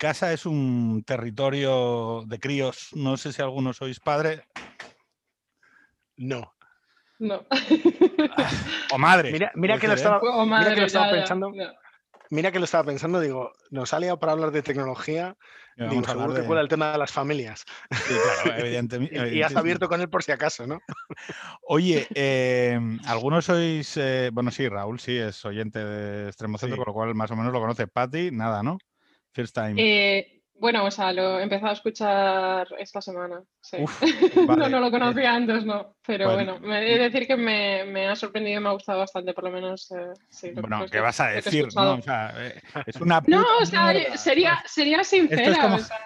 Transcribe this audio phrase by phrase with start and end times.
[0.00, 2.88] casa es un territorio de críos.
[2.94, 4.42] No sé si alguno sois padre.
[6.16, 6.52] No.
[7.18, 7.46] No.
[8.92, 9.30] O madre.
[9.30, 9.96] Mira, mira que lo ¿eh?
[9.96, 11.50] estaba, O mira que madre, lo estaba ya, ya, pensando.
[11.54, 11.64] no.
[12.32, 15.36] Mira que lo estaba pensando, digo, nos ha liado para hablar de tecnología.
[15.76, 17.64] Y Digo, seguro que de- cuela el tema de las familias.
[17.90, 18.14] Sí,
[18.44, 19.14] claro, evidentemente.
[19.34, 20.78] Y has abierto con él por si acaso, ¿no?
[21.62, 26.78] Oye, eh, algunos sois, eh, bueno, sí, Raúl sí es oyente de Extremo Centro, Sí.
[26.78, 27.86] con lo cual más o menos lo conoce.
[27.88, 28.78] Patty, nada, ¿no?
[29.32, 29.74] First time.
[29.76, 33.40] Eh, bueno, o sea, lo he empezado a escuchar esta semana.
[33.62, 33.78] sí.
[33.80, 34.02] Uf,
[34.36, 35.96] no, vale, no lo eh, conocía antes, no.
[36.06, 38.72] Pero pues- bueno, me he de decir que me, me ha sorprendido y me ha
[38.72, 39.90] gustado bastante, por lo menos.
[39.92, 41.60] eh, sí, lo- Bueno, ¿qué que- vas a decir?
[41.68, 41.94] escuchado.
[41.94, 44.70] No, o sea, eh, es una No, o sea, mierda, sería, ¿sabes?
[44.72, 45.62] sería sincera.
[45.62, 45.96] como- o sea,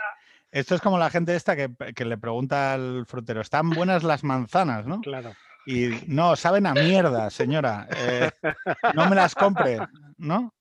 [0.53, 4.23] Esto es como la gente esta que, que le pregunta al frutero, ¿están buenas las
[4.23, 5.01] manzanas, no?
[5.01, 5.33] Claro.
[5.67, 7.89] Y no, saben a mierda, señora.
[7.97, 8.31] eh,
[8.95, 9.79] no me las compre,
[10.19, 10.55] ¿no?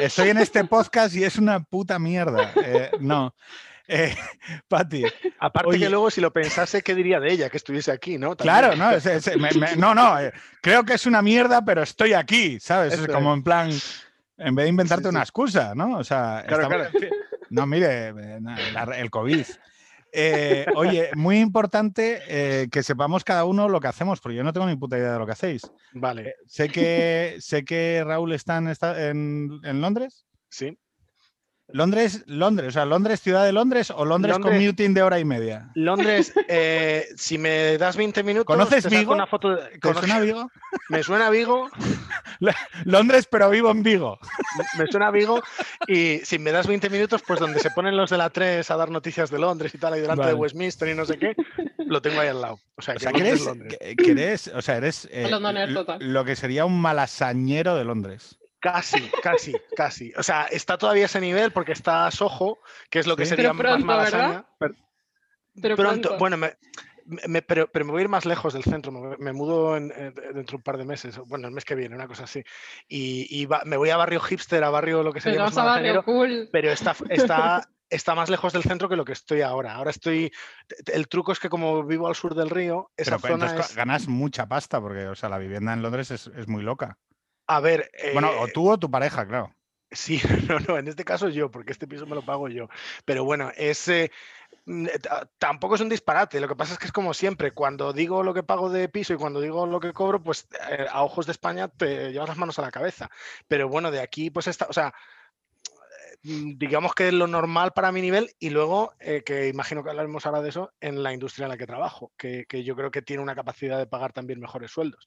[0.00, 2.52] Estoy en este podcast y es una puta mierda.
[2.64, 3.34] eh, no.
[3.88, 4.14] Eh,
[4.68, 5.04] Pati,
[5.38, 5.78] Aparte Oye.
[5.80, 8.36] que luego si lo pensase, ¿qué diría de ella que estuviese aquí, no?
[8.36, 8.74] claro.
[8.76, 8.90] ¿no?
[8.92, 12.58] Es- es- me- me- no, no, eh, creo que es una mierda, pero estoy aquí,
[12.60, 12.94] ¿sabes?
[12.94, 13.36] Es como es.
[13.38, 13.70] en plan,
[14.38, 15.14] en vez de inventarte Sí, sí.
[15.14, 15.98] una excusa, ¿no?
[15.98, 17.14] O sea, Claro, estamos claro.
[17.50, 18.40] no, mire, eh,
[18.72, 19.44] la- el COVID.
[20.12, 24.52] Eh, oye, muy importante eh, que sepamos cada uno lo que hacemos, porque yo no
[24.52, 25.62] tengo ni puta idea de lo que hacéis.
[25.94, 30.26] Vale, Eh, sé que sé que Raúl está en, esta- en, en Londres.
[30.50, 30.78] sí.
[31.72, 35.24] Londres, Londres, o sea, Londres, ciudad de Londres o Londres, Londres- commuting de hora y
[35.24, 35.70] media.
[35.74, 39.12] Londres, eh, si me das 20 minutos, ¿Conoces te saco Vigo?
[39.14, 40.50] una foto de- ¿Te suena Vigo?
[40.90, 41.68] Me suena Vigo,
[42.84, 44.18] Londres, pero vivo en Vigo.
[44.78, 45.42] me suena Vigo
[45.86, 48.76] y si me das 20 minutos, pues donde se ponen los de la 3 a
[48.76, 50.34] dar noticias de Londres y tal, ahí delante de.
[50.34, 51.34] Westminster y no sé qué,
[51.78, 52.58] lo tengo ahí al lado.
[52.76, 53.78] O sea, O que sea, que Londres, eres, Londres.
[53.80, 55.30] que- que eres- o sea, eres eh,
[56.00, 58.38] lo que sería un malasañero de Londres.
[58.62, 60.12] Casi, casi, casi.
[60.16, 63.30] O sea, está todavía ese nivel porque está Soho, que es lo que Sí.
[63.30, 64.20] sería Pero pronto, más ¿verdad?
[64.20, 64.46] malasaña.
[64.60, 64.74] Pero
[65.60, 66.18] Pero pronto, pronto.
[66.18, 66.56] bueno, me,
[67.26, 69.90] me- pero, pero me voy a ir más lejos del centro, me, me mudo en-
[69.96, 72.44] eh, dentro de un par de meses, bueno, el mes que viene, una cosa así.
[72.88, 75.58] Y, y va- me voy a barrio hipster, a barrio lo que sería más vas
[75.58, 76.48] a barrio malasañero, cool.
[76.52, 79.74] pero está, está, está más lejos del centro que lo que estoy ahora.
[79.74, 80.30] Ahora estoy.
[80.86, 83.76] El truco es que, como vivo al sur del río, esa Pero zona entonces es.
[83.76, 86.96] ganas mucha pasta, porque o sea, la vivienda en Londres es, es muy loca.
[87.46, 87.90] A ver.
[88.12, 89.54] Bueno, eh, o tú o tu pareja, claro.
[89.90, 92.68] Sí, no, no, en este caso yo, porque este piso me lo pago yo.
[93.04, 93.88] Pero bueno, es.
[93.88, 94.10] eh,
[94.64, 96.40] mm, ta- tampoco es un disparate.
[96.40, 97.52] Lo que pasa es que es como siempre.
[97.52, 100.86] Cuando digo lo que pago de piso y cuando digo lo que cobro, pues eh,
[100.90, 103.10] a ojos de España te llevas las manos a la cabeza.
[103.48, 104.66] Pero bueno, de aquí, pues está.
[104.68, 104.94] O sea.
[106.22, 109.90] Mm, Digamos que es lo normal para mi nivel y luego, eh, que imagino que
[109.90, 112.90] hablaremos ahora de eso, en la industria en la que trabajo, que, que yo creo
[112.90, 115.06] que tiene una capacidad de pagar también mejores suelos.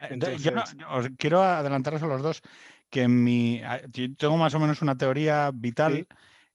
[0.00, 2.42] Entonces, yo no- yo os quiero adelantaros a los dos
[2.90, 3.60] que mi,
[3.90, 6.06] yo tengo más o menos una teoría vital Sí.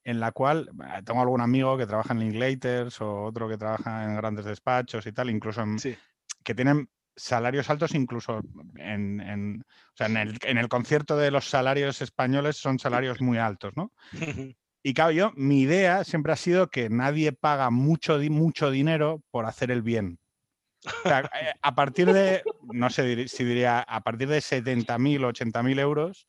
[0.05, 4.05] en la cual eh, tengo algún amigo que trabaja en Linklaters o otro que trabaja
[4.05, 5.95] en grandes despachos y tal, incluso en- Sí.
[6.43, 8.41] que tienen salarios altos incluso
[8.75, 13.21] en, en- o sea, en el, en el concierto de los salarios españoles son salarios
[13.21, 13.91] muy altos, ¿no?
[14.81, 19.45] Y claro, yo, mi idea siempre ha sido que nadie paga mucho, mucho dinero por
[19.45, 20.19] hacer el bien.
[20.85, 25.79] O sea, eh, a partir de, no sé si diría, a partir de 70.000, 80.000
[25.79, 26.27] euros,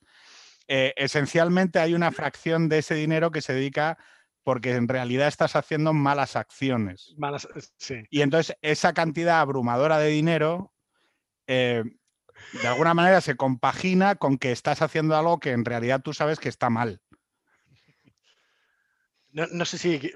[0.66, 3.98] eh, esencialmente hay una fracción de ese dinero que se dedica
[4.42, 7.14] porque en realidad estás haciendo malas acciones.
[7.16, 7.46] Malas-
[7.76, 8.02] sí.
[8.10, 10.72] Y entonces esa cantidad abrumadora de dinero,
[11.52, 11.82] eh,
[12.62, 16.38] de alguna manera se compagina con que estás haciendo algo que en realidad tú sabes
[16.38, 17.00] que está mal.
[19.32, 20.12] No, no sé si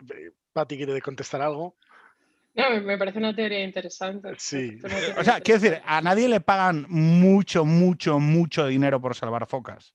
[0.53, 1.77] Pati quiere contestar algo.
[2.55, 4.33] No, me, parece una teoría interesante.
[4.39, 4.79] Sí.
[4.81, 9.49] teoría O sea, quiero decir, a nadie le pagan mucho, mucho, mucho dinero por salvar
[9.49, 9.93] focas.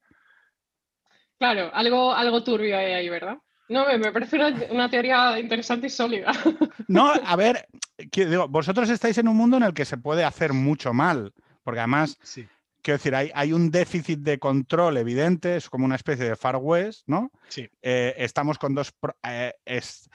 [1.37, 3.37] Claro, algo, algo turbio hay ahí, ¿verdad?
[3.69, 6.31] No, me, me parece una, una teoría interesante y sólida.
[6.87, 7.67] No, a ver,
[8.11, 11.31] digo, vosotros estáis en un mundo en el que se puede hacer mucho mal,
[11.63, 12.47] porque además, Sí.
[12.81, 16.55] quiero decir, hay, hay un déficit de control evidente, es como una especie de Far
[16.55, 17.31] West, ¿no?
[17.47, 17.69] Sí.
[17.83, 20.09] Eh, estamos con dos pro- eh, es-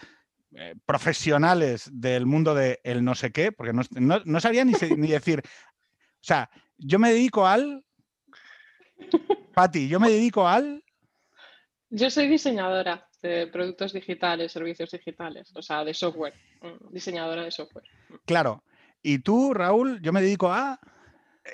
[0.57, 4.97] eh, profesionales del mundo del no sé qué, porque no, no- no sabría ni, se-
[4.97, 7.85] ni decir, o sea, yo me dedico al...
[9.55, 10.83] Pati, yo me dedico al...
[11.91, 17.51] Yo soy diseñadora de productos digitales, servicios digitales, o sea, de software, mm, diseñadora de
[17.51, 17.85] software.
[18.27, 18.63] Claro.
[19.03, 20.79] Y tú, Raúl, yo me dedico a...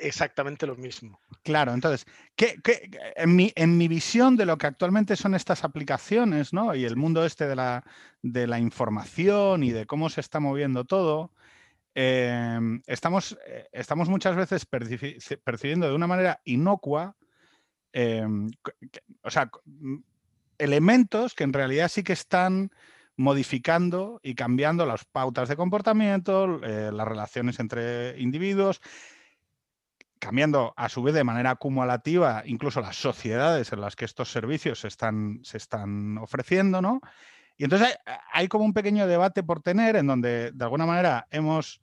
[0.01, 1.19] Exactamente lo mismo.
[1.43, 2.07] Claro, entonces,
[2.37, 6.77] ¿qué, qué- en, mi, en mi visión de lo que actualmente son estas aplicaciones, ¿no?
[6.77, 7.83] Y el mundo este de la,
[8.23, 11.33] de la información y de cómo se está moviendo todo,
[11.95, 17.17] em, estamos, eh, estamos muchas veces percibi- ce- percibiendo de una manera inocua,
[17.93, 18.49] em,
[19.23, 19.51] o sea,
[20.61, 22.71] elementos que en realidad sí que están
[23.17, 28.81] modificando y cambiando las pautas de comportamiento, eh, las relaciones entre individuos,
[30.19, 34.81] cambiando a su vez de manera acumulativa incluso las sociedades en las que estos servicios
[34.81, 37.01] se están, se están ofreciendo, ¿no?
[37.57, 37.95] Y entonces
[38.33, 41.83] hay, como un pequeño debate por tener en donde de alguna manera hemos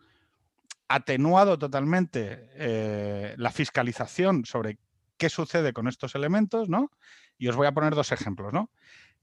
[0.87, 4.79] atenuado totalmente eh, la fiscalización sobre
[5.17, 6.89] qué sucede con estos elementos, ¿no?
[7.37, 8.71] Y os voy a poner dos ejemplos, ¿no?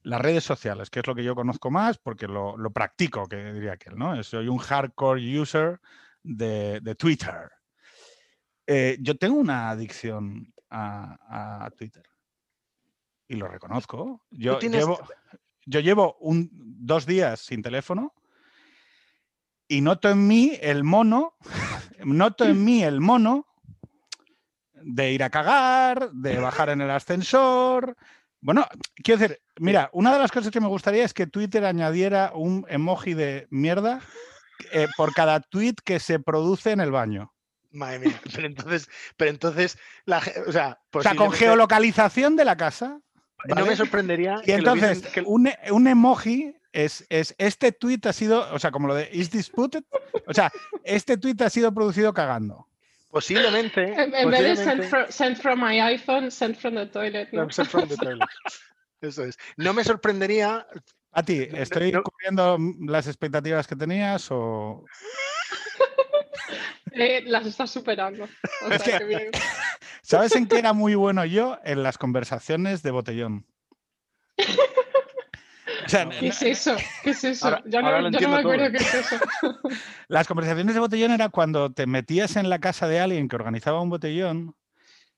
[0.02, 3.72] Las redes sociales, que es lo que yo conozco más porque lo, practico, que diría
[3.72, 4.22] aquel, ¿no?
[4.22, 5.80] Soy un hardcore user
[6.22, 7.50] de, Twitter.
[8.66, 12.04] Eh, yo tengo una adicción a, Twitter
[13.28, 14.22] y lo reconozco.
[14.30, 14.98] Yo llevo,
[15.64, 18.14] yo llevo un, dos días sin teléfono
[19.68, 21.36] y noto en mí el mono,
[22.04, 23.46] noto en mí el mono
[24.84, 27.96] de ir a cagar, de bajar en el ascensor.
[28.40, 28.66] Bueno,
[29.02, 32.66] quiero decir, mira, una de las cosas que me gustaría es que Twitter añadiera un
[32.68, 34.00] emoji de mierda
[34.72, 37.32] eh, por cada tweet que se produce en el baño.
[37.72, 42.56] Madre mía, pero entonces, pero entonces, la, o sea, o sea, con geolocalización de la
[42.56, 43.00] casa.
[43.44, 44.40] No me sorprendería.
[44.44, 48.94] Y entonces, un, un, emoji es, es, este tweet ha sido, o sea, como lo
[48.94, 49.84] de is disputed,
[50.26, 50.52] o sea,
[50.82, 52.68] este tweet ha sido producido cagando.
[53.14, 53.94] Posiblemente.
[53.96, 57.28] En, vez de send from, my iPhone, send from the toilet.
[57.32, 57.48] ¿no?
[57.48, 58.28] Send from the toilet.
[59.00, 59.38] Eso es.
[59.56, 60.66] No me sorprendería.
[61.12, 62.58] A ti, ¿estoy cubriendo
[62.88, 64.84] las expectativas que tenías o.?
[66.96, 68.28] Eh, las estás superando.
[70.00, 71.58] ¿Sabes en qué era muy bueno yo?
[71.64, 73.46] En las conversaciones de botellón.
[76.20, 76.76] ¿Qué es eso?
[77.02, 77.58] ¿Qué es eso?
[77.66, 79.16] ya no, me acuerdo qué es eso.
[80.08, 83.80] Las conversaciones de botellón era cuando te metías en la casa de alguien que organizaba
[83.80, 84.54] un botellón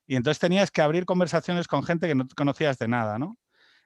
[0.06, 3.38] y entonces tenías que abrir conversaciones con gente que no conocías de nada, ¿no?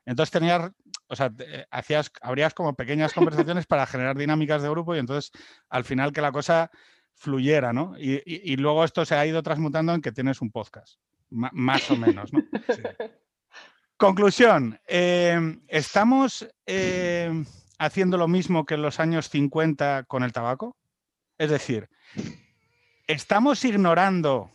[0.05, 0.71] Entonces tenías,
[1.09, 1.33] o sea,
[1.71, 5.31] hacías, abrías como pequeñas conversaciones para generar dinámicas de grupo y entonces
[5.69, 6.71] al final que la cosa
[7.15, 7.95] fluyera, ¿no?
[7.99, 10.99] Y, luego esto se ha ido transmutando en que tienes un podcast,
[11.31, 12.41] más o menos, ¿no?
[14.01, 17.45] Conclusión, em, ¿estamos em,
[17.79, 20.75] haciendo lo mismo que en los años 50 con el tabaco?
[21.37, 21.91] Es decir,
[23.07, 24.51] estamos ignorando,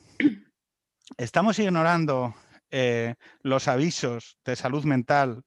[1.17, 2.33] estamos ignorando
[2.71, 3.13] eh,
[3.43, 5.43] los avisos de salud mental,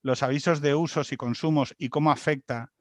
[0.00, 2.72] los avisos de usos y consumos y cómo afecta.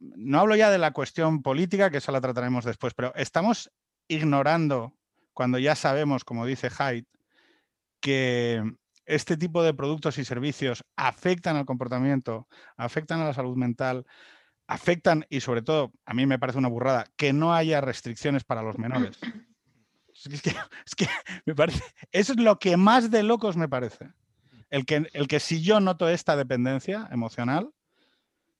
[0.00, 3.70] No hablo ya de la cuestión política, que esa la trataremos después, pero estamos
[4.08, 4.96] ignorando
[5.32, 7.06] cuando ya sabemos, como dice Haidt,
[8.00, 8.64] que
[9.10, 12.46] este tipo de productos y servicios afectan al comportamiento,
[12.76, 14.06] afectan a la salud mental,
[14.68, 18.62] afectan y sobre todo, a mí me parece una burrada, que no haya restricciones para
[18.62, 19.18] los menores.
[20.14, 20.40] Es
[20.94, 21.06] que,
[21.44, 24.12] me parece, es lo que más de locos me parece.
[24.70, 27.70] El que, si yo noto esta dependencia emocional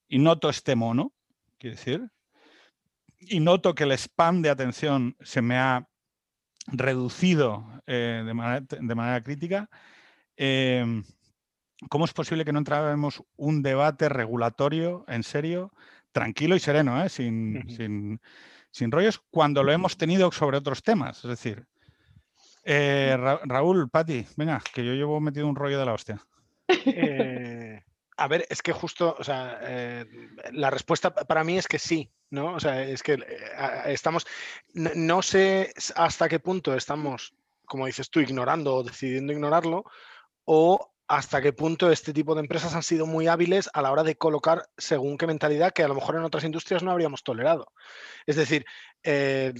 [0.08, 1.12] y noto este mono,
[1.58, 2.11] quiero decir,
[3.21, 5.87] y noto que el spam de atención se me ha
[6.66, 9.69] reducido eh, de manera crítica,
[10.42, 11.04] Em,
[11.90, 15.70] ¿cómo es posible que no entráramos un debate regulatorio en serio,
[16.12, 17.11] tranquilo y sereno, ¿eh?
[17.11, 18.18] sin,
[18.70, 21.18] sin, rollos, cuando lo hemos tenido sobre otros temas?
[21.18, 21.66] Es decir,
[22.64, 26.25] eh, Raúl, Pati, venga, que yo llevo metido un rollo de la hostia.
[26.87, 27.82] Eh,
[28.16, 29.61] a ver, es que justo, o sea,
[30.52, 32.54] la respuesta para mí es que sí, ¿no?
[32.54, 33.18] O sea, es que
[33.87, 34.26] estamos,
[34.73, 37.35] no, sé hasta qué punto estamos,
[37.66, 39.85] como dices tú, ignorando o decidiendo ignorarlo,
[40.44, 44.04] o hasta qué punto este tipo de empresas han sido muy hábiles a la hora
[44.04, 47.73] de colocar según qué mentalidad que a lo mejor en otras industrias no habríamos tolerado.
[48.26, 48.64] Es decir,
[49.02, 49.52] eh,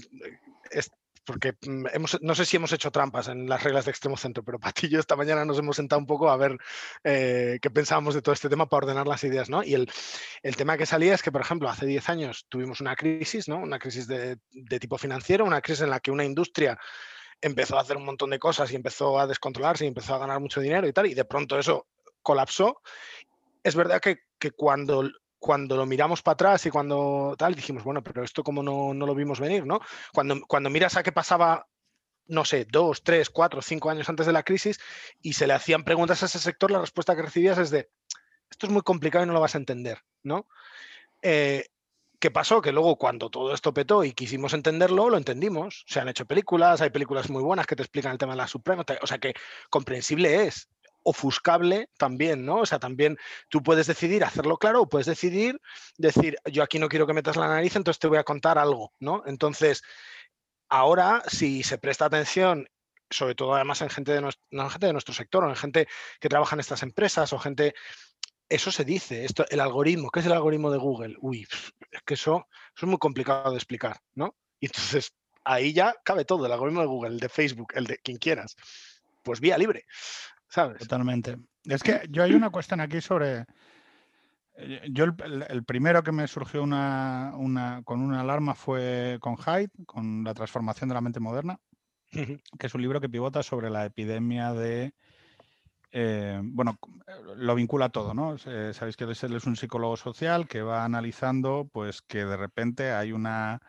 [1.25, 4.43] porque mm, hemos, no sé si hemos hecho trampas en las reglas de extremo centro,
[4.43, 6.57] pero Pati y yo esta mañana nos hemos sentado un poco a ver
[7.03, 9.63] eh, qué pensábamos de todo este tema para ordenar las ideas, ¿no?
[9.63, 9.89] Y el,
[10.55, 13.57] tema que salía es que, por ejemplo, hace 10 años tuvimos una crisis, ¿no?
[13.57, 16.77] Una crisis de, de tipo financiero, una crisis en la que una industria
[17.41, 20.39] empezó a hacer un montón de cosas y empezó a descontrolarse y empezó a ganar
[20.39, 21.87] mucho dinero y tal, y de pronto eso
[22.21, 22.81] colapsó.
[23.63, 24.19] Es verdad que,
[24.55, 28.93] cuando, cuando lo miramos para atrás y cuando tal, dijimos, bueno, pero esto como no,
[28.93, 29.79] no, lo vimos venir, ¿no?
[30.13, 31.67] Cuando, cuando miras a qué pasaba,
[32.27, 34.79] no sé, dos, tres, cuatro, cinco años antes de la crisis
[35.21, 37.89] y se le hacían preguntas a ese sector, la respuesta que recibías es de,
[38.49, 40.47] esto es muy complicado y no lo vas a entender, ¿no?
[41.21, 41.65] Eh,
[42.21, 42.61] ¿Qué pasó?
[42.61, 45.83] Que luego cuando todo esto petó y quisimos entenderlo, lo entendimos.
[45.87, 48.47] Se han hecho películas, hay películas muy buenas que te explican el tema de la
[48.47, 49.33] Suprema, o sea que
[49.71, 50.69] comprensible es,
[51.01, 52.57] ofuscable también, ¿no?
[52.57, 53.17] O sea, también
[53.49, 55.59] tú puedes decidir hacerlo claro o puedes decidir
[55.97, 58.93] decir, yo aquí no quiero que metas la nariz, entonces te voy a contar algo,
[58.99, 59.23] ¿no?
[59.25, 59.81] Entonces,
[60.69, 62.67] ahora, si se presta atención
[63.09, 65.87] sobre todo además en gente de, nuestro, gente de nuestro sector o en gente
[66.19, 67.73] que trabaja en estas empresas o gente
[68.51, 71.15] eso se dice, esto, el algoritmo, ¿qué es el algoritmo de Google?
[71.21, 71.47] Uy,
[71.91, 74.35] es que eso, eso, es muy complicado de explicar, ¿no?
[74.59, 77.97] Y entonces ahí ya cabe todo, el algoritmo de Google, el de Facebook, el de
[77.97, 78.55] quien quieras.
[79.23, 79.85] Pues vía libre,
[80.49, 80.79] ¿sabes?
[80.79, 81.37] Totalmente.
[81.63, 83.45] Es que yo hay una cuestión aquí sobre...
[84.55, 89.71] Eh, yo el, primero que me surgió una, una, con una alarma fue con Hyde,
[89.85, 91.57] con la transformación de la mente moderna,
[92.11, 94.93] que es un libro que pivota sobre la epidemia de
[95.91, 98.37] eh, bueno, eh, lo vincula todo, ¿no?
[98.37, 103.11] sabéis que él es un psicólogo social que va analizando, pues, que de repente hay
[103.11, 103.61] una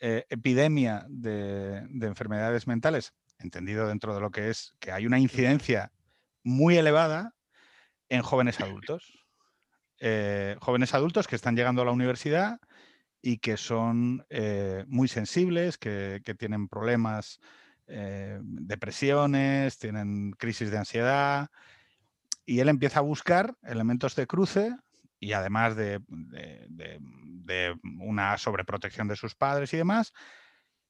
[0.00, 5.92] eh, epidemia de, enfermedades mentales, entendido dentro de lo que es que hay una incidencia
[6.42, 7.34] muy elevada
[8.08, 9.12] en jóvenes adultos.
[10.60, 12.58] jóvenes adultos que están llegando a la universidad
[13.22, 14.26] y que son
[14.88, 17.40] muy sensibles, que, que tienen problemas
[17.88, 21.48] eh, depresiones, tienen crisis de ansiedad,
[22.44, 24.74] y él empieza a buscar elementos de cruce
[25.18, 26.00] y además de,
[28.00, 30.12] una sobreprotección de sus padres y demás,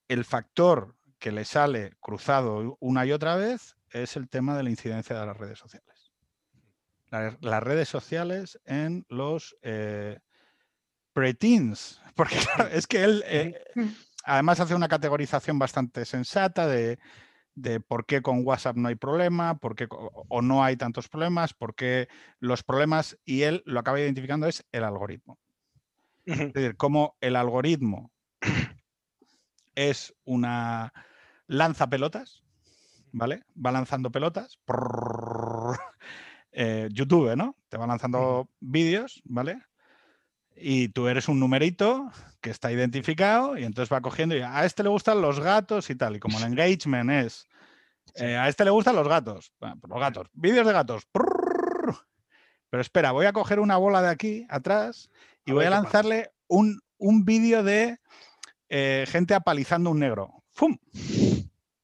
[0.08, 4.70] el factor que le sale cruzado una y otra vez es el tema de la
[4.70, 6.12] incidencia de las redes sociales.
[7.10, 10.18] las redes sociales en los eh,
[11.12, 12.36] preteens, porque
[12.72, 13.64] es que él, eh,
[14.26, 16.98] además hace una categorización bastante sensata de,
[17.88, 21.74] por qué con WhatsApp no hay problema, por qué o no hay tantos problemas, por
[21.74, 25.38] qué los problemas, y él lo acaba identificando es el algoritmo.
[26.26, 28.10] Es decir, cómo el algoritmo
[29.74, 30.92] es una
[31.46, 32.42] lanza pelotas,
[33.12, 33.44] ¿vale?
[33.56, 34.58] Va lanzando pelotas.
[36.58, 37.54] Eh, YouTube, ¿no?
[37.68, 39.58] Te va lanzando vídeos, ¿vale?
[40.56, 42.10] Y tú eres un numerito
[42.40, 45.94] que está identificado y entonces va cogiendo y a este le gustan los gatos y
[45.94, 46.16] tal.
[46.16, 47.46] Y como el engagement es,
[48.14, 51.06] eh, a este le gustan los gatos, pues los gatos, vídeos de gatos.
[52.70, 55.10] Pero espera, voy a coger una bola de aquí atrás
[55.44, 57.98] y voy a lanzarle un, un vídeo de
[58.68, 60.42] eh, gente apalizando un negro.
[60.52, 60.78] ¡Fum!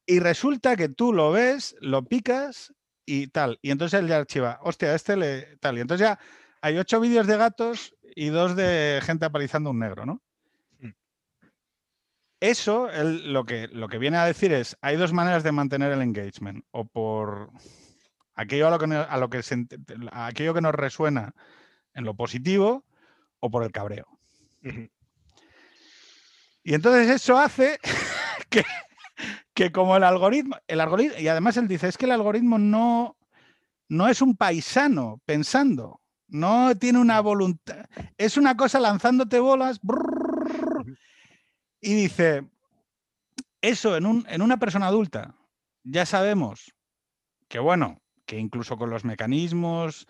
[0.05, 2.73] Y resulta que tú lo ves, lo picas
[3.05, 3.59] y tal.
[3.61, 5.77] Y entonces él ya archiva, hostia, este le tal.
[5.77, 6.19] Y entonces ya
[6.61, 10.21] hay ocho vídeos de gatos y dos de gente apalizando un negro, ¿no?
[10.79, 10.91] Mm.
[12.39, 16.01] Eso lo, que, lo que viene a decir es, hay dos maneras de mantener el
[16.01, 17.51] engagement, o por
[18.35, 19.41] aquello, a lo que, a lo que
[20.11, 21.33] aquello que nos resuena
[21.93, 22.85] en lo positivo,
[23.39, 24.07] o por el cabreo.
[26.63, 27.77] Y entonces eso hace
[28.49, 28.63] que,
[29.53, 33.17] que, como el algoritmo, el algoritmo, y además él dice, es que el algoritmo no,
[33.89, 36.01] no es un paisano pensando,
[36.33, 37.85] no tiene una voluntad.
[38.17, 39.79] Es una cosa lanzándote bolas.
[41.79, 42.49] y dice,
[43.61, 45.35] eso en, un, en una persona adulta,
[45.83, 46.73] ya sabemos
[47.47, 50.07] que, bueno, que incluso con los mecanismos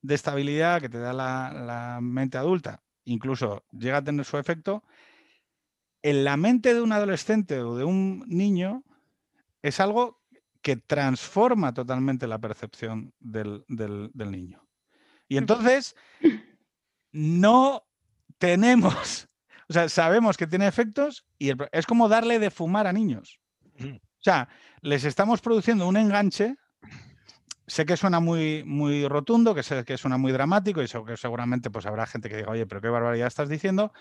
[0.00, 4.82] de estabilidad que te da la, la mente adulta, incluso llega a tener su efecto,
[6.02, 8.82] en la mente de un adolescente o de un niño
[9.62, 10.22] es algo
[10.62, 14.65] que transforma totalmente la percepción del, del, del niño.
[15.28, 15.96] Y entonces
[17.12, 17.84] no
[18.38, 19.28] tenemos,
[19.68, 23.40] o sea, sabemos que tiene efectos y es como darle de fumar a niños.
[23.80, 24.48] O sea,
[24.80, 26.56] les estamos produciendo un enganche.
[27.66, 31.70] Sé que suena muy, muy rotundo, que, sé que suena muy dramático y que seguramente
[31.70, 33.92] pues, habrá gente que diga, oye, pero qué barbaridad estás diciendo.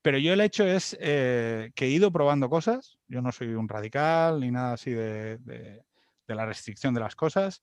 [0.00, 2.98] Pero yo el hecho es eh, que he ido probando cosas.
[3.06, 5.84] Yo no soy un radical ni nada así de, de,
[6.26, 7.62] la restricción de las cosas.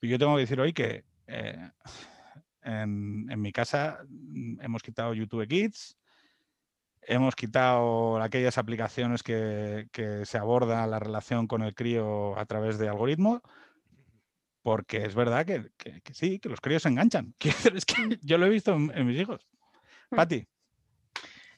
[0.00, 1.70] Y yo tengo que decir hoy que eh,
[2.66, 5.96] en, mi casa mm, hemos quitado YouTube Kids,
[7.02, 9.88] hemos quitado aquellas aplicaciones que,
[10.24, 13.40] se aborda la relación con el crío a través de algoritmos,
[14.62, 15.70] porque es verdad que,
[16.12, 17.34] sí, que los críos se enganchan.
[17.74, 19.46] Es que yo lo he visto en, mis hijos.
[20.10, 20.16] Hmm.
[20.16, 20.46] Pati.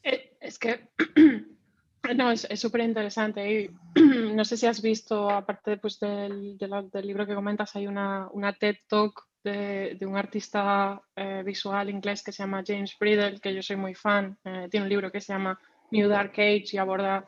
[0.03, 0.91] Eh, es que
[2.17, 3.51] no, es súper interesante.
[3.51, 3.71] Y
[4.35, 8.53] no sé si has visto, aparte pues, del, del, libro que comentas, hay una, una
[8.53, 13.63] TED Talk de, un artista eh, visual inglés que se llama James Bridle, que yo
[13.63, 14.39] soy muy fan.
[14.45, 15.59] Eh, tiene un libro que se llama
[15.91, 17.27] New Dark Age y aborda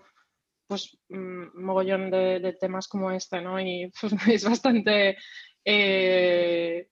[0.67, 3.61] pues un mm, mogollón de, temas como este, ¿no?
[3.61, 5.17] Y pues, es bastante...
[5.65, 6.89] Eh,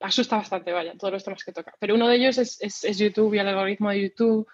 [0.00, 1.74] asusta bastante, vaya, todos los temas que toca.
[1.80, 4.46] Pero uno de ellos es, es, YouTube y el algoritmo de YouTube.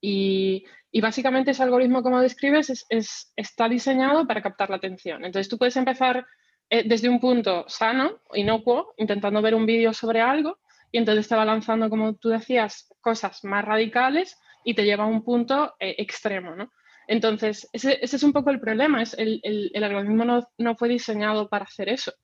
[0.00, 5.24] Y, y básicamente ese algoritmo, como describes, es, está diseñado para captar la atención.
[5.24, 6.26] Entonces tú puedes empezar
[6.74, 10.58] eh, desde un punto sano, inocuo, intentando ver un vídeo sobre algo
[10.90, 15.22] y entonces te lanzando, como tú decías, cosas más radicales y te lleva a un
[15.22, 16.72] punto eh, extremo, ¿no?
[17.06, 21.50] Entonces, ese, es un poco el problema, es el, el, algoritmo no, no, fue diseñado
[21.50, 22.14] para hacer eso,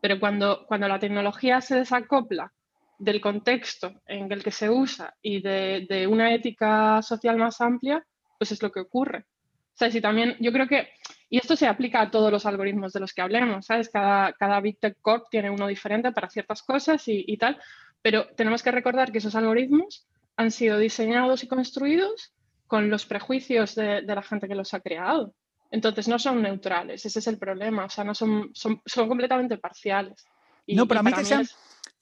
[0.00, 2.50] pero cuando, cuando la tecnología se desacopla
[2.98, 8.02] del contexto en el que se usa y de, de una ética social más amplia,
[8.38, 9.18] pues es lo que ocurre.
[9.18, 10.88] O sea, si también, yo creo que,
[11.30, 13.90] y esto se aplica a todos los algoritmos de los que hablemos, ¿sabes?
[13.90, 17.58] Cada, cada Big Tech Corp tiene uno diferente para ciertas cosas y, y tal,
[18.02, 20.06] pero tenemos que recordar que esos algoritmos
[20.36, 22.32] han sido diseñados y construidos
[22.68, 25.34] con los prejuicios de, la gente que los ha creado.
[25.70, 30.24] Entonces no son neutrales, ese es el problema, o sea, no son, son, completamente parciales.
[30.66, 31.46] no, pero a mí que sean,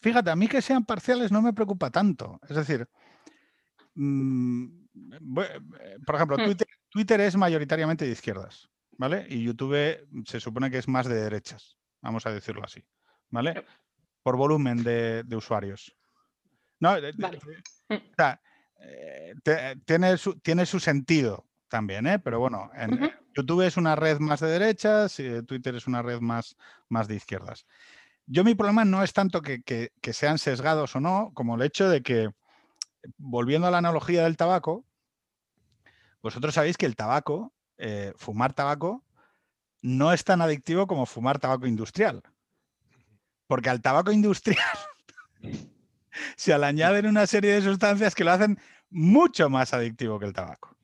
[0.00, 2.38] fíjate, a mí que sean parciales no me preocupa tanto.
[2.48, 2.86] Es decir,
[3.94, 4.66] mm,
[6.04, 6.56] por ejemplo, hmm.
[6.90, 8.68] Twitter, es mayoritariamente de izquierdas,
[8.98, 9.26] ¿vale?
[9.28, 12.84] Y YouTube se supone que es más de derechas, vamos a decirlo así,
[13.30, 13.64] ¿vale?
[14.22, 15.96] Por volumen de, usuarios.
[16.80, 18.40] No, o sea,
[18.80, 19.34] eh,
[19.84, 22.18] tiene, su, tiene su sentido también, ¿eh?
[22.18, 26.20] pero bueno, en, YouTube es una red más de derechas y Twitter es una red
[26.20, 26.56] más,
[26.88, 27.66] más de izquierdas.
[28.26, 32.02] Yo mi problema no es tanto que, sean sesgados o no, como el hecho de
[32.02, 32.30] que,
[33.18, 34.84] volviendo a la analogía del tabaco,
[36.22, 39.04] vosotros sabéis que el tabaco, eh, fumar tabaco,
[39.82, 42.22] no es tan adictivo como fumar tabaco industrial.
[43.46, 44.58] Porque al tabaco industrial
[46.36, 48.58] se le añaden una serie de sustancias que lo hacen
[48.90, 50.76] mucho más adictivo que el tabaco.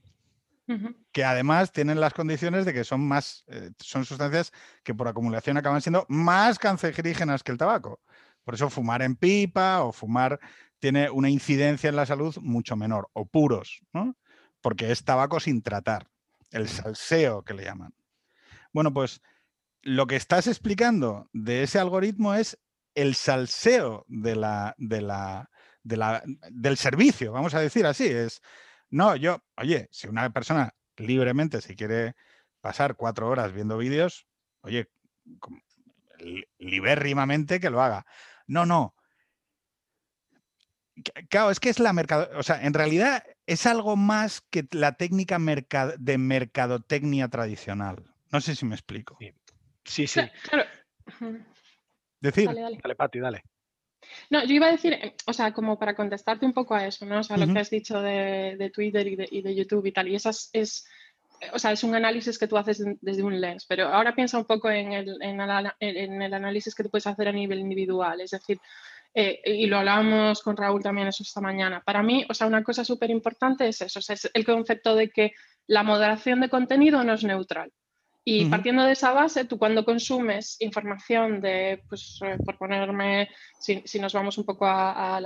[1.12, 5.58] Que además tienen las condiciones de que son más, eh, son sustancias que por acumulación
[5.58, 8.00] acaban siendo más cancerígenas que el tabaco.
[8.42, 10.40] Por eso fumar en pipa o fumar
[10.78, 14.16] tiene una incidencia en la salud mucho menor, o puros, ¿no?
[14.62, 16.08] Porque es tabaco sin tratar,
[16.52, 17.94] el salseo que le llaman.
[18.72, 19.20] Bueno, pues
[19.82, 22.58] lo que estás explicando de ese algoritmo es
[22.94, 25.50] el salseo de la, de la,
[25.82, 28.06] del servicio, vamos a decir así.
[28.06, 28.40] Es,
[28.90, 32.14] no, yo, oye, si una persona libremente se quiere
[32.60, 34.26] pasar cuatro horas viendo vídeos,
[34.60, 34.88] oye,
[36.58, 38.06] libérrimamente que lo haga.
[38.46, 38.94] No, no.
[41.28, 44.92] Claro, es que es la mercado, o sea, en realidad es algo más que la
[44.92, 45.38] técnica
[45.98, 48.02] de mercadotecnia tradicional.
[48.30, 49.18] No sé si me explico.
[49.84, 50.20] Sí, sí.
[50.48, 50.64] Claro.
[52.20, 52.46] Decir.
[52.46, 52.78] Dale, dale.
[52.82, 53.42] dale Pati, dale.
[54.30, 57.06] No, yo iba a decir, eh, o sea, como para contestarte un poco a eso,
[57.06, 57.20] ¿no?
[57.20, 60.08] O sea, lo que has dicho de, Twitter y de, YouTube y tal.
[60.08, 60.86] Y esas es,
[61.52, 64.44] o sea, es un análisis que tú haces desde un lens, pero ahora piensa un
[64.44, 65.40] poco en el, en
[66.22, 68.20] el, análisis que tú puedes hacer a nivel individual.
[68.20, 68.60] Es decir,
[69.14, 71.82] eh, y lo hablábamos con Raúl también eso esta mañana.
[71.84, 75.32] Para mí, o sea, una cosa súper importante es eso, es el concepto de que
[75.66, 77.72] la moderación de contenido no es neutral.
[78.24, 83.98] Y partiendo de esa base, tú cuando consumes información de, pues, eh, por ponerme, si,
[83.98, 85.20] nos vamos un poco a,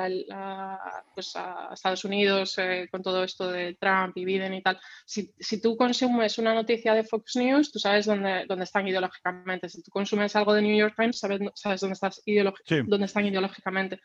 [1.15, 1.35] pues,
[1.73, 5.31] Estados Unidos eh, con todo esto de Trump y Biden y tal, si,
[5.61, 9.69] tú consumes una noticia de Fox News, tú sabes dónde, dónde están ideológicamente.
[9.69, 12.23] Si tú consumes algo de New York Times, sabes, sabes dónde, estás
[12.87, 14.01] dónde están ideológicamente.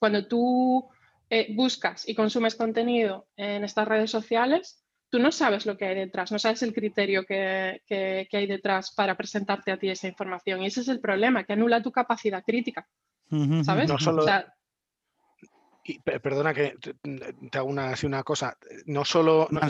[0.00, 0.88] Cuando tú
[1.30, 5.94] eh, buscas y consumes contenido en estas redes sociales, tú no sabes lo que hay
[5.94, 7.80] detrás, no sabes el criterio que,
[8.32, 10.62] hay detrás para presentarte a ti esa información.
[10.62, 12.86] Y ese es el problema, que anula tu capacidad crítica.
[13.64, 13.88] ¿Sabes?
[13.88, 14.24] No solo...
[16.22, 16.76] perdona que
[17.50, 18.56] te hago una, así una cosa.
[18.86, 19.48] No solo.
[19.50, 19.60] No,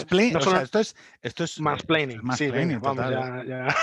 [0.40, 0.96] solo esto es.
[1.22, 2.20] Esto es mansplaining.
[2.37, 3.77] sí, vamos, ya, ya.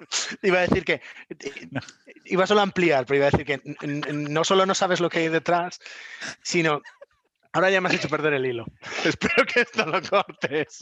[0.42, 1.00] iba a decir que.
[2.26, 3.60] Iba solo a ampliar, pero iba a decir que
[4.12, 5.80] no solo no sabes lo que hay detrás,
[6.42, 6.82] sino
[7.52, 8.64] Ahora ya me has hecho perder el hilo.
[9.04, 10.78] Espero que esto lo cortes.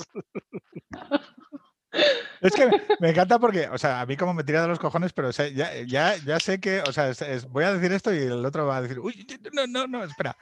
[2.40, 2.68] Es que
[3.00, 5.74] me encanta porque, o sea, a mí como me tira de los cojones, pero ya,
[5.87, 7.12] ya, ya, sé que, o sea,
[7.48, 10.37] voy a decir esto y el otro va a decir, uy, no, no, no, espera.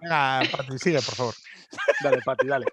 [0.00, 1.34] Venga, Pati, sigue, por favor.
[2.02, 2.66] Dale, Pati, dale.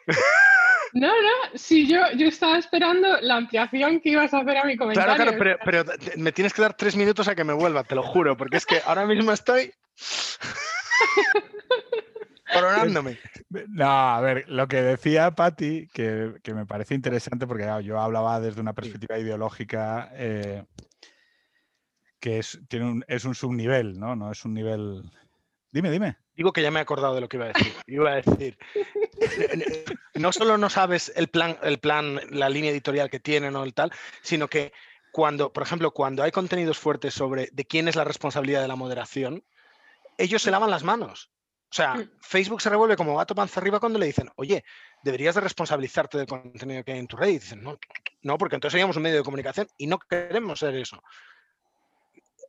[0.94, 4.76] No, no, si yo, yo estaba esperando la ampliación que ibas a hacer a mi
[4.76, 5.16] comentario.
[5.16, 7.96] Claro, claro, pero, pero me tienes que dar tres minutos a que me vuelva, te
[7.96, 9.74] lo juro, porque es que ahora mismo estoy...
[12.54, 13.18] Coronándome.
[13.70, 18.62] No, a ver, lo que decía Patti, que, me parece interesante, porque yo hablaba desde
[18.62, 20.64] una perspectiva ideológica eh,
[22.20, 24.16] que es, tiene un, es un subnivel, ¿no?
[24.16, 25.12] No es un nivel.
[25.72, 26.18] Dime, dime.
[26.36, 27.74] Digo que ya me he acordado de lo que iba a decir.
[27.88, 28.58] Iba a decir,
[30.16, 33.74] no solo no sabes el plan, el plan, la línea editorial que tienen o el
[33.74, 34.72] tal, sino que
[35.12, 38.76] cuando, por ejemplo, cuando hay contenidos fuertes sobre de quién es la responsabilidad de la
[38.76, 39.44] moderación,
[40.18, 41.32] ellos se lavan las manos.
[41.72, 42.12] O sea, mm.
[42.20, 44.66] Facebook se revuelve como gato panza arriba cuando le dicen, oye,
[45.04, 47.30] deberías de responsabilizarte del contenido que hay en tu red.
[47.30, 47.80] Y dicen, no,
[48.24, 51.02] no, porque entonces seríamos un medio de comunicación y no queremos ser eso.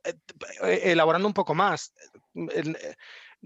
[0.03, 0.13] Eh,
[0.63, 1.93] eh, elaborando un poco más,
[2.35, 2.95] eh,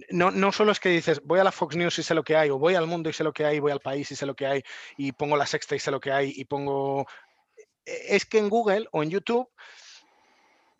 [0.09, 2.35] no, no solo es que dices, voy a la Fox News y sé lo que
[2.35, 4.25] hay, o voy al mundo y sé lo que hay, voy al país y sé
[4.25, 4.63] lo que hay,
[4.97, 7.05] y pongo la sexta y sé lo que hay, y pongo...
[7.85, 9.47] e, Es que en Google o en YouTube,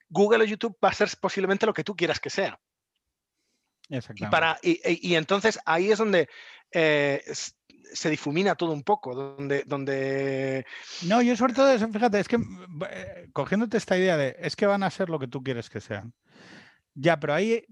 [0.10, 2.60] Google o YouTube va a ser posiblemente lo que tú quieras que sea.
[3.90, 6.28] Y, para, y, y- y entonces ahí es donde
[6.72, 7.22] eh,
[7.94, 10.66] se difumina todo un poco, donde, donde
[11.08, 14.56] No, yo sobre todo, eso, fíjate, es que mm, eh, cogiéndote esta idea de es
[14.56, 16.14] que van a ser lo que tú quieres que sean.
[16.96, 17.64] Ya, pero ahí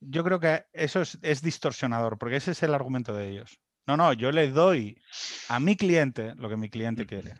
[0.00, 3.60] yo creo que eso es, es distorsionador, porque ese es el argumento de ellos.
[3.86, 5.00] No, no, yo le doy
[5.48, 7.34] a mi cliente lo que mi cliente quiere.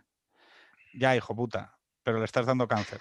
[0.94, 3.00] Ya, hijo puta, pero le estás dando cáncer.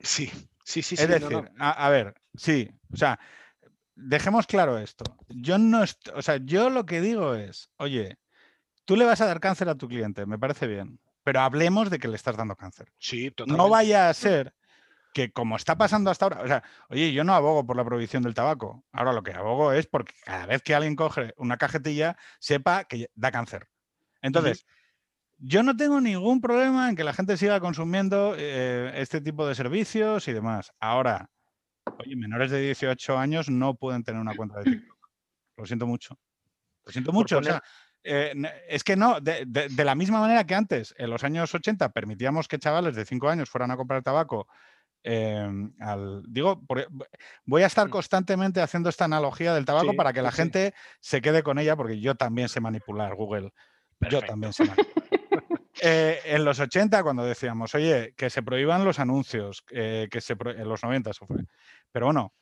[0.00, 0.30] sí,
[0.64, 1.64] sí, sí, es sí, no, decir, no.
[1.64, 3.18] A, a ver, sí, o sea,
[3.98, 5.04] dejemos claro esto.
[5.28, 5.82] Yo no,
[6.14, 8.18] o sea, yo lo que digo es, oye,
[8.84, 11.98] tú le vas a dar cáncer a tu cliente, me parece bien, pero hablemos de
[11.98, 12.92] que le estás dando cáncer.
[12.98, 13.70] Sí, No totalmente.
[13.70, 14.54] vaya a ser
[15.12, 18.22] que como está pasando hasta ahora, o sea, oye, yo no abogo por la prohibición
[18.22, 18.84] del tabaco.
[18.92, 23.10] Ahora lo que abogo es porque cada vez que alguien coge una cajetilla, sepa que
[23.14, 23.68] da cáncer.
[24.22, 24.64] Entonces,
[25.38, 29.54] yo no tengo ningún problema en que la gente siga consumiendo eh, este tipo de
[29.54, 30.72] servicios y demás.
[30.78, 31.30] Ahora,
[31.98, 34.98] oye, menores de 18 años no pueden tener una cuenta de TikTok.
[35.56, 36.18] Lo siento mucho.
[36.84, 37.38] Lo siento mucho.
[37.38, 37.62] o sea,
[38.04, 38.32] eh,
[38.68, 41.88] es que no, de, de- de la misma manera que antes, en los años 80,
[41.90, 44.46] permitíamos que chavales de 5 años fueran a comprar tabaco.
[45.04, 45.48] eh,
[45.80, 46.88] al, digo, por-
[47.44, 47.90] voy a estar Mm.
[47.90, 51.58] constantemente haciendo esta analogía del tabaco Sí, para que la sí, gente se quede con
[51.58, 53.52] ella, porque yo también sé manipular Google.
[54.10, 55.06] Yo también sé manipular.
[55.80, 60.34] Eh, en los 80, cuando decíamos, oye, que se prohíban los anuncios, eh, que se
[60.36, 61.38] pro- en los 90 eso fue.
[61.92, 62.34] Pero bueno,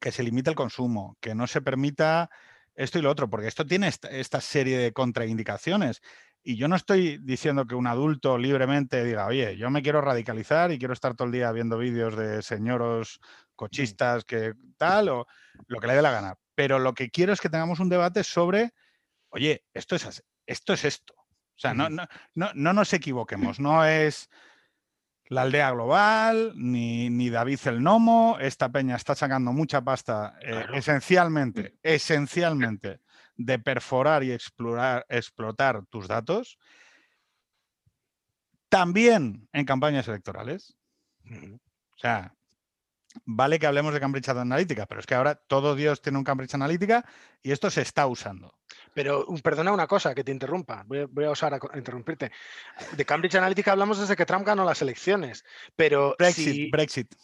[0.00, 2.30] que se limite el consumo, que no se permita
[2.74, 6.00] esto y lo otro, porque esto tiene esta, esta serie de contraindicaciones.
[6.42, 10.72] Y yo no estoy diciendo que un adulto libremente diga, oye, yo me quiero radicalizar
[10.72, 13.20] y quiero estar todo el día viendo vídeos de señoros
[13.56, 15.26] cochistas que tal, o
[15.68, 16.36] lo que le dé la gana.
[16.54, 18.72] Pero lo que quiero es que tengamos un debate sobre,
[19.30, 21.14] oye, esto es, esto, es esto.
[21.56, 24.28] O sea, no, no, no, no nos equivoquemos, no es
[25.26, 28.36] la aldea global, ni, ni David el Nomo.
[28.40, 30.74] Esta peña está sacando mucha pasta eh, Claro.
[30.74, 33.00] esencialmente, esencialmente
[33.36, 36.58] de perforar y explorar, explotar tus datos.
[38.68, 40.76] También en campañas electorales.
[41.24, 42.34] O sea,
[43.24, 46.54] vale que hablemos de Cambridge Analytica, pero es que ahora todo Dios tiene un Cambridge
[46.54, 47.04] Analytica
[47.42, 48.54] y esto se está usando.
[48.94, 50.84] Pero um, perdona una cosa, que te interrumpa.
[50.86, 52.30] Voy a, voy a interrumpirte.
[52.96, 55.44] De Cambridge Analytica hablamos desde que Trump ganó las elecciones.
[55.76, 57.14] Pero Brexit, si- Brexit.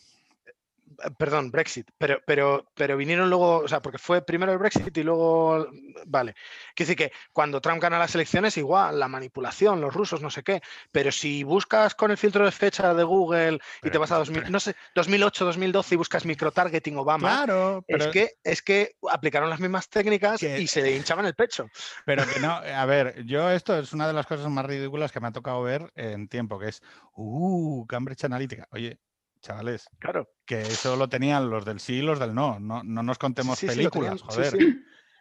[1.18, 5.02] Perdón, Brexit, pero, pero, pero vinieron luego, o sea, porque fue primero el Brexit y
[5.02, 5.68] luego,
[6.06, 6.34] vale.
[6.74, 10.42] Quiere decir que cuando Trump gana las elecciones, igual, la manipulación, los rusos, no sé
[10.42, 10.60] qué,
[10.92, 14.18] pero si buscas con el filtro de fecha de Google y te Pero- vas a
[14.18, 18.96] 2000, no sé, 2008, 2012 y buscas microtargeting Obama, Claro, pero, es, que, es que
[19.10, 21.66] aplicaron las mismas técnicas Que- y se le hinchaban el pecho.
[22.04, 22.50] pero que no.
[22.80, 25.62] A ver, yo esto es una de las cosas más ridículas que me ha tocado
[25.62, 26.82] ver en tiempo, que es,
[27.14, 28.66] uh, Cambridge Analytica.
[28.70, 28.98] Oye,
[29.40, 30.28] chavales, Claro.
[30.46, 32.58] que eso lo tenían los del sí y los del no.
[32.60, 34.56] No, no nos contemos Sí, películas, sí, joder.
[34.60, 34.74] sí.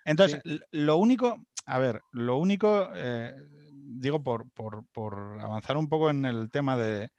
[0.05, 3.34] Entonces, lo único, a ver, lo único, eh,
[3.71, 7.12] digo, por, por- por avanzar un poco en el tema de,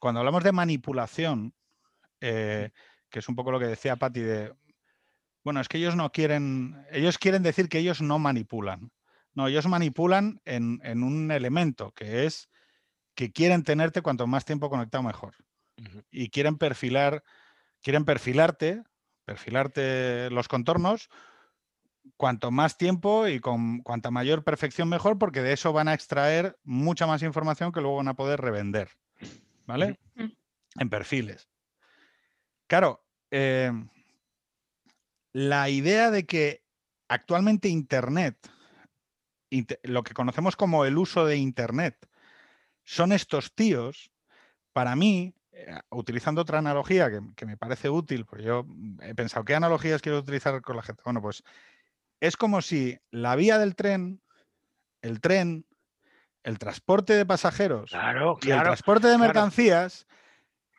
[0.00, 1.54] cuando hablamos de manipulación,
[2.20, 2.70] eh,
[3.10, 4.54] que es un poco lo que decía Patti de,
[5.44, 8.90] bueno, es que ellos no quieren, ellos quieren decir que ellos no manipulan.
[9.34, 12.48] No, ellos manipulan en, en un elemento que es
[13.14, 15.34] que quieren tenerte cuanto más tiempo conectado mejor.
[16.10, 17.22] Y quieren perfilar,
[17.82, 18.82] quieren perfilarte,
[19.24, 21.08] perfilarte los contornos
[22.16, 26.56] cuanto más tiempo y con cuanta mayor perfección mejor, porque de eso van a extraer
[26.62, 28.90] mucha más información que luego van a poder revender.
[29.66, 29.98] ¿Vale?
[30.16, 30.32] Ujú.
[30.78, 31.48] En perfiles.
[32.68, 33.72] Claro, eh,
[35.32, 36.62] la idea de que
[37.08, 38.36] actualmente Internet,
[39.50, 42.08] inte- lo que conocemos como el uso de Internet,
[42.84, 44.12] son estos tíos,
[44.72, 45.34] para mí,
[45.90, 50.02] utilizando otra analogía que, que me parece útil, porque yo mm, he pensado, ¿qué analogías
[50.02, 51.02] quiero utilizar con la gente?
[51.04, 51.42] Bueno, pues
[52.20, 54.20] es como si la vía del tren,
[55.02, 55.66] el tren,
[56.42, 60.06] el transporte de pasajeros Claro, y el transporte de mercancías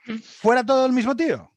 [0.05, 0.15] Mm.
[0.19, 1.51] fuera todo el mismo tío.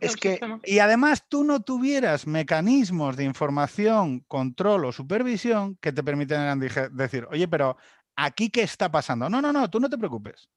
[0.00, 6.02] Es que- Y además tú no tuvieras mecanismos de información, control o supervisión que te
[6.02, 7.76] permitieran decir, oye, pero
[8.16, 9.30] aquí qué está pasando.
[9.30, 10.48] No, no, no, tú no te preocupes.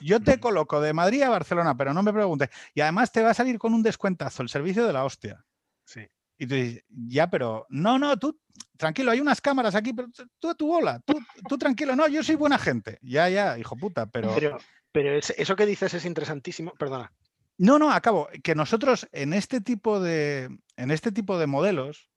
[0.00, 2.50] Yo te coloco de Madrid a Barcelona, pero no me preguntes.
[2.74, 5.44] Y además te va a salir con un descuentazo el servicio de la hostia.
[5.84, 6.06] Sí.
[6.38, 8.38] Y tú dices, ya, pero no, no, tú
[8.76, 12.06] tranquilo, hay unas cámaras aquí, pero tú- tú a tu bola, tú, tú tranquilo, no,
[12.06, 12.98] yo soy buena gente.
[13.02, 14.58] Ya, ya, hijo puta, pero Pero,
[14.92, 16.72] pero es- eso que dices es interesantísimo.
[16.78, 17.12] Perdona.
[17.56, 18.28] No, no, acabo.
[18.44, 22.08] Que nosotros en este tipo de, en este tipo de modelos,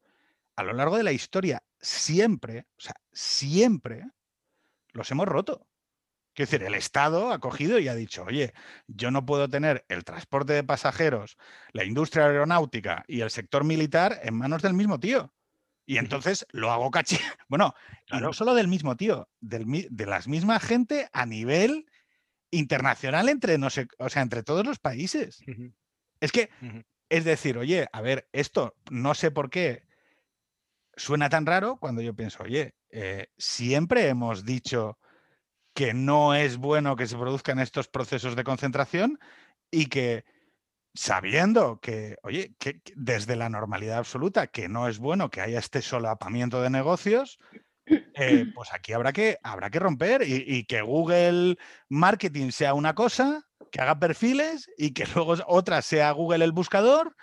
[0.55, 4.05] a lo largo de la historia, siempre, o sea, siempre
[4.93, 5.65] los hemos roto.
[6.33, 8.53] Quiero decir, el Estado ha cogido y ha dicho, oye,
[8.87, 11.37] yo no puedo tener el transporte de pasajeros,
[11.73, 15.33] la industria aeronáutica y el sector militar en manos del mismo tío.
[15.85, 17.19] Y entonces lo hago caché.
[17.49, 17.73] Bueno,
[18.11, 21.85] no solo del mismo tío, de la misma gente a nivel
[22.49, 25.43] internacional entre, no sé, o sea, entre todos los países.
[26.21, 26.49] Es que,
[27.09, 29.83] es decir, oye, a ver, esto no sé por qué
[30.95, 34.97] suena tan raro cuando yo pienso, oye, eh, siempre hemos dicho
[35.73, 39.19] que no es bueno que se produzcan estos procesos de concentración
[39.69, 40.25] y que
[40.93, 45.81] sabiendo que, oye, que, desde la normalidad absoluta, que no es bueno que haya este
[45.81, 47.39] solapamiento de negocios,
[47.85, 51.57] eh, pues aquí habrá que, habrá que romper y, que Google
[51.89, 57.15] Marketing sea una cosa, que haga perfiles y que luego otra sea Google el buscador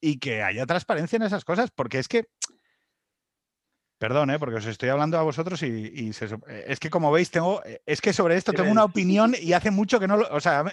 [0.00, 2.24] y que haya transparencia en esas cosas, porque es que
[4.02, 4.38] Perdón, ¿eh?
[4.40, 6.10] porque os estoy hablando a vosotros y,
[6.48, 10.00] es que como veis, tengo, es que sobre esto tengo una opinión y hace mucho
[10.00, 10.64] que no lo, o sea,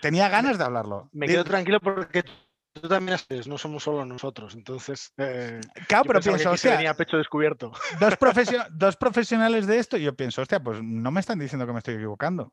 [0.00, 1.08] tenía ganas de hablarlo.
[1.12, 2.24] Me quedo tranquilo porque
[2.72, 5.12] tú también haces, no somos solo nosotros, entonces.
[5.16, 7.70] Eh, claro, pero pienso, o sea, tenía pecho descubierto.
[8.00, 8.18] Dos,
[8.72, 11.78] dos profesionales de esto y yo pienso, hostia, pues no me están diciendo que me
[11.78, 12.52] estoy equivocando.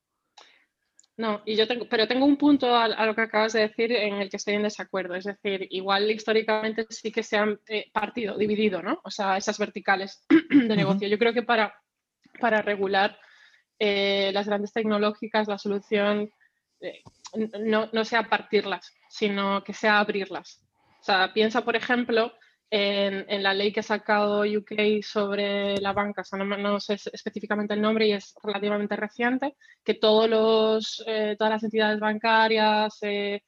[1.19, 4.21] No, y yo tengo, pero tengo un punto a, lo que acabas de decir en
[4.21, 5.15] el que estoy en desacuerdo.
[5.15, 9.01] Es decir, igual históricamente sí que se han eh, partido, dividido, ¿no?
[9.03, 11.09] O sea, esas verticales de negocio.
[11.09, 11.75] Yo creo que para,
[12.39, 13.19] para regular
[13.79, 16.31] eh, las grandes tecnológicas, la solución
[16.79, 17.01] eh,
[17.65, 20.65] no, no sea partirlas, sino que sea abrirlas.
[21.01, 22.31] O sea, piensa, por ejemplo,
[22.71, 27.73] en, la ley que ha sacado UK sobre la banca, o sea, no, sé específicamente
[27.73, 33.41] el nombre y es relativamente reciente, que todos los, eh, todas las entidades bancarias, eh,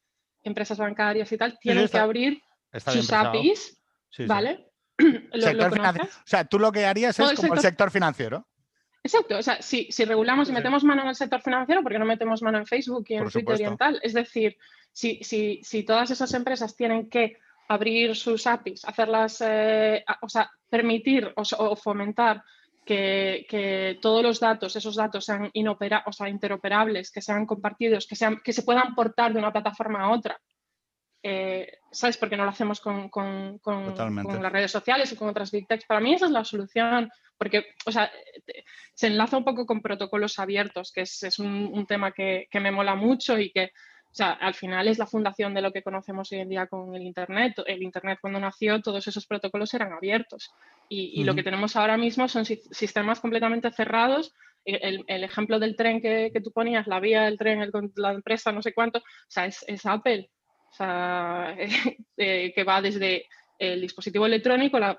[0.44, 2.42] empresas bancarias y tal, tienen que abrir
[2.88, 3.80] sus APIs,
[4.28, 4.68] ¿vale?
[5.34, 8.48] o sea, tú lo que harías es como el sector financiero.
[9.04, 11.98] Exacto, o sea, si, si regulamos y metemos mano en el sector financiero, ¿por qué
[11.98, 14.00] no metemos mano en Facebook y en Twitter y en tal?
[14.04, 14.58] Es decir,
[14.92, 17.38] si, si, si todas esas empresas tienen que
[17.72, 22.44] abrir sus APIs, hacerlas, eh, o sea, permitir o, fomentar
[22.84, 28.18] que, todos los datos, esos datos sean inopera, o sea, interoperables, que sean compartidos, que,
[28.18, 30.38] sean, que se puedan portar de una plataforma a otra.
[31.24, 32.18] Eh, ¿Sabes?
[32.18, 33.62] Porque no lo hacemos con, con,
[33.96, 35.86] las redes sociales o con otras big techs.
[35.86, 38.12] Para mí esa es la solución, porque o sea,
[38.94, 42.96] se enlaza un poco con protocolos abiertos, que es, un, tema que, que, me mola
[42.96, 43.72] mucho y que
[44.12, 46.94] o sea, al final es la fundación de lo que conocemos hoy en día con
[46.94, 47.54] el Internet.
[47.66, 50.52] El Internet cuando nació, todos esos protocolos eran abiertos.
[50.90, 54.34] Y, lo que tenemos ahora mismo son sistemas completamente cerrados.
[54.66, 58.74] El, ejemplo del tren que, tú ponías, la vía del tren, la empresa, no sé
[58.74, 60.30] cuánto, o sea, es, Apple.
[60.72, 61.56] O sea,
[62.18, 64.98] eh, que va desde el dispositivo electrónico, la,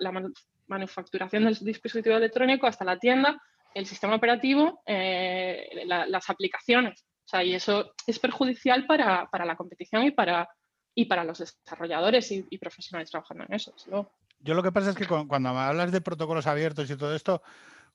[0.69, 3.39] manufacturación del dispositivo electrónico hasta la tienda,
[3.75, 7.05] el sistema operativo, eh, las aplicaciones
[7.43, 10.49] y eso es perjudicial para, la competición y para,
[10.95, 13.75] y para los desarrolladores y, profesionales trabajando en eso.
[14.41, 17.43] Yo lo que pasa es que cuando hablas de protocolos abiertos y todo esto,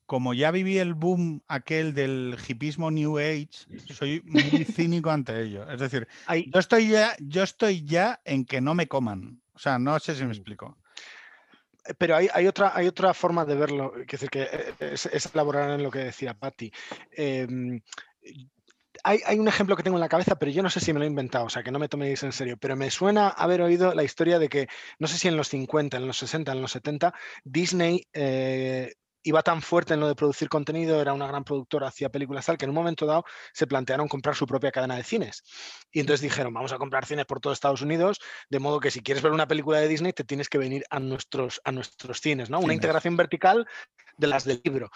[0.08, 3.50] como ya viví el boom aquel del hipismo New Age,
[3.94, 4.42] soy muy
[4.74, 5.70] cínico ante ello.
[5.70, 6.08] Es decir,
[6.48, 9.42] yo, estoy ya, yo estoy ya en que no me coman.
[9.54, 10.32] O sea, no sé si me mm.
[10.32, 10.78] explico.
[11.98, 15.84] Pero hay, otra, hay otra forma de verlo, que es, que eh, es, elaborar en
[15.84, 16.72] lo que decía Patti.
[17.12, 17.80] Em,
[19.04, 21.06] hay, un ejemplo que tengo en la cabeza, pero yo no sé si me lo
[21.06, 23.94] he inventado, o sea, que no me toméis en serio, pero me suena haber oído
[23.94, 24.68] la historia de que,
[25.00, 29.44] no sé si en los 50, en los 60, en los 70, Disney eh, iba
[29.44, 32.66] tan fuerte en lo de producir contenido, era una gran productora, hacía películas tal, que
[32.66, 35.44] en un momento dado se plantearon comprar su propia cadena de cines.
[35.92, 39.02] Y entonces dijeron, vamos a comprar cines por todo Estados Unidos, de modo que si
[39.02, 42.50] quieres ver una película de Disney, te tienes que venir a nuestros, a nuestros cines,
[42.50, 42.60] ¿no?
[42.60, 43.68] Una integración vertical
[44.18, 44.90] de las del libro.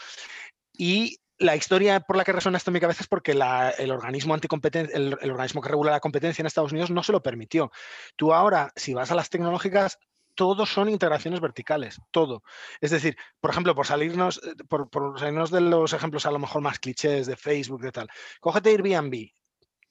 [0.78, 4.36] Y la historia por la que resuena esto en mi cabeza es porque el, organismo
[4.36, 7.72] el, el, organismo que regula la competencia en Estados Unidos no se lo permitió.
[8.16, 9.98] Tú ahora, si vas a las tecnológicas,
[10.36, 12.44] todos son integraciones verticales, todo.
[12.80, 16.40] Es decir, por ejemplo, por salirnos, eh, por, por salirnos de los ejemplos a lo
[16.40, 19.32] mejor más clichés de Facebook, de tal, cógete Airbnb,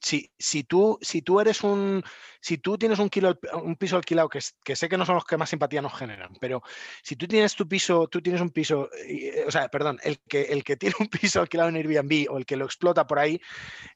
[0.01, 2.03] si, si, tú, si tú eres un,
[2.39, 5.37] si tú tienes un, kilo, un piso alquilado, que, sé que no son los que
[5.37, 6.63] más simpatía nos generan, pero
[7.03, 10.41] si tú tienes tu piso, tú tienes un piso, eh, o sea, perdón, el que,
[10.43, 13.39] el que tiene un piso alquilado en Airbnb o el que lo explota por ahí,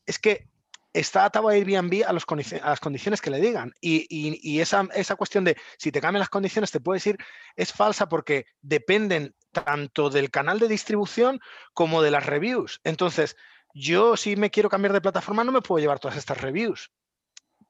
[0.05, 0.47] es que
[0.93, 2.23] está atado a Airbnb a, los,
[2.61, 3.73] a las condiciones que le digan.
[3.81, 7.17] Y, y, esa, esa, cuestión de si te cambian las condiciones, te puedo decir,
[7.55, 11.41] es falsa porque dependen tanto del canal de distribución
[11.73, 12.79] como de las reviews.
[12.85, 13.35] Entonces,
[13.75, 16.89] yo si me quiero cambiar de plataforma no me puedo llevar todas estas reviews.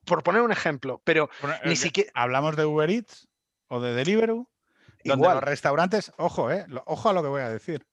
[0.05, 1.29] por poner un ejemplo, pero
[1.65, 2.11] ni Eh, siquiera...
[2.13, 3.27] Hablamos de Uber Eats
[3.69, 4.47] o de Deliveroo,
[5.03, 5.35] donde Igual.
[5.37, 7.87] los restaurantes, ojo, eh, ojo a lo que voy a decir.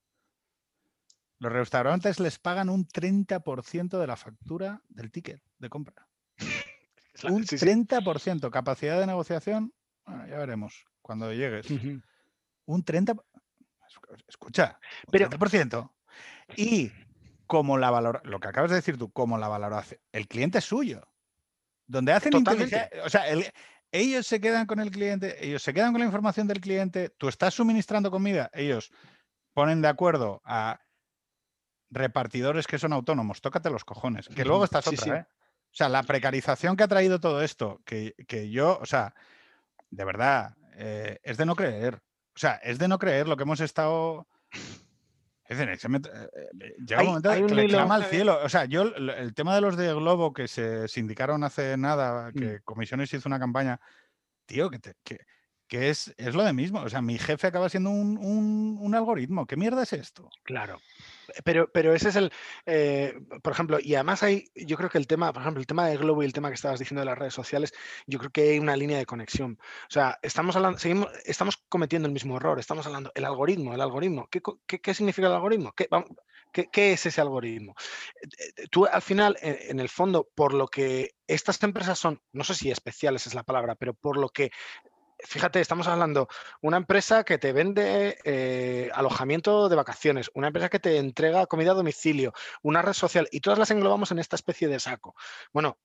[1.39, 6.07] Los restaurantes les pagan un 30% de la factura del ticket de compra.
[7.23, 7.65] Un sí, sí.
[7.65, 8.49] 30%.
[8.51, 9.73] Capacidad de negociación,
[10.05, 11.69] bueno, ya veremos cuando llegues.
[11.71, 13.23] Un 30%.
[14.27, 15.91] Escucha, un Pero- 30%.
[16.57, 16.91] Y
[17.47, 20.65] como la valor, lo que acabas de decir tú, como la valoración, el cliente es
[20.65, 21.07] suyo.
[21.85, 23.51] Donde hacen inteligencia, o sea, el-
[23.91, 27.27] ellos se quedan con el cliente, ellos se quedan con la información del cliente, tú
[27.27, 28.91] estás suministrando comida, ellos
[29.53, 30.79] ponen de acuerdo a
[31.91, 35.11] repartidores que son autónomos, tócate los cojones, que luego estás sí, otra, sí.
[35.11, 35.25] ¿eh?
[35.71, 39.13] O sea, la precarización que ha traído todo esto, que, que yo, o sea,
[39.89, 42.01] de verdad, eh, es de no creer.
[42.35, 44.27] O sea, es de no creer lo que hemos estado.
[45.45, 45.57] Es
[46.09, 46.29] eh,
[46.61, 48.39] eh, llega un momento que le clama al cielo.
[48.43, 52.31] O sea, yo el, el tema de los de Globo que se sindicaron hace nada,
[52.31, 53.79] que Comisiones hizo una campaña,
[54.45, 55.17] tío, que, te- que,
[55.67, 56.79] que es, es lo de mismo.
[56.81, 59.45] O sea, mi jefe acaba siendo un, un- un algoritmo.
[59.45, 60.29] ¿Qué mierda es esto?
[60.43, 60.79] Claro.
[61.43, 62.31] Pero, pero ese es el,
[62.65, 65.87] eh, por ejemplo, y además hay, yo creo que el tema, por ejemplo, el tema
[65.87, 67.73] de Globo y el tema que estabas diciendo de las redes sociales,
[68.07, 69.57] yo creo que hay una línea de conexión.
[69.61, 73.81] O sea, estamos hablando, seguimos, estamos cometiendo el mismo error, estamos hablando, el algoritmo, el
[73.81, 75.73] algoritmo, ¿qué, qué- qué significa el algoritmo?
[75.73, 75.87] ¿Qué,
[76.71, 77.73] qué- es ese algoritmo?
[78.21, 82.43] Eh, eh, Tú al final, en el fondo, por lo que estas empresas son, no
[82.43, 84.51] sé si especiales es la palabra, pero por lo que
[85.25, 86.27] fíjate, estamos hablando
[86.61, 91.71] una empresa que te vende eh, alojamiento de vacaciones, una empresa que te entrega comida
[91.71, 95.15] a domicilio, una red social, y todas las englobamos en esta especie de saco.
[95.51, 95.77] Bueno,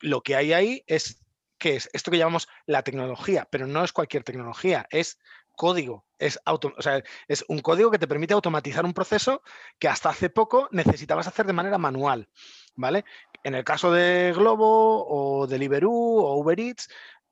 [0.00, 1.22] lo que hay ahí es,
[1.58, 1.90] ¿qué es?
[1.92, 5.18] Esto que llamamos la tecnología, pero no es cualquier tecnología, es
[5.56, 9.42] código, es, auto, o sea, es un código que te permite automatizar un proceso
[9.78, 12.28] que hasta hace poco necesitabas hacer de manera manual,
[12.74, 13.04] ¿vale?
[13.42, 16.88] En el caso de Globo o Deliveroo o Uber Eats,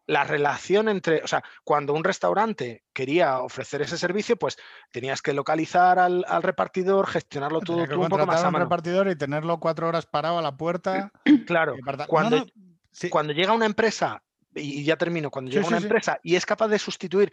[0.07, 4.59] la relación entre, o sea, cuando un restaurante quería ofrecer ese servicio, pues
[4.91, 8.51] tenías que localizar al, al repartidor, gestionarlo todo Tenía que tú un poco más a
[8.51, 8.65] mano.
[8.65, 11.11] repartidor y tenerlo cuatro horas parado a la puerta.
[11.47, 12.47] Claro, No, cuando, no,
[12.93, 14.23] sí, cuando llega una empresa,
[14.55, 15.85] y ya termino, cuando llega sí, una sí.
[15.85, 17.33] empresa y es capaz de sustituir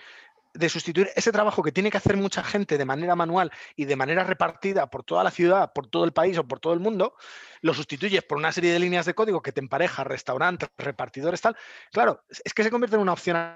[0.53, 3.95] de sustituir ese trabajo que tiene que hacer mucha gente de manera manual y de
[3.95, 7.15] manera repartida por toda la ciudad, por todo el país o por todo el mundo,
[7.61, 11.55] lo sustituyes por una serie de líneas de código que te empareja restaurantes, repartidores, tal.
[11.91, 13.55] Claro, es que se convierte en una opción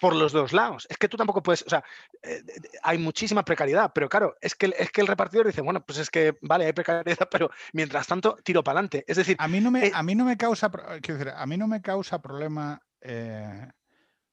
[0.00, 0.86] por los dos lados.
[0.88, 1.82] Es que tú tampoco puedes, o sea,
[2.22, 2.42] eh,
[2.82, 5.98] hay muchísima precariedad, pero claro, es que, el- es que el repartidor dice, bueno, pues
[5.98, 9.04] es que, vale, hay precariedad, pero mientras tanto, tiro para adelante.
[9.08, 11.46] Es decir, A mí no me, Eh, a mí no me causa, quiero decir, a
[11.46, 12.80] mí no me causa problema.
[13.00, 13.68] eh,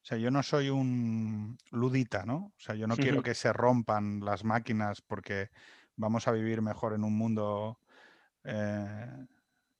[0.05, 2.35] o sea, yo no soy un ludita, ¿no?
[2.55, 5.49] O sea, yo no quiero que se rompan las máquinas porque
[5.95, 7.79] vamos a vivir mejor en un mundo
[8.43, 9.25] eh,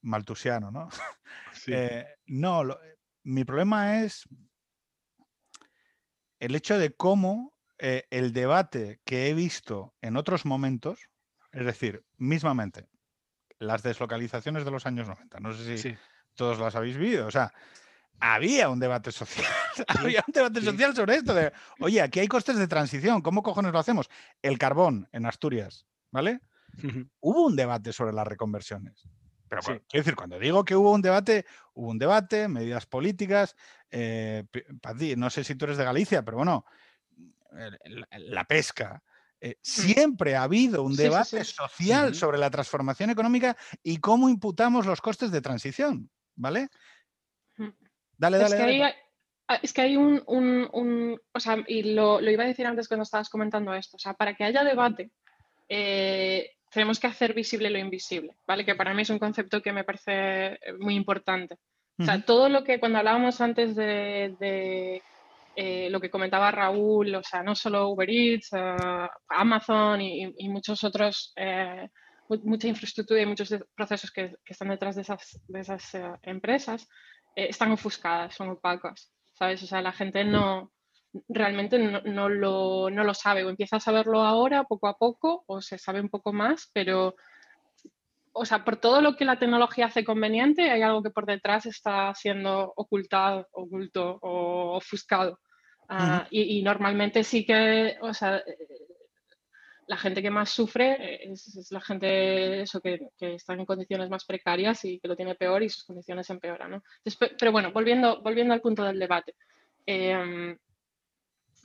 [0.01, 0.89] maltusiano, ¿no?
[1.67, 2.79] Eh, no, lo-
[3.23, 4.27] mi problema es
[6.39, 10.99] el hecho de cómo eh, el debate que he visto en otros momentos,
[11.51, 12.87] es decir, mismamente,
[13.59, 15.97] las deslocalizaciones de los años 90, no sé si Sí.
[16.33, 17.53] todos las habéis vivido, o sea,
[18.19, 19.45] había un debate social,
[19.87, 20.65] había un debate sí.
[20.65, 24.09] social sobre esto de, oye, aquí hay costes de transición, ¿cómo cojones lo hacemos?
[24.41, 26.41] El carbón en Asturias, ¿vale?
[27.21, 29.07] Hubo un debate sobre las reconversiones.
[29.47, 29.73] Pero Sí.
[29.87, 33.55] quiero decir, cuando digo que hubo un debate, hubo un debate, medidas políticas.
[33.91, 34.43] eh,
[35.15, 36.65] no sé si tú eres de Galicia, pero bueno,
[38.11, 39.03] la pesca.
[39.41, 45.01] eh, siempre ha habido un debate social sobre la transformación económica y cómo imputamos los
[45.01, 46.69] costes de transición, ¿vale?
[48.17, 48.21] Ujú.
[48.21, 48.83] Dale, Es dale, que dale.
[48.85, 48.93] hay,
[49.47, 52.65] ah, es que hay un, un- un- o sea, y lo, lo iba a decir
[52.65, 55.11] antes cuando estabas comentando esto, o sea, para que haya debate,
[55.69, 58.65] eh, tenemos que hacer visible lo invisible, ¿vale?
[58.65, 60.11] Que para mí es un concepto que me parece
[60.53, 61.55] eh, muy importante.
[61.99, 62.25] O sea, Ujú.
[62.25, 65.05] todo lo que cuando hablábamos antes de, de,
[65.55, 70.49] eh, lo que comentaba Raúl, o sea, no solo Uber Eats, eh, Amazon y, y
[70.49, 71.87] muchos otros, eh,
[72.27, 76.11] mu- mucha infraestructura y muchos procesos que, que están detrás de esas, de esas eh,
[76.23, 76.87] empresas,
[77.35, 79.61] eh, están ofuscadas, son opacas, ¿sabes?
[79.63, 80.71] O sea, la gente no
[81.29, 85.43] realmente no, no lo, no lo sabe o empieza a saberlo ahora poco a poco
[85.47, 87.15] o se sabe un poco más, pero
[88.37, 91.65] o sea, por todo lo que la tecnología hace conveniente, hay algo que por detrás
[91.65, 95.39] está siendo ocultado, oculto o ofuscado.
[95.87, 98.43] Ah, y, y normalmente sí que, o sea,
[99.87, 104.09] la gente que más sufre eh, es, la gente eso, que, que está en condiciones
[104.09, 106.71] más precarias y que lo tiene peor y sus condiciones empeoran.
[106.71, 106.83] ¿no?
[107.37, 109.35] Pero bueno, volviendo, volviendo al punto del debate.
[109.85, 110.57] eh,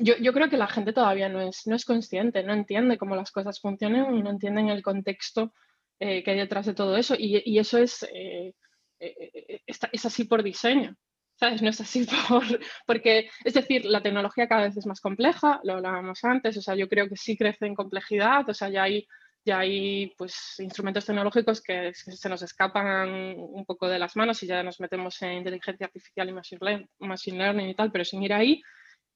[0.02, 3.16] yo, yo creo que la gente todavía no es, no es consciente, no entiende cómo
[3.16, 5.52] las cosas funcionan y no entienden el contexto
[5.98, 7.14] eh, que hay detrás de todo eso.
[7.18, 8.54] Y, eso es, eh,
[8.98, 10.96] es así por diseño.
[11.40, 11.62] ¿Sabes?
[11.62, 12.44] No es así por,
[12.86, 16.74] porque, es decir, la tecnología cada vez es más compleja, lo hablábamos antes, o sea,
[16.74, 19.06] yo creo que sí crece en complejidad, o sea, ya hay,
[19.44, 24.46] ya hay pues, instrumentos tecnológicos que, se nos escapan un poco de las manos y
[24.46, 28.62] ya nos metemos en inteligencia artificial y machine, learning y tal, pero sin ir ahí,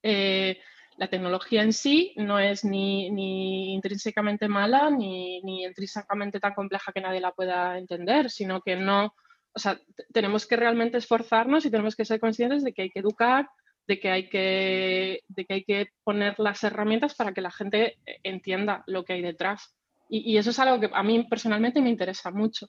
[0.01, 0.59] eh,
[0.97, 6.93] la tecnología en sí no es ni, ni intrínsecamente mala ni, ni intrínsecamente tan compleja
[6.93, 9.13] que nadie la pueda entender, sino que no
[9.55, 9.79] o sea,
[10.11, 13.49] tenemos que realmente esforzarnos y tenemos que ser conscientes de que hay que educar,
[13.87, 17.97] de que hay que, de que, hay que poner las herramientas para que la gente
[18.23, 19.73] entienda lo que hay detrás.
[20.09, 22.67] Y, eso es algo que a mí personalmente me interesa mucho.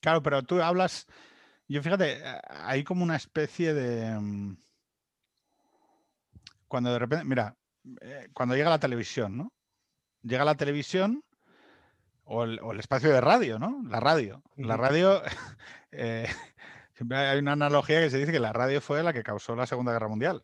[0.00, 1.06] Claro, pero tú hablas,
[1.68, 4.18] yo fíjate, hay como una especie de...
[4.18, 4.56] Mm,
[6.68, 7.56] cuando de repente, mira,
[8.00, 9.52] eh, cuando llega la televisión, ¿no?
[10.22, 11.22] Llega la televisión
[12.24, 13.82] o el, espacio de radio, ¿no?
[13.88, 14.42] La radio.
[14.56, 15.22] La radio,
[15.92, 16.28] eh,
[16.94, 19.66] siempre hay una analogía que se dice que la radio fue la que causó la
[19.66, 20.42] Segunda Guerra Mundial.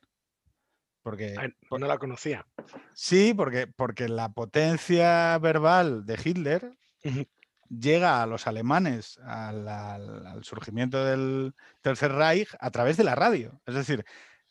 [1.02, 1.34] Porque,
[1.70, 2.46] no la conocía.
[2.92, 6.72] Sí, porque, porque la potencia verbal de Hitler
[7.68, 13.60] llega a los alemanes al, surgimiento del Tercer Reich a través de la radio.
[13.64, 14.04] Es decir,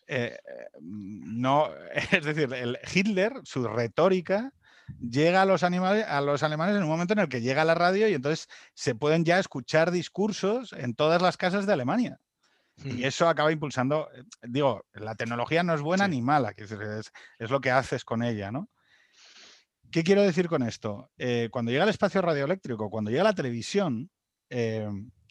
[0.08, 0.40] eh,
[0.82, 1.70] no,
[2.12, 4.52] es decir, el Hitler, su retórica
[5.00, 7.76] llega a los, animales, a los alemanes en un momento en el que llega la
[7.76, 12.20] radio y entonces se pueden ya escuchar discursos en todas las casas de Alemania.
[12.84, 17.50] Y eso acaba impulsando, eh, digo, la tecnología no es buena ni mala, es, es,
[17.50, 18.70] lo que haces con ella, ¿no?
[19.92, 21.10] ¿Qué quiero decir con esto?
[21.18, 24.12] Eh, cuando llega el espacio radioeléctrico, cuando llega la televisión,
[24.50, 24.88] eh,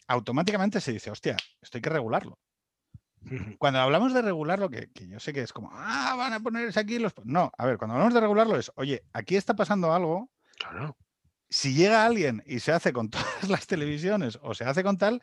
[0.07, 2.39] automáticamente se dice, hostia, esto hay que regularlo.
[3.59, 6.79] Cuando hablamos de regularlo, que, que yo sé que es como, ah, van a ponerse
[6.79, 7.13] aquí los...
[7.23, 10.29] No, a ver, cuando hablamos de regularlo es, oye, aquí está pasando algo.
[10.57, 10.97] Claro.
[11.49, 15.21] Si llega alguien y se hace con todas las televisiones o se hace con tal,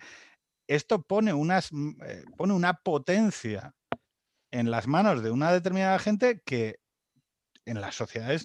[0.67, 3.75] esto pone, unas, mm, eh, pone una potencia
[4.51, 6.79] en las manos de una determinada gente que
[7.67, 8.45] en las sociedades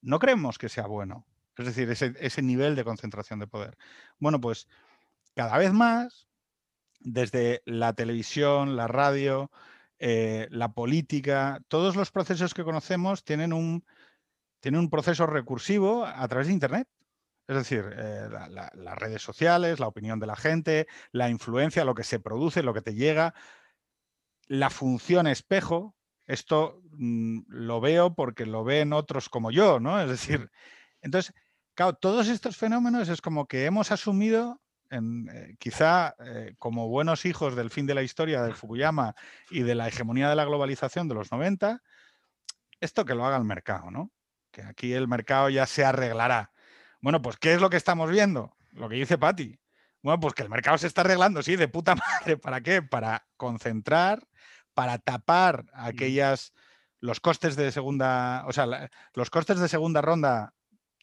[0.00, 1.26] no creemos que sea bueno.
[1.56, 3.76] Es decir, ese, ese nivel de concentración de poder.
[4.18, 4.66] Bueno, pues
[5.34, 6.29] cada vez más
[7.00, 9.50] desde la televisión, la radio,
[9.98, 13.84] eh, la política, todos los procesos que conocemos tienen un,
[14.60, 16.88] tienen un proceso recursivo a través de Internet.
[17.48, 22.04] Es decir, eh, las redes sociales, la opinión de la gente, la influencia, lo que
[22.04, 23.34] se produce, lo que te llega,
[24.46, 25.96] la función espejo.
[26.26, 30.00] Esto mm, lo veo porque lo ven otros como yo, ¿no?
[30.00, 30.50] Es decir,
[31.02, 31.34] entonces,
[31.74, 34.60] claro, todos estos fenómenos es como que hemos asumido
[34.90, 39.14] eh, quizá eh, como buenos hijos del fin de la historia de Fukuyama
[39.50, 41.80] y de la hegemonía de la globalización de los 90,
[42.80, 44.10] esto que lo haga el mercado, ¿no?
[44.50, 46.52] Que aquí el mercado ya se arreglará.
[47.00, 48.56] Bueno, pues ¿qué es lo que estamos viendo?
[48.72, 49.58] Lo que dice Patti.
[50.02, 52.36] Bueno, pues que el mercado se está arreglando, sí, de puta madre.
[52.36, 52.82] ¿Para qué?
[52.82, 54.26] Para concentrar,
[54.74, 56.52] para tapar aquellas
[57.00, 60.54] los costes de segunda, o sea, los costes de segunda ronda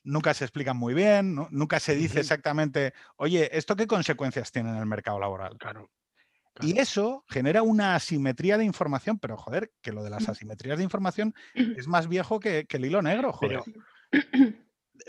[0.08, 4.78] nunca se explican muy bien, nunca se dice exactamente, oye, ¿esto qué consecuencias tiene en
[4.78, 5.58] el mercado laboral?
[5.58, 5.92] Claro.
[6.62, 10.84] Y eso genera una asimetría de información, pero joder, que lo de las asimetrías de
[10.84, 13.62] información es más viejo que, el hilo negro, joder.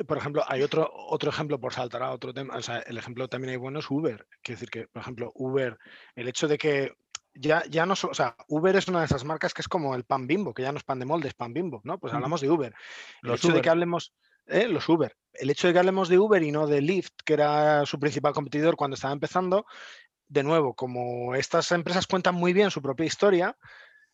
[0.06, 3.28] por ejemplo, hay otro, otro ejemplo, por saltar a otro tema, o sea, el ejemplo
[3.28, 4.26] también hay bueno es Uber.
[4.42, 5.78] Quiero decir que, por ejemplo, Uber,
[6.16, 6.92] el hecho de que
[7.34, 10.04] ya, ya no, o sea, Uber es una de esas marcas que es como el
[10.04, 11.98] pan bimbo, que ya no es pan de molde, es pan bimbo, ¿no?
[11.98, 12.74] Pues hablamos de Uber.
[13.22, 14.12] El hecho de que hablemos,
[14.48, 14.68] ¿eh?
[14.68, 15.16] los Uber.
[15.32, 18.32] El hecho de que hablemos de Uber y no de Lyft, que era su principal
[18.32, 19.66] competidor cuando estaba empezando,
[20.28, 23.56] de nuevo, como estas empresas cuentan muy bien su propia historia,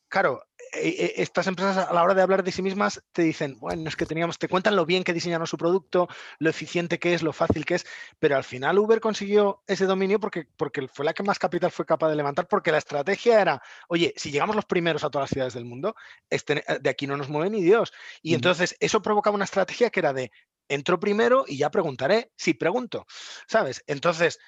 [0.09, 0.45] claro,
[0.83, 4.07] estas empresas a la hora de hablar de sí mismas te dicen, bueno, es que
[4.07, 6.09] teníamos, te cuentan lo bien que diseñaron su producto,
[6.39, 7.87] lo eficiente que es, lo fácil que es,
[8.19, 11.87] pero al final Uber consiguió ese dominio porque, porque fue la que más capital fue
[11.87, 15.31] capaz de levantar, porque la estrategia era, oye, si llegamos los primeros a todas las
[15.31, 15.95] ciudades del mundo,
[16.31, 17.93] este, de aquí no nos mueve ni Dios.
[18.23, 20.31] Y entonces eso provocaba una estrategia que era de,
[20.69, 23.07] entro primero y ya preguntaré, si pregunto,
[23.47, 23.83] ¿sabes?
[23.87, 24.39] Entonces,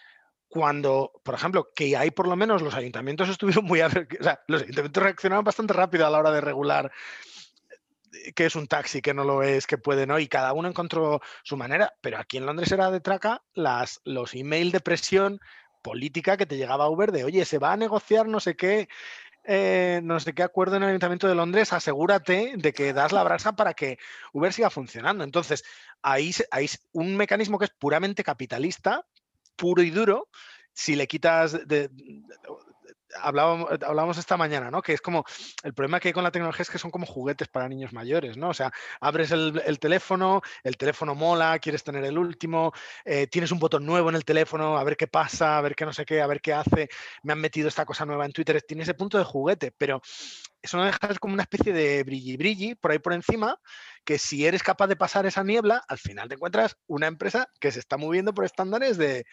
[0.56, 3.82] cuando, por ejemplo, que ahí por lo menos los ayuntamientos estuvieron muy...
[3.82, 6.90] O sea, los ayuntamientos reaccionaron bastante rápido a la hora de regular
[8.12, 10.18] eh, qué es un taxi, qué no lo es, qué puede, ¿no?
[10.18, 14.72] Y cada uno encontró su manera, pero aquí en Londres era de traca los emails
[14.72, 15.40] de presión
[15.82, 18.88] política que te llegaba Uber de, oye, se va a negociar no sé qué,
[19.44, 23.22] eh, no sé qué acuerdo en el Ayuntamiento de Londres, asegúrate de que das la
[23.22, 23.98] brasa para que
[24.32, 25.22] Uber siga funcionando.
[25.22, 25.64] Entonces,
[26.02, 29.06] ahí hay un mecanismo que es puramente capitalista,
[29.56, 30.28] puro y duro,
[30.72, 31.90] si le quitas de,
[33.22, 34.82] hablábamos, esta mañana, ¿no?
[34.82, 35.24] Que es como,
[35.62, 38.36] el problema que hay con la tecnología es que son como juguetes para niños mayores,
[38.36, 38.50] ¿no?
[38.50, 42.72] O sea, abres el, teléfono, el teléfono mola, quieres tener el último,
[43.04, 45.84] eh, tienes un botón nuevo en el teléfono, a ver qué pasa, a ver qué
[45.84, 46.88] no sé qué, a ver qué hace,
[47.22, 50.00] me han metido esta cosa nueva en Twitter, tiene ese punto de juguete, pero
[50.62, 53.58] eso no deja como una especie de brilli brilli por ahí por encima,
[54.06, 57.72] que si eres capaz de pasar esa niebla, al final te encuentras una empresa que
[57.72, 59.26] se está moviendo por estándares de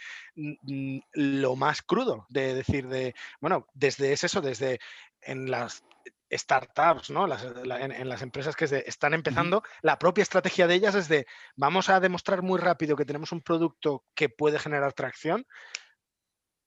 [1.14, 4.80] lo más crudo, de decir, de, bueno, desde es eso, desde
[5.22, 5.84] en las
[6.32, 7.26] startups, ¿no?
[7.26, 12.00] en, las empresas que están empezando, la propia estrategia de ellas es de vamos a
[12.00, 15.46] demostrar muy rápido que tenemos un producto que puede generar tracción,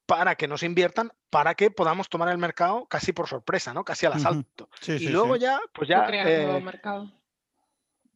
[0.07, 3.85] para que no se inviertan, para que podamos tomar el mercado casi por sorpresa, ¿no?
[3.85, 4.71] Casi al asalto.
[4.87, 6.07] y luego ya, pues ya.
[6.07, 7.13] Crear un nuevo eh, mercado.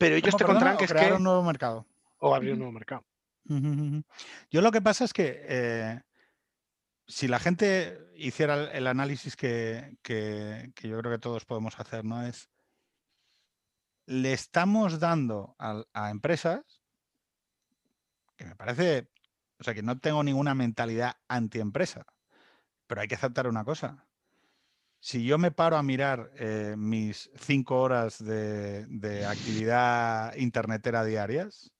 [0.00, 1.86] Pero ellos te contarán que es crear un nuevo mercado.
[2.20, 3.04] O abrir un nuevo mercado.
[4.50, 6.00] Yo lo que pasa es que eh,
[7.06, 12.24] si la gente hiciera el análisis que, que, yo creo que todos podemos hacer, ¿no?
[12.26, 12.48] Es
[14.06, 16.82] le estamos dando a, a empresas
[18.36, 19.10] que me parece
[19.58, 22.06] o sea que no tengo ninguna mentalidad antiempresa.
[22.86, 24.06] Pero hay que aceptar una cosa.
[25.00, 31.72] Si yo me paro a mirar eh, mis cinco horas de, actividad internetera diarias,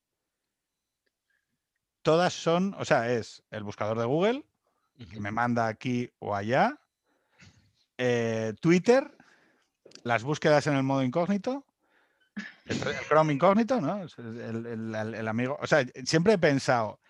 [2.01, 4.47] todas son, o sea, es el buscador de Google,
[5.13, 6.81] que me manda aquí o allá,
[7.99, 9.15] eh, Twitter,
[10.03, 11.67] las búsquedas en el modo incógnito,
[12.65, 14.01] el, Chrome incógnito, ¿no?
[14.17, 17.01] el, amigo, o sea, siempre he pensado,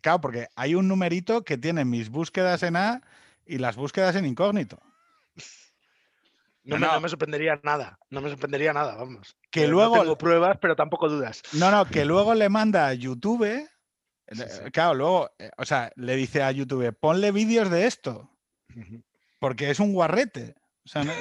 [0.00, 3.02] claro, porque hay un numerito que tiene mis búsquedas en A
[3.48, 4.80] y las búsquedas en incógnito.
[6.64, 9.38] No, Me, sorprendería nada, no me sorprendería nada, vamos.
[9.50, 9.98] Que eh, luego.
[9.98, 11.42] tengo pruebas, pero tampoco dudas.
[11.54, 13.44] No, no, que luego le manda a YouTube.
[13.46, 13.66] Eh,
[14.70, 18.30] claro, luego, eh, o sea, le dice a YouTube, ponle vídeos de esto.
[19.38, 20.56] Porque es un guarrete.
[20.84, 21.12] O sea, no,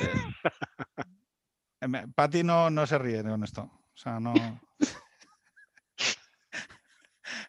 [2.14, 3.62] Patty no, no se ríe con esto.
[3.62, 4.34] O sea, no.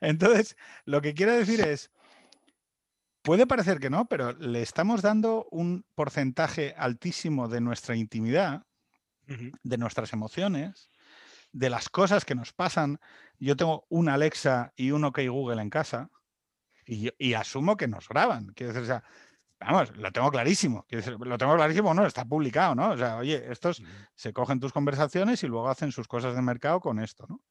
[0.01, 1.91] Entonces, lo que quiero decir es,
[3.29, 8.65] puede parecer que no, pero le estamos dando un porcentaje altísimo de nuestra intimidad,
[9.27, 10.89] de nuestras emociones,
[11.53, 12.99] de las cosas que nos pasan.
[13.39, 16.09] Yo tengo un Alexa y un OK Google en casa
[16.87, 18.47] y, asumo que nos graban.
[18.55, 19.05] Quiero decir, o sea,
[19.61, 20.87] vamos, lo tengo clarísimo.
[20.89, 22.93] lo tengo clarísimo, no, está publicado, ¿no?
[22.93, 23.83] O sea, oye, estos
[24.15, 27.43] se cogen tus conversaciones y luego hacen sus cosas de mercado con esto, ¿no?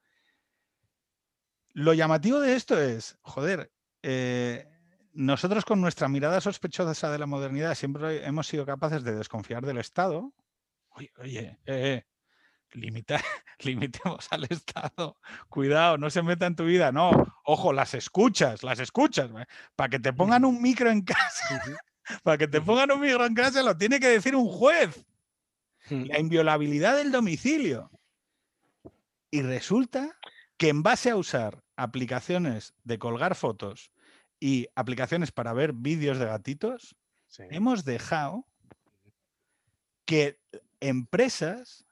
[1.73, 3.71] Lo llamativo de esto es, joder,
[4.01, 4.73] eh,
[5.18, 9.80] nosotros con nuestra mirada sospechosa de la modernidad siempre hemos sido capaces de desconfiar del
[9.80, 10.32] Estado.
[10.89, 12.03] Oye, oye, eh,
[13.59, 15.18] limitemos al Estado.
[15.49, 16.91] Cuidado, no se meta en tu vida.
[16.91, 17.09] No,
[17.45, 19.32] ojo, las escuchas, las escuchas.
[19.76, 21.63] Para que te pongan un micro en casa,
[22.24, 25.03] para que te pongan un micro en casa lo tiene que decir un juez.
[25.89, 27.89] La inviolabilidad del domicilio.
[29.32, 30.15] Y resulta
[30.57, 33.89] que en base a usar aplicaciones de colgar fotos
[34.39, 36.95] y aplicaciones para ver vídeos de gatitos,
[37.38, 38.45] hemos dejado
[40.05, 40.39] que
[40.79, 41.85] empresas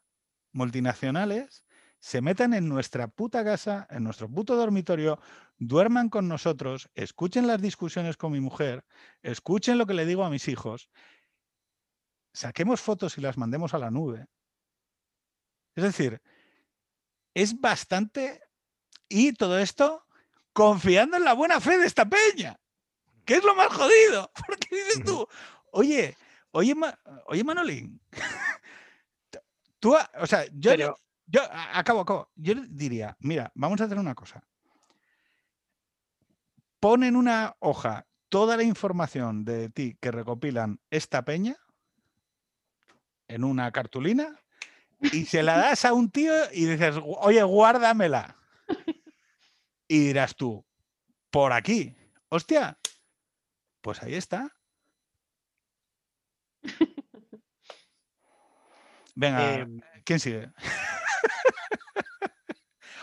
[0.51, 1.65] multinacionales
[1.99, 5.19] se metan en nuestra puta casa, en nuestro puto dormitorio,
[5.57, 8.85] duerman con nosotros, escuchen las discusiones con mi mujer,
[9.23, 10.89] escuchen lo que le digo a mis hijos,
[12.31, 14.27] saquemos fotos y las mandemos a la nube.
[15.75, 16.21] Es decir,
[17.33, 18.41] es bastante
[19.09, 20.04] y todo esto
[20.55, 22.57] confiando en la buena fe de esta peña,
[23.25, 24.31] que es lo más jodido.
[24.47, 25.27] Porque dices tú,
[25.71, 26.15] oye,
[26.51, 26.73] oye,
[27.25, 27.99] oye Manolín,
[29.79, 30.95] tú, o sea, yo,
[31.27, 34.41] yo, acabo, acabo, yo diría, mira, vamos a hacer una cosa.
[36.79, 41.57] Pon en una hoja toda la información de ti que recopilan esta peña
[43.27, 44.39] en una cartulina
[45.01, 48.37] y se la das a un tío y dices, oye, guárdamela.
[49.87, 50.65] Y dirás tú,
[51.29, 51.95] por aquí,
[52.29, 52.79] hostia,
[53.81, 54.51] pues ahí está.
[59.15, 60.49] Venga, em, ¿quién sigue?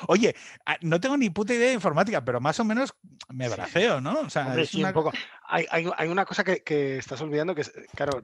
[0.09, 0.35] Oye,
[0.81, 2.95] no tengo ni puta idea de informática, pero más o menos
[3.29, 4.21] me braceo, ¿no?
[4.21, 4.89] O sea, es una...
[4.89, 5.13] un poco.
[5.47, 8.23] Hay, una cosa que, estás olvidando, que es, claro,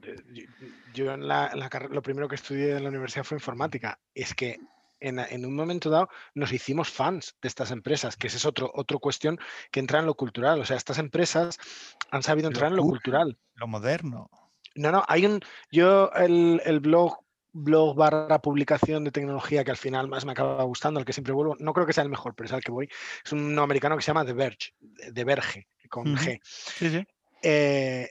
[0.93, 1.51] yo en la,
[1.89, 3.99] lo primero que estudié en la universidad fue informática.
[4.13, 4.59] Es que
[4.99, 8.97] en, un momento dado nos hicimos fans de estas empresas, que esa es otro, otra
[8.97, 9.39] cuestión
[9.71, 10.59] que entra en lo cultural.
[10.59, 11.57] O sea, estas empresas
[12.11, 13.37] han sabido entrar en lo cultural.
[13.55, 14.29] Lo moderno.
[14.75, 15.41] No, no, hay un.
[15.71, 17.19] Yo, el, el blog
[17.51, 21.33] blog barra publicación de tecnología que al final más me acaba gustando, al que siempre
[21.33, 22.89] vuelvo, no creo que sea el mejor, pero es al que voy,
[23.25, 24.73] es un americano que se llama The Verge,
[25.13, 26.39] The Verge, con G.
[26.43, 27.07] Sí, sí.
[27.41, 28.09] Eh,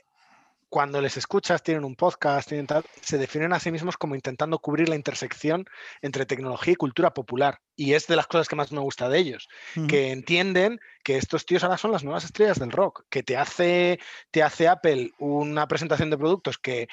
[0.69, 4.59] cuando les escuchas, tienen un podcast, tienen tal, se definen a sí mismos como intentando
[4.59, 5.65] cubrir la intersección
[6.01, 7.59] entre tecnología y cultura popular.
[7.79, 9.47] Y es de las cosas que más me gusta de ellos,
[9.87, 14.01] que entienden que estos tíos ahora son las nuevas estrellas del rock, que te hace,
[14.31, 16.89] te hace Apple una presentación de productos que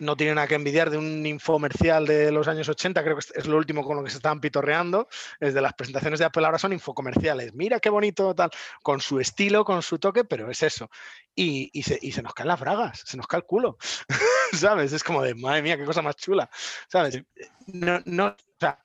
[0.00, 3.46] no tiene nada que envidiar de un infomercial de los años 80, creo que es
[3.46, 5.06] lo último con lo que se estaban pitorreando,
[5.38, 8.50] desde las presentaciones de Apple ahora son infocomerciales, mira qué bonito tal,
[8.82, 10.90] con su estilo, con su toque, pero es eso.
[11.36, 13.78] Y, se, nos caen las bragas, se nos cae el culo,
[14.52, 14.92] ¿sabes?
[14.92, 16.50] Es como de, madre mía, qué cosa más chula,
[16.88, 17.22] ¿sabes?
[17.66, 18.83] No, no, o sea,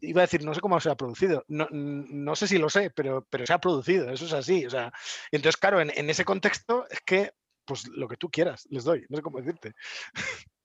[0.00, 3.26] iba a decir, no sé cómo se ha producido, no, sé si lo sé, pero,
[3.28, 4.92] pero se ha producido, eso es así, o sea,
[5.30, 7.32] entonces, claro, en, en ese contexto es que
[7.64, 9.74] pues lo que tú quieras, les doy, no sé cómo decirte.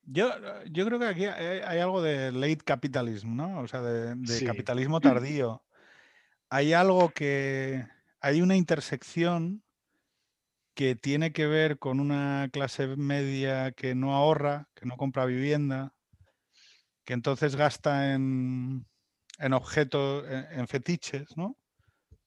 [0.08, 0.30] Yo,
[0.72, 3.60] yo creo que aquí hay, algo de late capitalism, ¿no?
[3.62, 5.64] O sea, de, capitalismo tardío.
[6.50, 7.88] Hay algo que.
[8.22, 9.64] Hay una intersección
[10.74, 15.94] que tiene que ver con una clase media que no ahorra, que no compra vivienda,
[17.06, 18.86] que entonces gasta en,
[19.38, 21.58] en objetos, en, fetiches, ¿no?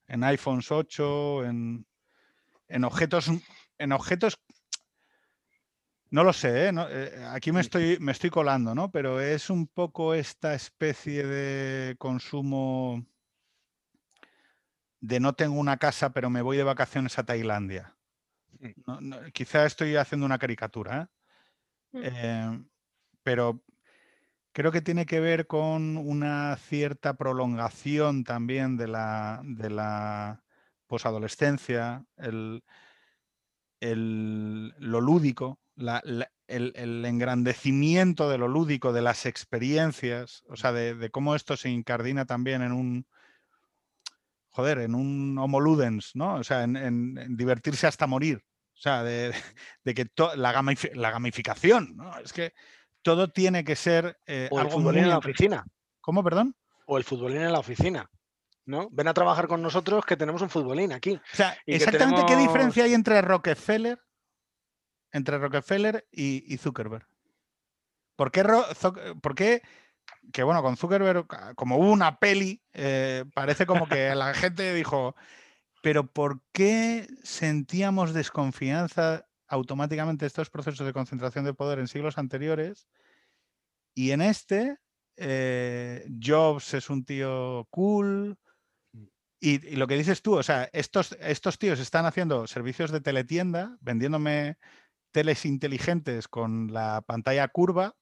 [0.06, 1.86] En iPhones 8, en,
[2.68, 3.30] en objetos,
[3.78, 4.38] en objetos
[6.10, 6.72] no lo sé, ¿eh?
[6.74, 8.90] Eh, aquí me estoy, me estoy colando, ¿no?
[8.90, 13.04] Pero es un poco esta especie de consumo
[15.00, 17.94] de no tengo una casa, pero me voy de vacaciones a Tailandia.
[18.60, 19.28] Mm.
[19.32, 21.10] quizá estoy haciendo una caricatura,
[21.92, 21.98] ¿eh?
[21.98, 22.04] mm.
[22.04, 22.68] em,
[23.22, 23.62] pero
[24.58, 30.42] creo que tiene que ver con una cierta prolongación también de la, de la
[30.88, 32.64] posadolescencia, el,
[33.80, 41.56] lo lúdico, el, engrandecimiento de lo lúdico, de las experiencias, o sea, de, cómo esto
[41.56, 43.06] se incardina también en un,
[44.48, 46.34] joder, en un homo ludens, ¿no?
[46.34, 48.42] O sea, en, divertirse hasta morir.
[48.74, 49.32] O sea, de,
[49.84, 50.52] que la,
[50.94, 52.18] la, gamificación, ¿no?
[52.18, 52.54] Es que
[53.08, 54.18] todo tiene que ser...
[54.26, 55.64] Eh, o el futbolín en la oficina.
[56.02, 56.54] ¿Cómo, perdón?
[56.84, 58.10] O el futbolín en la oficina.
[58.66, 58.90] ¿no?
[58.92, 61.14] Ven a trabajar con nosotros que tenemos un futbolín aquí.
[61.14, 63.98] O sea, exactamente qué diferencia hay entre Rockefeller
[65.10, 67.08] entre Rockefeller y, Zuckerberg.
[68.14, 69.62] ¿Por qué,
[70.34, 75.16] que bueno, con Zuckerberg, como hubo una peli, eh, parece como que la gente dijo,
[75.82, 82.86] pero ¿por qué sentíamos desconfianza automáticamente estos procesos de concentración de poder en siglos anteriores?
[83.98, 84.76] Y en este,
[85.16, 88.38] eh, Jobs es un tío cool.
[88.92, 89.04] Mm.
[89.40, 93.76] Y, lo que dices tú, o sea, estos, estos tíos están haciendo servicios de teletienda,
[93.80, 94.56] vendiéndome
[95.10, 97.96] teles inteligentes con la pantalla curva.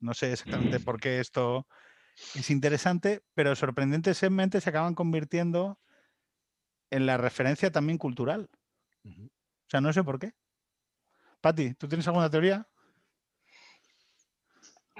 [0.00, 0.82] No sé exactamente mm.
[0.84, 1.68] por qué esto
[2.34, 5.78] es interesante, pero sorprendentemente se acaban convirtiendo
[6.90, 8.50] en la referencia también cultural.
[9.04, 10.32] O sea, no sé por qué.
[11.40, 12.66] Patti, ¿tú tienes alguna teoría?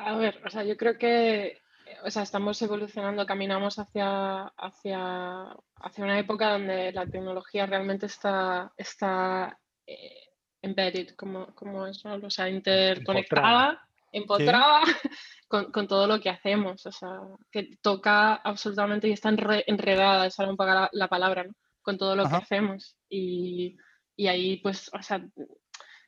[0.07, 1.61] A ver, o sea, yo creo que
[2.05, 5.47] o sea, estamos evolucionando, caminamos hacia, hacia,
[5.77, 10.29] hacia una época donde la tecnología realmente está, está eh,
[10.63, 14.81] embedded, como, como eso, o sea, interconectada, empotrada
[15.49, 17.21] con, con, todo lo que hacemos, o sea,
[17.51, 21.53] que toca absolutamente y está enredada, esa es un poco la, palabra, ¿no?
[21.83, 22.97] con todo lo que hacemos.
[23.09, 23.77] Y,
[24.17, 25.25] y, ahí, pues, o sea,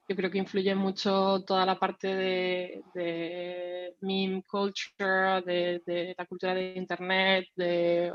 [0.08, 6.26] yo creo que influye mucho toda la parte de, de meme culture, de, de, la
[6.26, 8.12] cultura de Internet, de eh,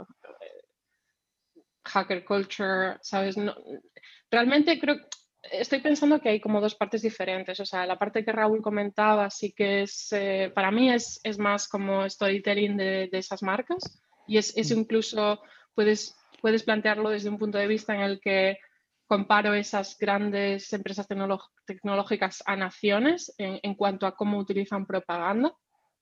[1.85, 3.37] hacker culture, ¿sabes?
[3.37, 3.55] No,
[4.29, 4.97] realmente creo
[5.51, 7.59] estoy pensando que hay como dos partes diferentes.
[7.59, 11.37] O sea, la parte que Raúl comentaba sí que es, eh, para mí es, es,
[11.37, 14.79] más como storytelling de, de esas marcas y es, es, mm.
[14.79, 15.41] incluso,
[15.73, 18.57] puedes, puedes plantearlo desde un punto de vista en el que
[19.07, 21.07] comparo esas grandes empresas
[21.65, 25.53] tecnológicas a naciones en, en, cuanto a cómo utilizan propaganda.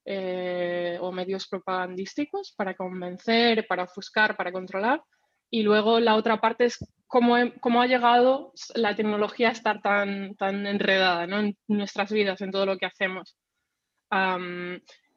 [0.08, 5.02] Eh, o medios propagandísticos para convencer, para ofuscar, para controlar.
[5.50, 6.78] Y luego la otra parte es
[7.08, 11.40] cómo, cómo ha llegado la tecnología a estar tan, tan enredada ¿no?
[11.40, 13.36] en nuestras vidas, en todo lo que hacemos.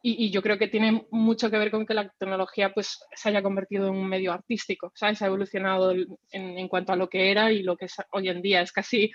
[0.00, 3.42] Y, yo creo que tiene mucho que ver con que la tecnología pues, se haya
[3.42, 5.20] convertido en un medio artístico, ¿sabes?
[5.22, 8.40] Ha evolucionado en, en cuanto a lo que era y lo que es hoy en
[8.40, 8.62] día.
[8.62, 9.10] Es casi,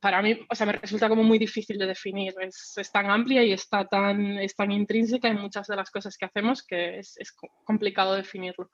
[0.00, 2.34] para mí, o sea, me resulta como muy difícil de definir.
[2.40, 6.16] Es, es tan amplia y está tan, es tan intrínseca en muchas de las cosas
[6.16, 7.34] que hacemos que es, es
[7.64, 8.70] complicado definirlo.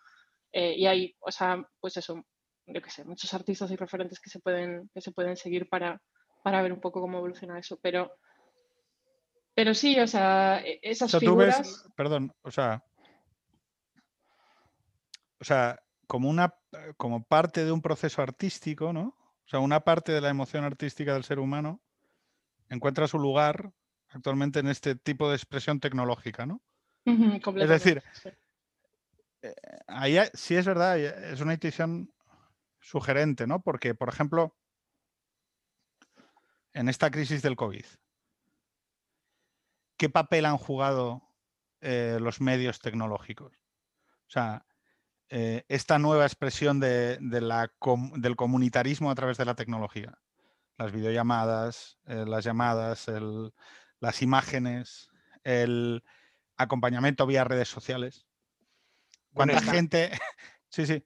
[0.53, 2.25] Eh, y hay, o sea, pues eso,
[2.67, 6.01] yo qué sé, muchos artistas y referentes que se pueden, que se pueden seguir para,
[6.43, 7.79] para ver un poco cómo evoluciona eso.
[7.83, 8.13] Pero,
[9.55, 11.85] pero sí, o sea, e, esas figuras...
[11.97, 12.85] perdón, o sea,
[15.41, 16.55] o sea, como una
[16.97, 19.17] como parte de un proceso artístico, ¿no?
[19.19, 21.83] O sea, una parte de la emoción artística del ser humano
[22.69, 23.73] encuentra su lugar
[24.09, 26.63] actualmente en este tipo de expresión tecnológica, ¿no?
[27.05, 28.31] Es decir, sí.
[29.43, 29.55] eh,
[29.87, 32.13] ahí hay- sí es verdad, es una intuición
[32.81, 33.61] sugerente, ¿no?
[33.61, 34.57] Porque, por ejemplo,
[36.73, 37.85] en esta crisis del COVID,
[39.97, 41.23] ¿qué papel han jugado
[41.81, 43.53] eh, los medios tecnológicos?
[44.27, 44.67] O sea,
[45.29, 50.19] eh, esta nueva expresión de- de la com- del comunitarismo a través de la tecnología,
[50.79, 53.53] las videollamadas, eh, las llamadas, el-
[54.01, 55.09] las imágenes,
[55.45, 56.03] el
[56.57, 58.27] acompañamiento vía redes sociales.
[59.33, 60.11] ¿Cuánta gente?
[60.69, 61.05] Sí, sí.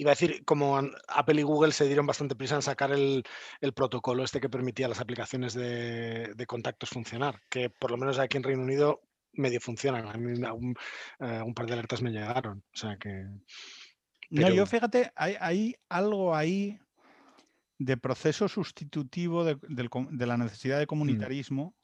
[0.00, 3.22] Iba a decir, como Apple y Google se dieron bastante prisa en sacar el,
[3.60, 7.98] el protocolo este que permitía a las aplicaciones de, de contactos funcionar, que por lo
[7.98, 9.02] menos aquí en Reino Unido
[9.34, 10.06] medio funcionan.
[10.08, 10.74] A mí un,
[11.18, 12.64] eh, un par de alertas me llegaron.
[12.72, 13.26] O sea que.
[14.30, 16.78] No, yo fíjate, hay, hay algo ahí
[17.78, 20.80] de proceso sustitutivo de, de la necesidad Mm.
[20.80, 21.74] de comunitarismo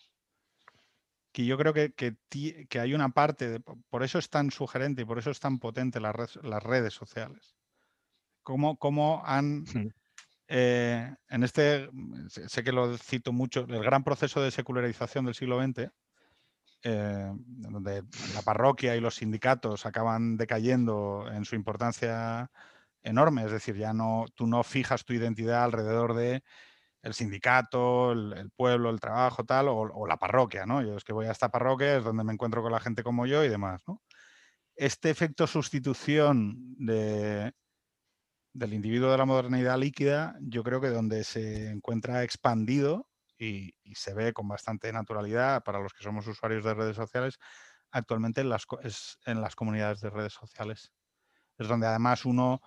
[1.33, 2.17] que yo creo que, que
[2.71, 5.39] que hay una parte, de- po- por eso es tan sugerente y por eso es
[5.39, 7.56] tan potente las, red- las redes sociales.
[8.47, 9.65] Cómo, cómo han,
[10.47, 11.91] eh, en este,
[12.29, 15.91] sé, sé que lo cito mucho, el gran proceso de secularización del siglo XX,
[16.85, 22.49] eh, donde la parroquia y los sindicatos acaban decayendo en su importancia
[23.03, 26.45] enorme, es decir, ya no, tú no fijas tu identidad alrededor de
[27.03, 30.83] el sindicato, el, el pueblo, el trabajo, tal, o, o la parroquia, ¿no?
[30.83, 33.27] Yo es que voy a esta parroquia, es donde me encuentro con la gente como
[33.27, 34.03] yo y demás, ¿no?
[34.77, 37.53] Este efecto sustitución de,
[38.57, 43.07] del individuo de la modernidad líquida, yo creo que donde se encuentra expandido
[43.39, 47.39] y, se ve con bastante naturalidad para los que somos usuarios de redes sociales,
[47.91, 50.93] actualmente en las, es en las comunidades de redes sociales.
[51.59, 52.63] Es donde además uno,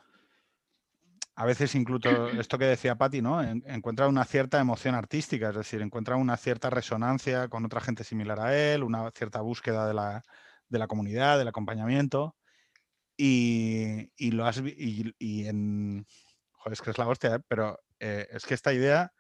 [1.35, 3.41] a veces incluso esto que decía Patti, ¿no?
[3.41, 8.03] En- encuentra una cierta emoción artística, es decir, encuentra una cierta resonancia con otra gente
[8.03, 10.23] similar a él, una cierta búsqueda de la,
[10.67, 12.35] de la comunidad, del acompañamiento.
[13.21, 16.07] Y, y lo has y, y en.
[16.53, 17.39] Joder, es que es la hostia, ¿eh?
[17.49, 19.11] pero eh, es que esta idea,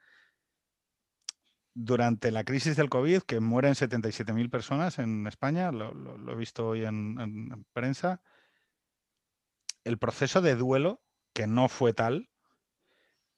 [1.73, 6.35] durante la crisis del COVID, que mueren 77.000 personas en España, lo, lo- lo he
[6.35, 8.21] visto hoy en, en- en prensa,
[9.83, 11.01] el proceso de duelo,
[11.33, 12.29] que no fue tal,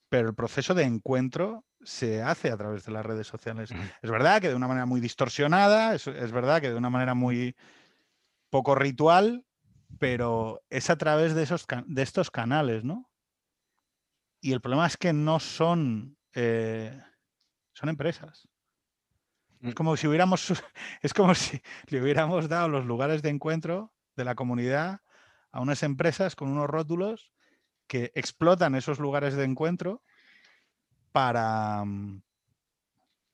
[0.08, 3.70] pero el proceso de encuentro se hace a través de las redes sociales.
[4.02, 7.14] Es verdad que de una manera muy distorsionada, es, es verdad que de una manera
[7.14, 7.56] muy
[8.50, 9.46] poco ritual,
[9.98, 13.10] pero es a través de, esos, de estos canales, ¿no?
[14.40, 17.00] Y el problema es que no son, eh,
[17.72, 18.48] son empresas.
[19.60, 19.74] Es Mm.
[19.74, 20.50] como si hubiéramos,
[21.02, 25.00] es como si le hubiéramos dado los lugares de encuentro de la comunidad
[25.52, 27.32] a unas empresas con unos rótulos
[27.86, 30.02] que explotan esos lugares de encuentro
[31.12, 32.22] para, mm,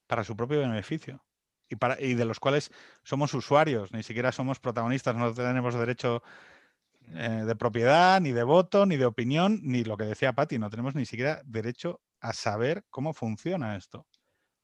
[0.07, 1.25] para su propio beneficio
[1.69, 2.71] y, de los cuales
[3.03, 6.23] somos usuarios, ni siquiera somos protagonistas, no tenemos derecho
[7.15, 10.71] eh, de propiedad, ni de voto, ni de opinión, ni lo que decía Patti, no
[10.71, 14.07] tenemos ni siquiera derecho a saber cómo funciona esto.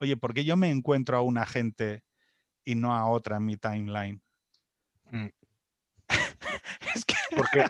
[0.00, 2.02] Oye, ¿por qué yo me encuentro a una gente
[2.64, 4.22] y no a otra en mi timeline?
[7.36, 7.66] Porque,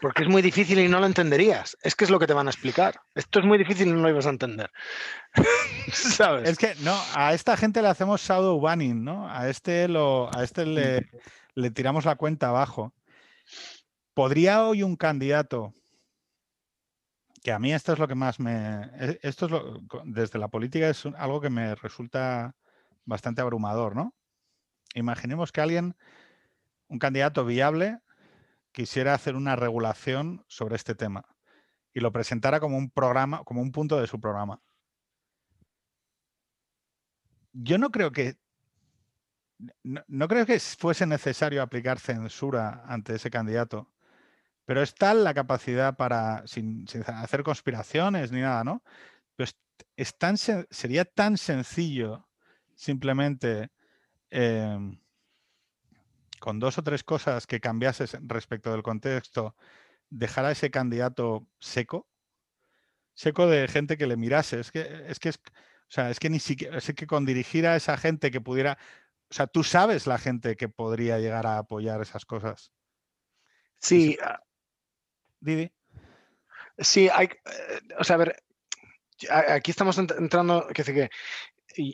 [0.00, 1.76] porque es muy difícil y no lo entenderías.
[1.82, 3.00] Es que es lo que te van a explicar.
[3.14, 4.70] Esto es muy difícil y no lo ibas a entender.
[5.92, 6.48] ¿Sabes?
[6.48, 9.30] Es que no, a esta gente le hacemos shadow banning, ¿no?
[9.30, 11.08] A este lo, a este le,
[11.54, 12.94] le tiramos la cuenta abajo.
[14.14, 15.74] ¿Podría hoy un candidato,
[17.42, 20.48] que a mí esto es lo que más me, e- esto es lo, desde la
[20.48, 22.56] política es algo que me resulta
[23.04, 24.14] bastante abrumador, ¿no?
[24.94, 25.94] Imaginemos que alguien,
[26.88, 27.98] un candidato viable,
[28.76, 31.24] quisiera hacer una regulación sobre este tema
[31.94, 34.60] y lo presentara como un programa, como un punto de su programa.
[37.54, 38.36] Yo no creo que
[39.82, 43.90] no, no creo que fuese necesario aplicar censura ante ese candidato,
[44.66, 48.82] pero es tal la capacidad para, sin, hacer conspiraciones ni nada, ¿no?
[49.36, 49.56] Pues
[49.96, 52.28] es tan sen- sería tan sencillo
[52.74, 53.70] simplemente
[54.28, 55.00] em,
[56.40, 59.56] con dos o tres cosas que cambiases respecto del contexto,
[60.10, 62.08] dejar a ese candidato seco,
[63.14, 64.60] seco de gente que le mirase.
[64.60, 67.66] Es que es que es, o sea, es que ni siquiera, es que con dirigir
[67.66, 68.78] a esa gente que pudiera,
[69.30, 72.72] o sea, tú sabes la gente que podría llegar a apoyar esas cosas.
[73.78, 74.40] Sí, ah,
[75.40, 75.70] Didi.
[76.78, 77.26] sí, hay.
[77.26, 78.42] eh, O sea, a ver,
[79.48, 80.66] aquí estamos ent- entrando.
[80.68, 81.10] Que que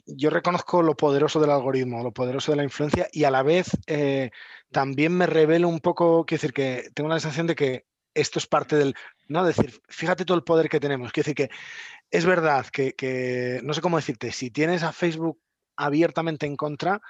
[0.07, 3.71] yo reconozco lo poderoso del algoritmo, lo poderoso de la influencia y a la vez
[3.87, 4.31] eh,
[4.71, 8.47] también me revelo un poco, quiero decir que tengo la sensación de que esto es
[8.47, 8.95] parte del,
[9.29, 11.55] no decir, fíjate todo el poder que tenemos, quiero decir que
[12.11, 15.41] es verdad que, no sé cómo decirte, si tienes a Facebook
[15.77, 17.01] abiertamente en contra,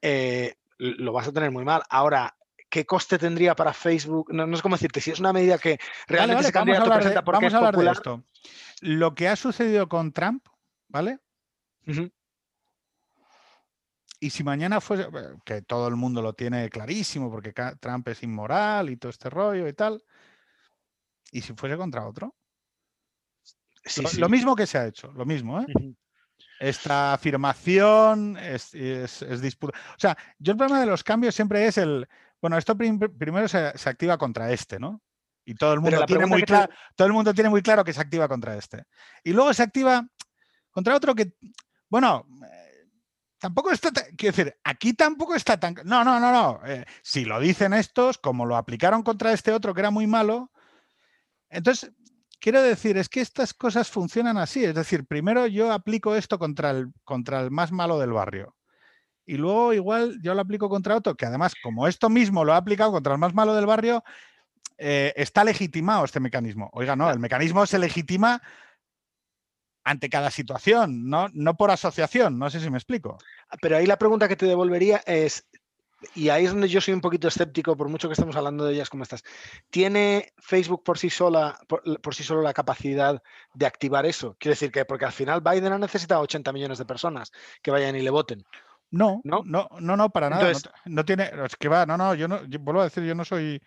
[0.00, 1.82] eh, lo vas a tener muy mal.
[1.90, 2.36] Ahora,
[2.70, 4.32] ¿qué coste tendría para Facebook?
[4.32, 7.20] No, sé cómo decirte, si es una medida que realmente vale, vamos a hablar, de,
[7.20, 8.24] vamos a hablar de esto.
[8.80, 10.46] Lo que ha sucedido con Trump,
[10.88, 11.18] ¿vale?
[14.20, 15.08] Y si mañana fuese,
[15.44, 19.68] que todo el mundo lo tiene clarísimo porque Trump es inmoral y todo este rollo
[19.68, 20.02] y tal,
[21.30, 22.34] ¿y si fuese contra otro?
[24.18, 25.66] lo, mismo que se ha hecho, lo mismo, ¿eh?
[26.58, 28.70] Esta afirmación es,
[29.42, 29.76] disputa.
[29.90, 32.08] O sea, yo el problema de los cambios siempre es el,
[32.40, 35.02] bueno, esto primero se, activa contra este, ¿no?
[35.44, 38.00] Y todo el mundo tiene muy claro, todo el mundo tiene muy claro que se
[38.00, 38.84] activa contra este.
[39.22, 40.06] Y luego se activa
[40.70, 41.34] contra otro que,
[41.94, 42.88] bueno, eh,
[43.38, 46.60] tampoco está, quiero decir, aquí tampoco está tan, no, no, no, no.
[46.66, 50.50] Eh, si lo dicen estos, como lo aplicaron contra este otro que era muy malo,
[51.48, 51.92] entonces
[52.40, 54.64] quiero decir, es que estas cosas funcionan así.
[54.64, 58.56] Es decir, primero yo aplico esto contra el, contra el más malo del barrio.
[59.24, 62.56] Y luego igual yo lo aplico contra otro, que además, como esto mismo lo ha
[62.56, 64.02] aplicado contra el más malo del barrio,
[64.78, 66.70] eh, está legitimado este mecanismo.
[66.72, 68.42] Oiga, no, el mecanismo se legitima
[69.84, 72.38] ante cada situación, no, no por asociación.
[72.38, 73.18] No sé si me explico.
[73.60, 75.46] Pero ahí la pregunta que te devolvería es,
[76.14, 78.74] y ahí es donde yo soy un poquito escéptico, por mucho que estemos hablando de
[78.74, 79.22] ellas como estas.
[79.70, 83.22] ¿Tiene Facebook por sí sola, por, sí solo la capacidad
[83.52, 84.36] de activar eso?
[84.38, 87.30] Quiero decir que, porque al final Biden ha necesitado 80 millones de personas
[87.62, 88.42] que vayan y le voten.
[88.90, 90.52] No, no, no, no, no para nada.
[90.84, 93.60] no, tiene, es que va, no, no, yo no, vuelvo a decir, yo no soy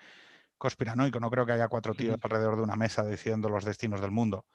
[0.57, 4.11] conspiranoico, no creo que haya cuatro tíos alrededor de una mesa diciendo los destinos del
[4.11, 4.45] mundo.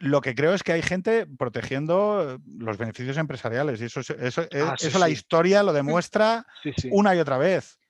[0.00, 4.76] Lo que creo es que hay gente protegiendo los beneficios empresariales y eso, eso, ah,
[4.78, 6.46] eso la historia lo demuestra
[6.90, 7.80] una y otra vez.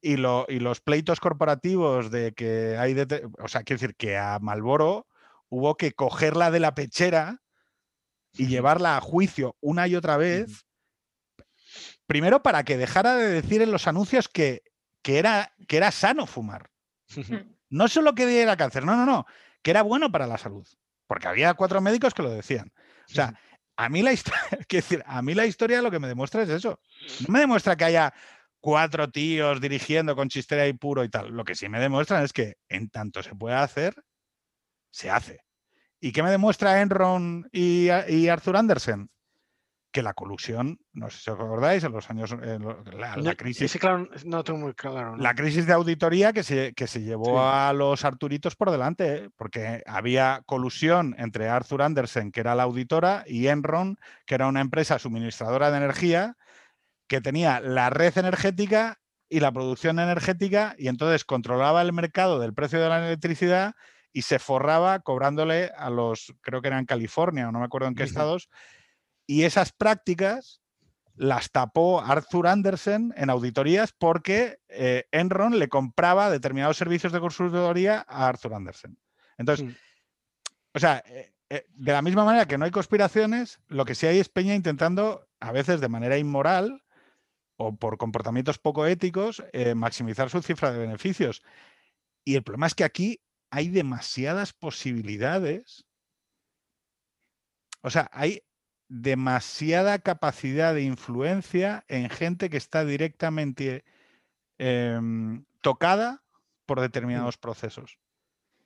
[0.00, 2.94] y, lo, y, los pleitos corporativos de que hay,
[3.40, 5.08] o sea, quiero decir que a Malboro
[5.48, 7.42] hubo que cogerla de la pechera
[8.34, 10.66] y llevarla a juicio una y otra vez.
[12.06, 14.62] Primero para que dejara de decir en los anuncios que,
[15.02, 16.70] que, era, que era sano fumar.
[17.68, 19.26] No solo que diera cáncer, no, no, no,
[19.62, 20.64] que era bueno para la salud
[21.06, 22.72] porque había cuatro médicos que lo decían.
[23.08, 23.38] O sea,
[23.76, 26.80] a mí la historia, decir, a mí la historia lo que me demuestra es eso.
[27.26, 28.14] No me demuestra que haya
[28.60, 31.30] cuatro tíos dirigiendo con chistera y puro y tal.
[31.30, 33.94] Lo que sí me demuestran es que en tanto se puede hacer,
[34.90, 35.40] se hace.
[36.00, 39.08] ¿Y qué me demuestra Enron y, y Arthur Andersen?
[39.96, 42.36] Que la colusión, no sé si os acordáis, en los años,
[42.92, 43.78] la, crisis...
[44.26, 45.16] no tengo muy claro.
[45.16, 49.82] La crisis de auditoría que se, que se llevó a los Arturitos por delante, porque
[49.86, 54.98] había colusión entre Arthur Andersen, que era la auditora, y Enron, que era una empresa
[54.98, 56.36] suministradora de energía,
[57.08, 58.98] que tenía la red energética
[59.30, 63.72] y la producción energética, y entonces controlaba el mercado del precio de la electricidad
[64.12, 67.88] y se forraba cobrándole a los, creo que era en California, o no me acuerdo
[67.88, 68.50] en qué estados,
[69.26, 70.60] y esas prácticas
[71.16, 78.04] las tapó Arthur Andersen en auditorías porque eh, Enron le compraba determinados servicios de consultoría
[78.06, 78.98] a Arthur Andersen.
[79.38, 79.72] Entonces, mm.
[80.74, 84.06] o sea, eh, eh, de la misma manera que no hay conspiraciones, lo que sí
[84.06, 86.82] hay es Peña intentando, a veces de manera inmoral
[87.56, 89.42] o por comportamientos poco éticos,
[89.74, 91.42] maximizar su cifra de beneficios.
[92.22, 95.86] Y el problema es que aquí hay demasiadas posibilidades.
[97.80, 98.42] O sea, hay,
[98.88, 103.84] demasiada capacidad de influencia en gente que está directamente
[104.58, 106.22] em, tocada
[106.66, 107.98] por determinados procesos.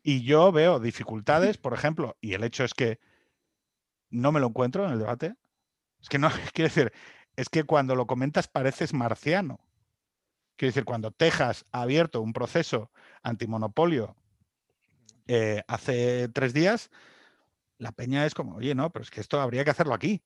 [0.03, 3.01] Y yo veo dificultades, por ejemplo, y el hecho es que
[4.11, 5.35] no me lo encuentro en el debate.
[6.01, 6.93] Es que no, quiero decir,
[7.37, 9.61] es que cuando lo comentas pareces marciano.
[10.57, 12.91] Quiero decir, cuando Texas ha abierto un proceso
[13.23, 14.15] antimonopolio
[15.27, 16.91] eh, hace tres días,
[17.81, 20.23] la peña es como, oye, no, pero es que esto habría que hacerlo aquí.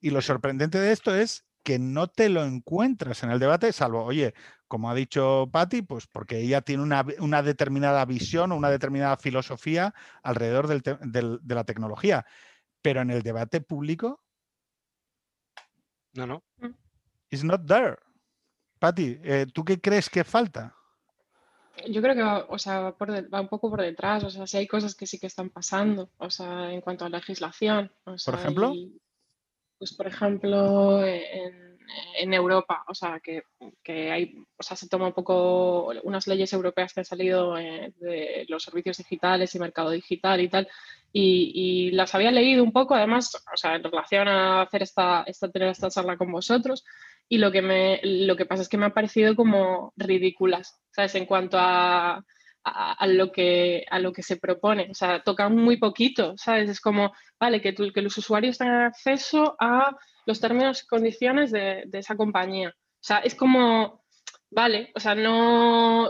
[0.00, 4.04] Y lo sorprendente de esto es que no te lo encuentras en el debate, salvo,
[4.04, 4.32] oye,
[4.68, 9.92] como ha dicho Patti, pues porque ella tiene una, determinada visión o una determinada filosofía
[10.22, 12.24] alrededor de la tecnología.
[12.80, 14.22] Pero en el debate público.
[16.14, 16.44] No, no.
[16.58, 16.74] Mm.
[17.30, 17.96] It's not there.
[18.78, 20.74] Patti, eh, ¿tú qué crees que falta?
[21.88, 24.66] Yo creo que va, o sea, va, un poco por detrás, o sea, si hay
[24.66, 27.92] cosas que sí que están pasando, o sea, en cuanto a legislación.
[28.04, 28.72] ¿Por ejemplo?
[29.78, 31.78] pues, por ejemplo, en,
[32.18, 33.42] en Europa, o sea, que,
[33.82, 37.92] que, hay, o sea, se toma un poco unas leyes europeas que han salido eh,
[37.98, 40.68] de los servicios digitales y mercado digital y tal,
[41.12, 45.24] y, y, las había leído un poco, además, o sea, en relación a hacer esta,
[45.26, 46.84] esta, tener esta charla con vosotros,
[47.32, 51.14] y lo que, me, lo que pasa es que me ha parecido como ridículas, ¿sabes?
[51.14, 52.24] En cuanto a,
[52.64, 54.88] a, lo que, a lo que se propone.
[54.90, 56.68] O sea, tocan muy poquito, ¿sabes?
[56.68, 61.84] Es como, vale, que, que los usuarios tengan acceso a los términos y condiciones de,
[61.92, 62.70] esa compañía.
[62.70, 64.02] O sea, es como,
[64.50, 66.08] vale, o sea, no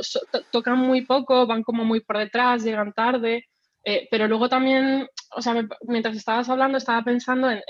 [0.51, 3.45] tocan muy poco, van como muy por detrás, llegan tarde,
[3.85, 7.61] eh, pero luego también, o sea, mientras estabas hablando, estaba pensando en,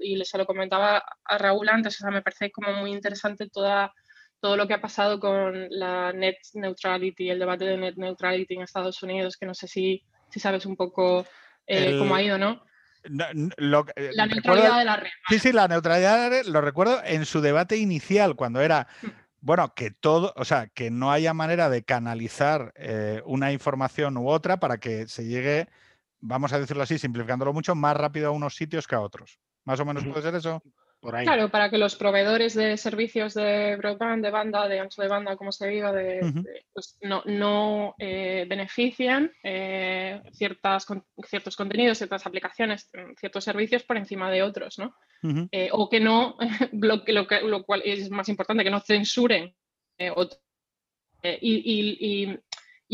[0.00, 3.92] y se lo comentaba a Raúl antes, o sea, me parece como muy interesante toda
[4.40, 8.62] todo lo que ha pasado con la net neutrality, el debate de net neutrality en
[8.62, 11.26] Estados Unidos, que no sé si, si sabes un poco
[11.66, 12.62] eh, cómo ha ido, ¿no?
[13.04, 15.10] Eh, la neutralidad de la red.
[15.28, 18.86] Sí, sí, la neutralidad de la red, lo recuerdo en su debate inicial, cuando era,
[19.02, 19.06] mm.
[19.40, 24.28] bueno, que todo, o sea, que no haya manera de canalizar eh, una información u
[24.28, 25.68] otra para que se llegue,
[26.20, 29.38] vamos a decirlo así, simplificándolo mucho, más rápido a unos sitios que a otros.
[29.64, 30.62] Más o menos puede ser eso.
[31.00, 35.36] Claro, para que los proveedores de servicios de broadband, de banda, de ancho de banda,
[35.36, 36.20] como se diga, de,
[36.72, 40.86] pues no, no eh, benefician eh, ciertas,
[41.24, 44.96] ciertos contenidos, ciertas aplicaciones, ciertos servicios por encima de otros, ¿no?
[45.52, 46.36] Eh, o que no,
[46.72, 49.54] lo, lo, lo, cual es más importante, que no censuren
[49.98, 50.08] y,
[51.40, 52.38] y, y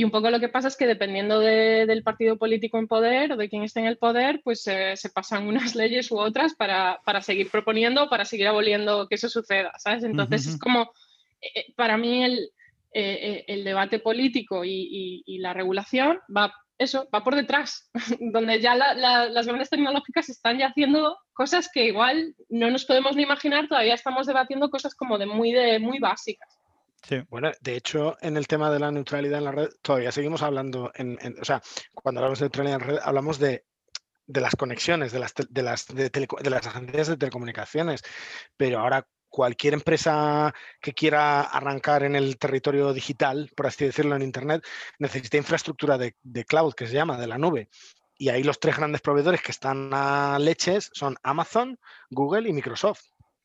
[0.03, 3.49] un poco lo que pasa es que dependiendo del partido político en poder o de
[3.49, 8.09] quién esté en el poder, pues se pasan unas leyes u otras para, seguir proponiendo,
[8.09, 10.03] para seguir aboliendo que eso suceda, ¿sabes?
[10.03, 10.93] Entonces es como,
[11.41, 12.51] eh, eh, para mí el,
[12.93, 17.91] eh, el debate político y, la regulación va, eso, va por detrás,
[18.21, 23.23] donde ya las grandes tecnológicas están ya haciendo cosas que igual no nos podemos ni
[23.23, 26.64] imaginar, todavía estamos debatiendo cosas como de muy, de, muy básicas.
[27.29, 30.91] Bueno, de hecho, en el tema de la neutralidad en la red, todavía seguimos hablando,
[30.95, 31.61] en, o sea,
[31.93, 33.65] cuando hablamos de neutralidad en la red, hablamos de,
[34.27, 38.03] las conexiones, de las, de, las, de, las agencias de telecomunicaciones,
[38.57, 44.23] pero ahora cualquier empresa que quiera arrancar en el territorio digital, por así decirlo, en
[44.23, 44.65] Internet,
[44.99, 47.69] necesita infraestructura de, cloud, que se llama, de la nube.
[48.17, 51.81] Y ahí los tres grandes proveedores que están a leches son Amazon,
[52.11, 53.03] Google y Microsoft.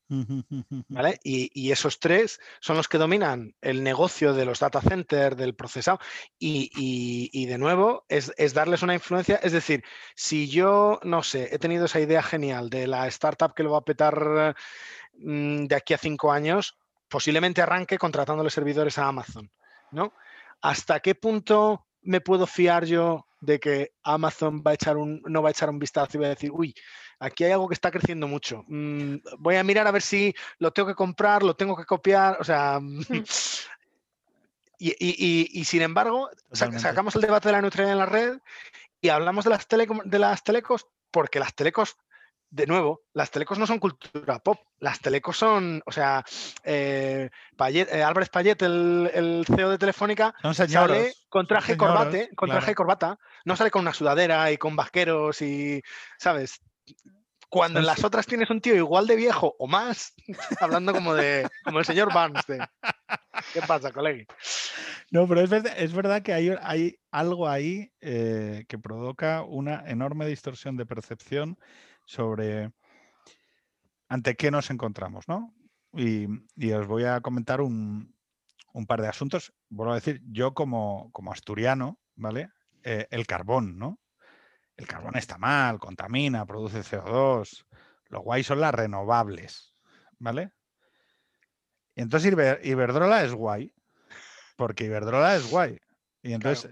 [0.10, 1.20] ¿Vale?
[1.24, 5.99] Y, esos tres son los que dominan el negocio de los data centers, del procesado.
[6.39, 9.39] Y, de nuevo, es, darles una influencia.
[9.43, 9.84] Es decir,
[10.16, 13.80] si yo, no sé, he tenido esa idea genial de la startup que lo va
[13.80, 14.55] a petar
[15.14, 19.51] mm, de aquí a cinco años, posiblemente arranque contratándole servidores a Amazon,
[19.91, 20.14] ¿no?
[20.62, 25.41] ¿Hasta qué punto me puedo fiar yo de que Amazon va a echar un, no
[25.41, 26.74] va a echar un vistazo y va a decir, uy,
[27.20, 28.63] aquí hay algo que está creciendo mucho.
[28.67, 32.38] Mm, voy a mirar a ver si lo tengo que comprar, lo tengo que copiar,
[32.39, 32.80] o sea...
[32.80, 33.24] Mm, hmm.
[34.82, 38.39] Y, sin embargo, sacamos el debate de la neutralidad en la red
[39.01, 41.97] y hablamos de las, de las telecos porque las telecos
[42.51, 46.24] de nuevo, las telecos no son cultura pop, las telecos son, o sea,
[46.63, 52.76] eh, eh Álvarez Payet, el, CEO de Telefónica, sale con traje, corbate, con traje y
[52.76, 55.82] corbata, no sale con una sudadera y con vaqueros y,
[56.17, 56.59] ¿sabes?
[57.49, 60.13] Cuando en las otras tienes un tío igual de viejo o más,
[60.61, 62.45] hablando como de como el señor Barnes.
[63.53, 64.25] ¿Qué pasa, colega?
[65.09, 69.83] No, pero es verdad, es verdad que hay, hay algo ahí eh, que provoca una
[69.89, 71.57] enorme distorsión de percepción
[72.05, 72.71] sobre
[74.07, 75.53] ante qué nos encontramos, ¿no?
[75.93, 76.27] Y,
[76.71, 78.15] os voy a comentar un,
[78.87, 79.53] par de asuntos.
[79.69, 82.49] Vuelvo a decir, yo como, como asturiano, ¿vale?
[82.83, 83.99] Eh, el carbón, ¿no?
[84.80, 87.65] El carbón está mal, contamina, produce CO2.
[88.07, 89.73] Lo guay son las renovables,
[90.19, 90.53] ¿vale?
[91.95, 93.73] Y entonces Iberdrola es guay,
[94.55, 95.77] porque Iberdrola es guay.
[96.21, 96.71] Y entonces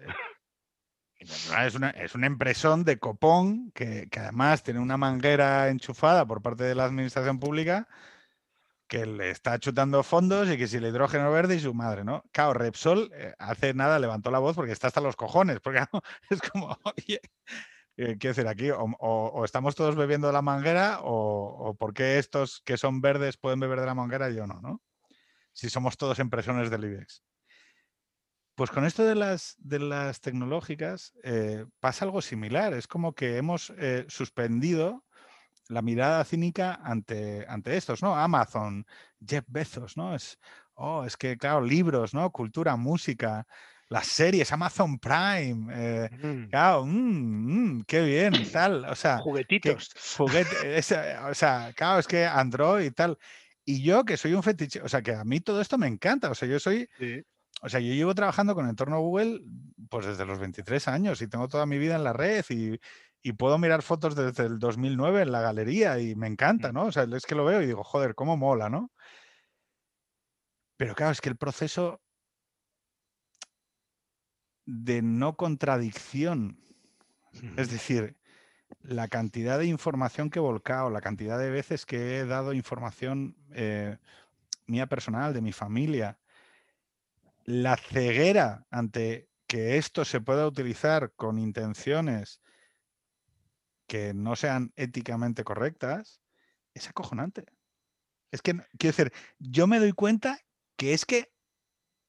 [1.19, 6.63] es una, es una empresón de copón que, además tiene una manguera enchufada por parte
[6.63, 7.89] de la administración pública
[8.87, 12.23] que le está chutando fondos y que si el hidrógeno verde y su madre, ¿no?
[12.31, 15.83] Claro, Repsol eh, hace nada levantó la voz porque está hasta los cojones, porque
[16.29, 17.19] es como, oye,
[17.97, 22.19] eh, quiero decir, aquí o, estamos todos bebiendo de la manguera o, o por qué
[22.19, 24.81] estos que son verdes pueden beber de la manguera y yo no, ¿no?
[25.53, 27.23] Si somos todos impresiones del IBEX.
[28.57, 32.73] Pues con esto de las, de las tecnológicas eh, pasa algo similar.
[32.73, 35.05] Es como que hemos eh, suspendido
[35.69, 38.15] la mirada cínica ante, ante estos, ¿no?
[38.15, 38.85] Amazon,
[39.23, 40.15] Jeff Bezos, ¿no?
[40.15, 40.39] Es,
[40.73, 42.31] oh, es que, claro, libros, ¿no?
[42.31, 43.45] Cultura, música,
[43.89, 46.49] las series, Amazon Prime, eh, mm.
[46.49, 49.19] claro, mm, mm, qué bien, tal, o sea...
[49.19, 49.91] Juguetitos.
[51.29, 53.17] o sea, claro, es que Android y tal.
[53.63, 56.29] Y yo que soy un fetiche, o sea, que a mí todo esto me encanta,
[56.29, 56.89] o sea, yo soy
[57.61, 59.41] o sea, yo llevo trabajando con el entorno Google
[59.89, 62.79] pues desde los 23 años y tengo toda mi vida en la red y,
[63.33, 66.71] puedo mirar fotos desde el 2009 en la galería y me encanta.
[66.71, 66.85] ¿no?
[66.85, 68.89] O sea, es que lo veo y digo, joder, cómo mola, ¿no?
[70.77, 71.99] Pero claro, es que el proceso
[74.67, 76.59] de no contradicción.
[77.55, 78.17] Es decir,
[78.81, 83.35] la cantidad de información que he volcado, la cantidad de veces que he dado información
[83.51, 83.97] eh,
[84.67, 86.19] mía personal, de mi familia,
[87.45, 92.41] la ceguera ante que esto se pueda utilizar con intenciones
[93.87, 96.21] que no sean éticamente correctas,
[96.73, 97.45] es acojonante.
[98.31, 100.39] Es que, quiero decir, yo me doy cuenta
[100.75, 101.31] que es que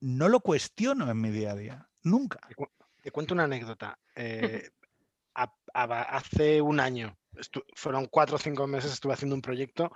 [0.01, 2.41] no lo cuestiono en mi día a día, nunca.
[3.03, 3.99] Te, cuento una anécdota.
[4.21, 4.71] Eh,
[5.73, 7.17] hace un año,
[7.77, 9.93] fueron cuatro o cinco meses, estuve haciendo un proyecto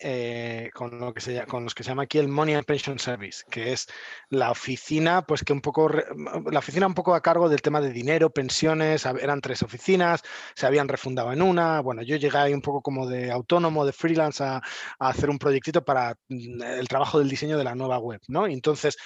[0.00, 2.98] eh, con, lo que se, con los que se llama aquí el Money and Pension
[2.98, 3.86] Service, que es
[4.28, 7.90] la oficina, pues que un poco, la oficina un poco a cargo del tema de
[7.90, 10.22] dinero, pensiones, eran tres oficinas,
[10.54, 13.92] se habían refundado en una, bueno, yo llegué ahí un poco como de autónomo, de
[13.92, 17.98] freelance a, a hacer un proyectito para mm, el trabajo del diseño de la nueva
[17.98, 18.46] web, ¿no?
[18.46, 18.98] Y entonces,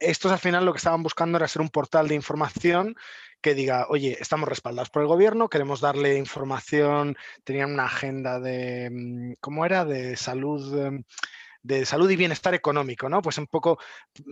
[0.00, 2.96] estos al final lo que estaban buscando era ser un portal de información
[3.40, 8.88] que diga, oye, estamos respaldados por el gobierno, queremos darle información, tenían una agenda de,
[8.90, 9.84] mm, ¿cómo era?
[9.84, 11.04] De salud em,
[11.62, 13.22] de salud y bienestar económico, ¿no?
[13.22, 13.78] Pues un poco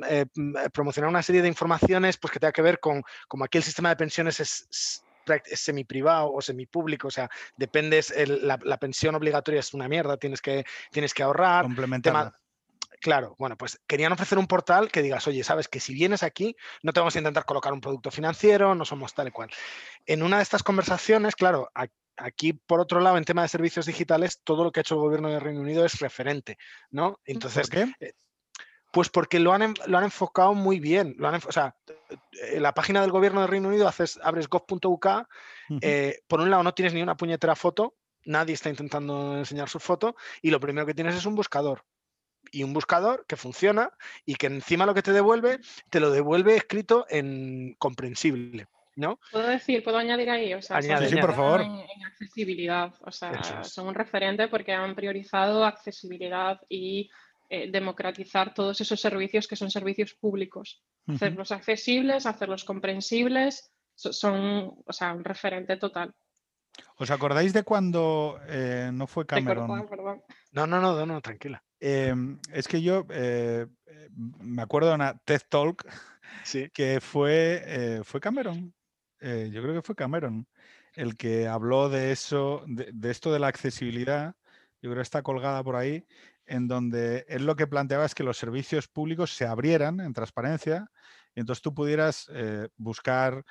[0.09, 3.45] eh, mm, eh, promocionar una serie de informaciones pues, que tenga que ver con como
[3.45, 5.05] aquí el sistema de pensiones es,
[5.53, 10.41] semi privado o semi público, o sea, dependes, la, pensión obligatoria es una mierda, tienes
[10.41, 11.63] que, tienes que ahorrar.
[11.63, 12.33] Complementar.
[13.01, 16.55] Claro, bueno, pues querían ofrecer un portal que digas, oye, sabes que si vienes aquí,
[16.82, 19.51] no te vamos a intentar colocar un producto financiero, no somos tal y cual.
[20.05, 21.70] En una de estas conversaciones, claro,
[22.18, 25.01] aquí por otro lado, en tema de servicios digitales, todo lo que ha hecho el
[25.01, 26.59] gobierno de Reino Unido es referente,
[26.90, 27.18] ¿no?
[27.24, 27.94] Entonces, ¿Por qué?
[28.01, 28.12] Eh,
[28.92, 31.14] pues porque lo han, lo han enfocado muy bien.
[31.16, 31.76] Lo han, o sea,
[32.32, 35.07] en la página del gobierno de Reino Unido haces, abres gov.uk,
[35.80, 37.94] eh, por un lado no tienes ni una puñetera foto,
[38.24, 41.84] nadie está intentando enseñar su foto, y lo primero que tienes es un buscador
[42.51, 43.91] y un buscador que funciona
[44.24, 45.61] y que encima lo que te devuelve,
[45.91, 48.66] te lo devuelve escrito en comprensible.
[48.97, 49.18] ¿No?
[49.30, 51.62] Puedo decir, puedo añadir ahí, o sea, sí, por favor.
[51.62, 57.09] En, accesibilidad, o sea, son un referente porque han priorizado accesibilidad y
[57.49, 64.93] eh, democratizar todos esos servicios que son servicios públicos, hacerlos accesibles, hacerlos comprensibles, son, o
[64.93, 66.14] sea, un referente total.
[66.97, 69.66] ¿Os acordáis de cuando eh, no fue Cameron?
[70.53, 71.62] No, no, no, no, tranquila.
[71.81, 73.66] Em, es que yo eh,
[74.39, 75.85] me acuerdo de una TED Talk
[76.72, 78.74] que fue, eh, fue Cameron.
[79.20, 80.47] yo creo que fue Cameron
[80.95, 84.35] el que habló de eso, de, esto de la accesibilidad.
[84.83, 86.07] Yo creo que está colgada por ahí,
[86.47, 90.91] en donde él lo que planteaba es que los servicios públicos se abrieran en transparencia
[91.35, 92.31] y entonces tú pudieras
[92.76, 93.45] buscar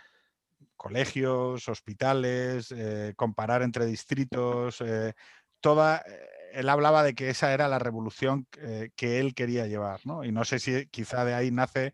[0.79, 5.13] colegios, hospitales, eh, comparar entre distritos, eh,
[5.59, 8.47] toda, eh, él hablaba de que esa era la revolución
[8.95, 10.23] que él quería llevar, ¿no?
[10.23, 11.93] Y no sé si quizá de ahí nace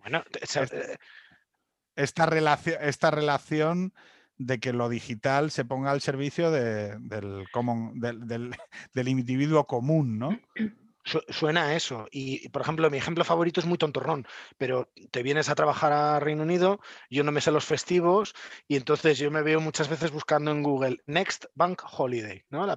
[1.95, 3.93] esta, relación, esta relación
[4.37, 7.45] de que lo digital se ponga al servicio del, del,
[8.93, 10.39] del individuo común, ¿no?
[11.05, 12.07] suena a eso.
[12.11, 14.27] Y, por ejemplo, mi ejemplo favorito es muy tontorrón,
[14.57, 16.79] pero te vienes a trabajar a Reino Unido,
[17.09, 18.33] yo no me sé los festivos
[18.67, 22.67] y entonces yo me veo muchas veces buscando en Google Next Bank Holiday, ¿no?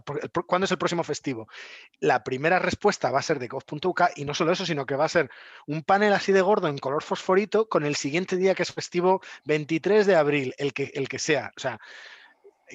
[0.47, 1.49] ¿Cuándo es el próximo festivo?
[2.01, 5.07] La primera respuesta va a ser de gov.uk y no solo eso, sino que va
[5.07, 5.31] a ser
[5.67, 9.23] un panel así de gordo en color fosforito con el siguiente día que es festivo
[9.45, 11.53] 23 de abril, el que, el que sea.
[11.57, 11.81] O sea,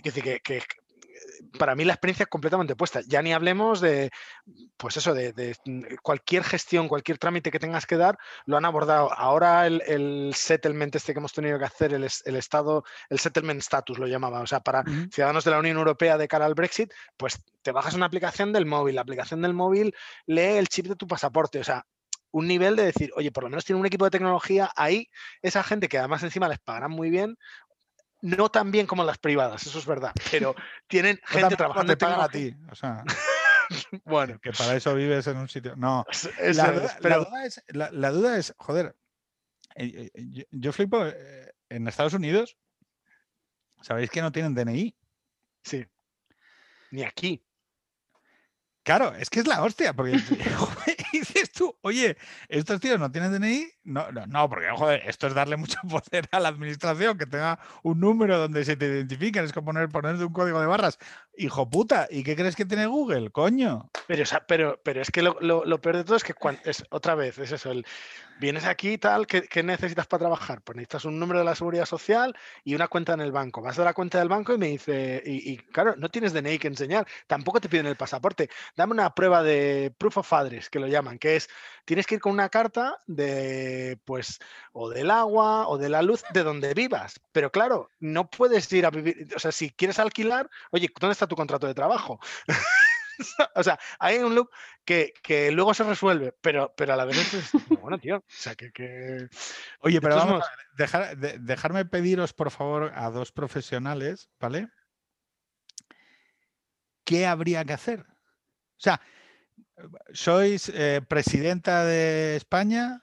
[0.02, 0.64] decir, que, que,
[1.58, 3.02] para mí la experiencia es completamente opuesta.
[3.08, 4.12] Ya ni hablemos de,
[4.78, 9.12] pues eso, de, mm, cualquier gestión, cualquier trámite que tengas que dar, lo han abordado.
[9.14, 14.08] Ahora el, settlement este que hemos tenido que hacer, el, Estado, el settlement status lo
[14.08, 17.72] llamaba, o sea, para ciudadanos de la Unión Europea de cara al Brexit, pues te
[17.72, 19.94] bajas una aplicación del móvil, la aplicación del móvil
[20.26, 21.86] lee el chip de tu pasaporte, o sea,
[22.32, 25.08] un nivel de decir, oye, por lo menos tiene un equipo de tecnología ahí,
[25.42, 27.38] esa gente que además encima les pagarán muy bien,
[28.24, 30.56] no tan bien como las privadas, eso es verdad, pero
[30.88, 31.92] tienen gente trabajando.
[31.92, 33.04] Te pagan a ti, o sea.
[34.06, 34.40] bueno.
[34.40, 35.76] Que para eso vives en un sitio.
[35.76, 36.06] No.
[36.40, 38.96] la, duda, es, la, duda, es, joder,
[39.76, 42.58] eh, eh, yo, flipo, eh, en Estados Unidos,
[43.82, 44.96] ¿sabéis que no tienen DNI?
[45.64, 45.86] Sí.
[46.92, 47.46] Ni aquí.
[48.84, 50.12] Claro, es que es la hostia, porque
[51.14, 52.18] dices tú, oye,
[52.50, 54.68] estos tíos no tienen DNI, no, no, no, porque
[55.06, 58.88] esto es darle mucho poder a la administración, que tenga un número donde se te
[58.88, 61.00] identifiquen, es como poner, ponerle un código de barras.
[61.38, 63.90] Hijo puta, ¿y qué crees que tiene Google, coño?
[64.08, 65.40] Pero, pero, pero es que lo,
[65.82, 66.36] peor de todo es que
[66.66, 67.86] es, otra vez, es eso, el,
[68.40, 70.62] vienes aquí y tal, ¿qué, necesitas para trabajar?
[70.62, 73.62] Pues necesitas un número de la seguridad social y una cuenta en el banco.
[73.62, 76.68] Vas a la cuenta del banco y me dice, y, claro, no tienes DNI que
[76.68, 78.50] enseñar, tampoco te piden el pasaporte.
[78.76, 81.50] Dame una prueba de proof of address, que lo llaman, que es,
[81.86, 84.40] tienes que ir con una carta de, pues,
[84.72, 87.20] o del agua o de la luz de donde vivas.
[87.32, 91.28] Pero claro, no puedes ir a vivir, o sea, si quieres alquilar, oye, ¿dónde está
[91.28, 92.20] tu contrato de trabajo?
[93.56, 94.50] o sea, hay un loop
[94.86, 95.14] que,
[95.52, 97.52] luego se resuelve, pero, pero a la vez es
[97.82, 98.18] bueno, tío.
[98.18, 99.30] O sea, que.
[99.80, 104.68] Oye, pero vamos, a dejarme pediros, por favor, a dos profesionales, ¿vale?
[107.04, 108.06] ¿Qué habría que hacer?
[108.78, 109.02] O sea,
[110.14, 113.02] sois eh, presidenta de España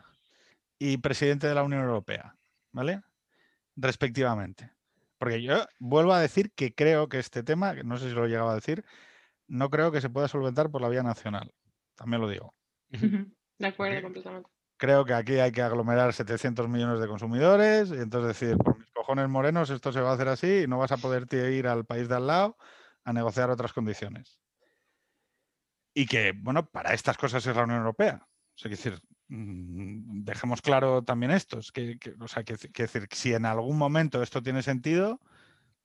[0.78, 2.36] y presidente de la Unión Europea,
[2.72, 3.02] ¿vale?
[3.76, 4.72] Respectivamente.
[5.18, 8.28] Porque yo vuelvo a decir que creo que este tema, no sé si lo he
[8.28, 8.84] llegado a decir,
[9.46, 11.52] no creo que se pueda solventar por la vía nacional.
[11.94, 12.54] También lo digo.
[13.58, 14.48] De acuerdo, completamente.
[14.78, 18.90] Creo que aquí hay que aglomerar 700 millones de consumidores y entonces decir, por mis
[18.92, 21.84] cojones morenos, esto se va a hacer así y no vas a poder ir al
[21.84, 22.56] país de al lado
[23.04, 24.39] a negociar otras condiciones.
[25.94, 28.20] Y que, bueno, para estas cosas es la Unión Europea.
[28.22, 31.60] O sea, decir, mm, dejemos claro también esto.
[31.72, 35.20] que, o sea, que, decir, si en algún momento esto tiene sentido,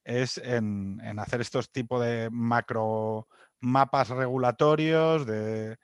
[0.03, 3.27] es en, en hacer estos tipos de macro
[3.59, 5.77] mapas regulatorios de,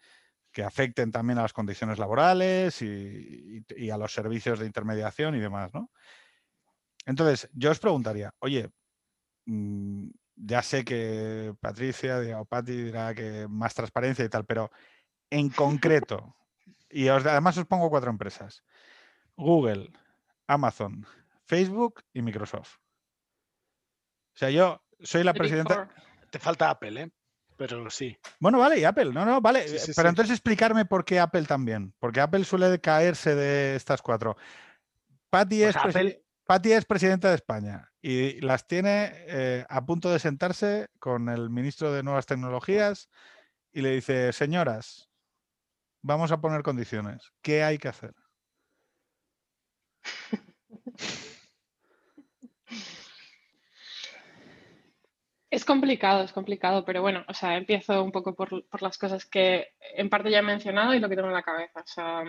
[0.51, 5.73] que afecten también a las condiciones laborales y, a los servicios de intermediación y demás,
[5.73, 5.91] ¿no?
[7.05, 8.69] Entonces, yo os preguntaría, oye,
[9.45, 10.09] mm,
[10.43, 14.71] ya sé que Patricia o Patti dirá que más transparencia y tal, pero
[15.29, 16.35] en concreto,
[16.89, 18.63] y además os pongo cuatro empresas,
[19.35, 19.91] Google,
[20.47, 21.05] Amazon,
[21.45, 22.77] Facebook y Microsoft.
[24.33, 25.89] O sea, yo soy la presidenta...
[26.31, 27.11] Te falta Apple, ¿eh?
[27.61, 28.17] pero sí.
[28.39, 29.65] Bueno, vale, y Apple, no, no, vale.
[29.95, 34.35] pero entonces explicarme por qué Apple también, porque Apple suele caerse de estas cuatro.
[35.29, 36.17] Patty, pues es,
[36.55, 41.91] es presidenta de España y las tiene eh, a punto de sentarse con el ministro
[41.93, 43.09] de Nuevas Tecnologías
[43.71, 45.09] y le dice, señoras,
[46.01, 47.31] vamos a poner condiciones.
[47.41, 48.13] ¿Qué hay que hacer?
[55.49, 59.67] Es complicado, es complicado, pero bueno, o sea, empiezo un poco por, las cosas que
[59.95, 61.81] en parte ya he mencionado y lo que tengo en la cabeza.
[61.81, 62.23] O sea,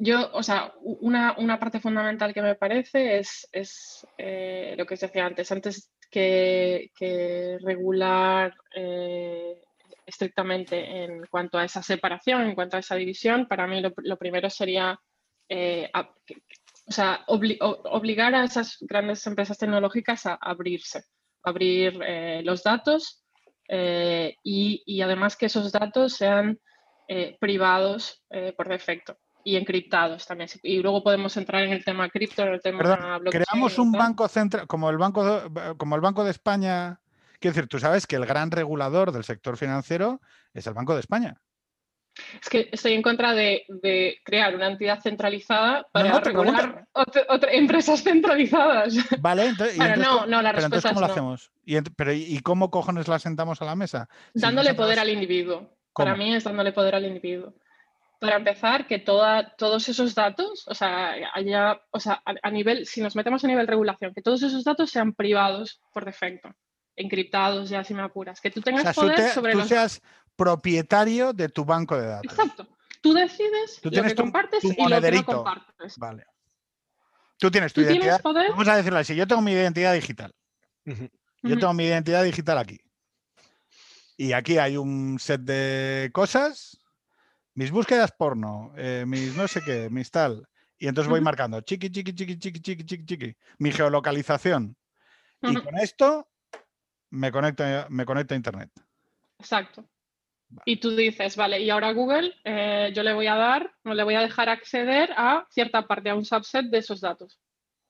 [0.00, 5.00] yo, o sea, una, parte fundamental que me parece es, es eh, lo que os
[5.00, 9.62] decía antes, antes que, regular eh,
[10.04, 14.50] estrictamente en cuanto a esa separación, en cuanto a esa división, para mí lo, primero
[14.50, 14.98] sería
[15.48, 21.04] eh, o sea, obligar a esas grandes empresas tecnológicas a abrirse
[21.44, 21.98] abrir
[22.44, 23.24] los datos
[23.68, 26.60] eh, y, además que esos datos sean
[27.40, 28.22] privados
[28.56, 30.48] por defecto y encriptados también.
[30.62, 34.66] Y luego podemos entrar en el tema cripto, en el tema Creamos un banco central,
[34.66, 37.00] como el banco, de, como el Banco de España.
[37.40, 40.20] Quiero decir, tú sabes que el gran regulador del sector financiero
[40.54, 41.40] es el Banco de España.
[42.40, 43.64] Es que estoy en contra de,
[44.24, 46.86] crear una entidad centralizada para regular
[47.50, 48.94] empresas centralizadas.
[49.20, 51.50] Vale, entonces, no, no, la respuesta ¿cómo lo hacemos?
[51.64, 54.08] ¿Y, pero, ¿Y cómo cojones la sentamos a la mesa?
[54.34, 55.70] Dándole poder al individuo.
[55.94, 57.54] Para mí es dándole poder al individuo.
[58.22, 63.00] Para empezar, que toda, todos esos datos, o sea, haya, o sea, a, nivel, si
[63.00, 66.54] nos metemos a nivel regulación, que todos esos datos sean privados por defecto
[66.96, 68.40] encriptados, ya si me apuras.
[68.40, 70.00] Que tú tengas poder sobre tú seas
[70.36, 72.32] propietario de tu banco de datos.
[72.32, 72.68] Exacto.
[73.00, 75.96] Tú decides tú lo que compartes y lo que no compartes.
[75.98, 76.24] Vale.
[77.38, 78.20] Tú tienes tu identidad.
[78.22, 80.32] Vamos a decirlo así, yo tengo mi identidad digital.
[80.84, 82.80] Yo tengo mi identidad digital aquí.
[84.16, 86.78] Y aquí hay un set de cosas,
[87.54, 90.46] mis búsquedas porno, eh, mis no sé qué, mis tal.
[90.78, 94.76] Y entonces voy marcando chiqui, chiqui, chiqui, chiqui, chiqui, chiqui, chiqui, mi geolocalización.
[95.42, 96.28] Y con esto
[97.10, 98.70] me conecto, me conecto a Internet.
[99.38, 99.84] Exacto.
[100.64, 104.04] Y tú dices, vale, y ahora Google, eh, yo le voy a dar, no le
[104.04, 107.38] voy a dejar acceder a cierta parte, a un subset de esos datos.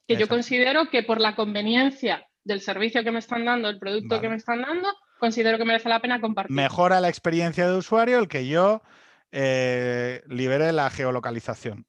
[0.06, 4.20] Que yo considero que por la conveniencia del servicio que me están dando, el producto
[4.20, 6.54] que me están dando, considero que merece la pena compartir.
[6.54, 8.82] Mejora la experiencia de usuario el que yo
[9.32, 11.86] eh, libere la geolocalización.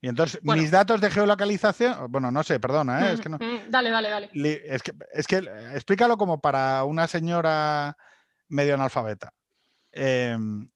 [0.00, 3.14] Y entonces, mis datos de geolocalización, bueno, no sé, perdona, ¿eh?
[3.14, 3.38] es que no.
[3.68, 4.30] Dale, dale, dale.
[4.66, 5.36] Es que, es que
[5.74, 7.96] explícalo como para una señora
[8.48, 9.32] medio analfabeta.
[9.92, 10.68] Em,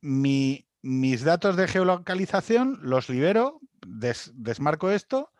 [0.00, 5.30] mis datos de geolocalización los libero, desmarco esto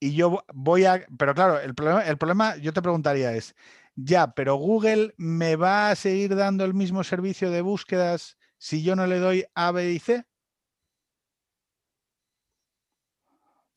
[0.00, 1.06] y yo voy a...
[1.16, 3.54] Pero claro, el problema, el problema, yo te preguntaría es,
[3.94, 8.96] ya, pero Google me va a seguir dando el mismo servicio de búsquedas si yo
[8.96, 10.24] no le doy A, B y C.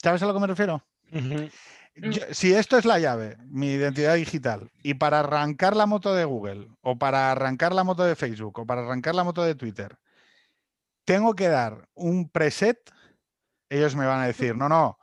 [0.01, 0.85] ¿Sabes a lo que me refiero?
[1.11, 1.45] Mm.
[2.31, 6.67] si esto es la llave, mi identidad digital, y para arrancar la moto de Google,
[6.81, 9.97] o para arrancar la moto de Facebook, o para arrancar la moto de Twitter,
[11.05, 12.77] tengo que dar un preset,
[13.69, 14.97] ellos me van a decir, no, no,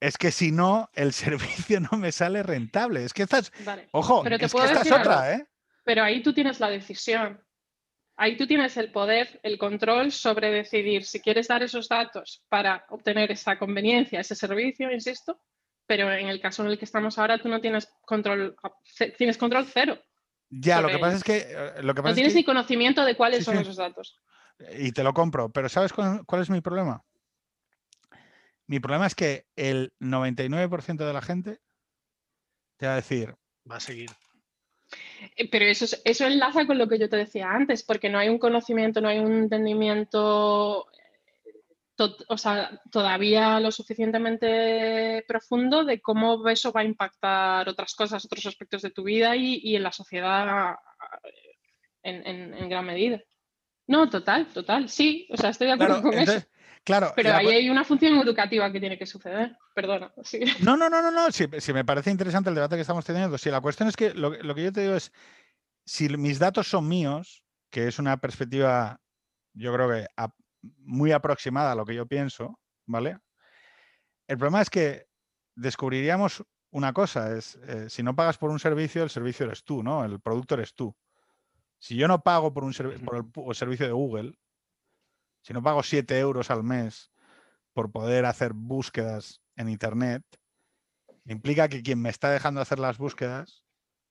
[0.00, 1.12] es que si no, el
[1.70, 3.04] servicio no me sale rentable.
[3.04, 3.88] Es que estás, Vale.
[3.92, 5.42] ojo, Pero te es que puedo esta es decir otra, algo.
[5.42, 5.46] ¿eh?
[5.84, 7.42] Pero ahí tú tienes la decisión.
[8.18, 12.86] Ahí tú tienes el poder, el control sobre decidir si quieres dar esos datos para
[12.88, 15.38] obtener esa conveniencia, ese servicio, insisto.
[15.86, 18.56] Pero en el caso en el que estamos ahora, tú no tienes control,
[19.18, 19.98] tienes control cero.
[20.48, 23.04] Ya, lo que pasa es que, eh, lo que No es tienes que- ni conocimiento
[23.04, 23.62] de cuáles Sí, son sí.
[23.62, 24.18] esos datos.
[24.78, 27.02] y te lo compro, pero ¿sabes cuál, cuál es mi problema?
[28.68, 31.60] Mi problema es que el 99% de la gente
[32.78, 33.34] te va a decir,
[33.70, 34.10] Va a seguir.
[35.36, 38.18] Eh, Pero eso, es- eso enlaza con lo que yo te decía antes, porque no
[38.18, 41.52] hay un conocimiento, no hay un entendimiento eh,
[41.96, 48.24] to- o sea, todavía lo suficientemente profundo de cómo eso va a impactar otras cosas,
[48.24, 50.74] otros aspectos de tu vida y, y en la sociedad
[51.24, 51.30] eh,
[52.02, 53.20] en, en- en gran medida.
[53.88, 56.55] No, total, total, sí, o sea, estoy de acuerdo claro, con entonces, eso.
[56.86, 59.56] Claro, Pero ahí hay una función educativa que tiene que suceder.
[59.74, 60.10] Perdona.
[60.22, 60.40] sí.
[60.62, 61.30] No, no, no, no, no.
[61.30, 63.36] Si, si me parece interesante el debate que estamos teniendo.
[63.36, 65.12] Si la cuestión es que lo, que- lo que yo te digo es,
[65.84, 69.00] si mis datos son míos, que es una perspectiva,
[69.52, 70.06] yo creo que
[70.78, 73.18] muy aproximada a lo que yo pienso, ¿vale?
[74.26, 75.06] El problema es que
[75.54, 79.82] descubriríamos una cosa, es eh, si no pagas por un servicio, el servicio eres tú,
[79.82, 80.04] ¿no?
[80.04, 80.94] El producto eres tú.
[81.78, 84.32] Si yo no pago por un servi- por el servicio de Google,
[85.46, 87.12] si no pago 7 euros al mes
[87.72, 90.24] por poder hacer búsquedas en Internet,
[91.24, 93.64] implica que quien me está dejando hacer las búsquedas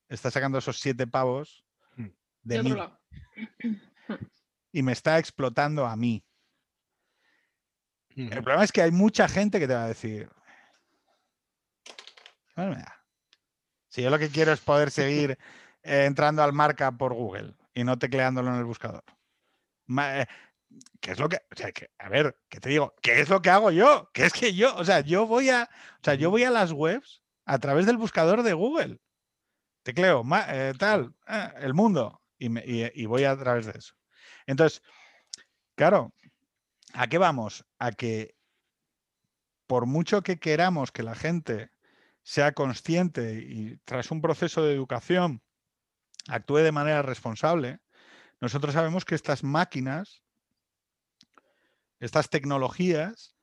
[0.08, 1.66] está sacando esos 7 pavos
[1.98, 2.04] Mm.
[2.44, 2.74] de De mí
[4.72, 6.24] y me está explotando a mí.
[8.16, 10.30] El problema es que hay mucha gente que te va a decir,
[11.84, 13.02] "¿Qué más me da?
[13.90, 14.90] si yo lo que quiero es poder
[15.32, 15.38] seguir
[15.84, 19.04] eh, entrando al marca por Google y no tecleándolo en el buscador.
[19.86, 20.28] Ma- eh,
[21.00, 22.96] ¿Qué es lo que, o sea, que, a ver, ¿qué te digo?
[23.02, 24.10] ¿Qué es lo que hago yo?
[24.14, 25.70] Que es que yo, o sea, yo voy a,
[26.02, 29.00] o sea, yo voy a las webs a través del buscador de Google.
[29.84, 33.74] Tecleo, ma- eh, tal, ah, el mundo, y, me- y- y voy a través de
[33.78, 33.94] eso.
[34.48, 34.82] Entonces,
[35.76, 36.12] claro,
[36.94, 37.66] ¿a qué vamos?
[37.78, 38.36] A que
[39.68, 41.72] por mucho que queramos que la gente
[42.24, 45.44] sea consciente y tras un proceso de educación
[46.28, 47.80] actúe de manera responsable,
[48.42, 50.24] nosotros sabemos que estas máquinas,
[52.06, 53.36] estas tecnologías,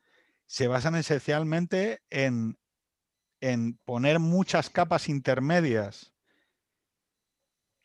[0.47, 2.59] se basan esencialmente en,
[3.41, 6.13] en poner muchas capas intermedias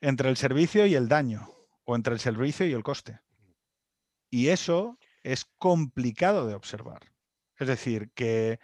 [0.02, 1.50] entre el servicio y el daño,
[1.86, 3.22] o entre el servicio y el coste.
[4.30, 7.12] Y eso es complicado de observar.
[7.58, 8.60] Es decir, que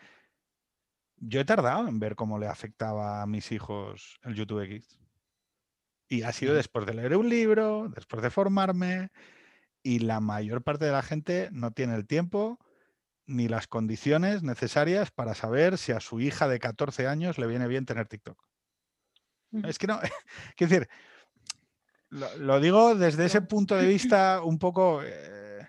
[1.17, 4.99] yo he tardado en ver cómo le afectaba a mis hijos el YouTube Kids.
[6.09, 9.09] Y ha sido después de leer un libro, después de formarme,
[9.83, 12.57] y la mayor parte de la gente no tiene el tiempo
[13.25, 17.67] ni las condiciones necesarias para saber si a su hija de 14 años le viene
[17.67, 18.41] bien tener TikTok.
[19.63, 19.99] Es que no,
[20.57, 20.89] quiero decir,
[22.09, 25.67] lo, lo digo desde ese punto de vista un poco eh,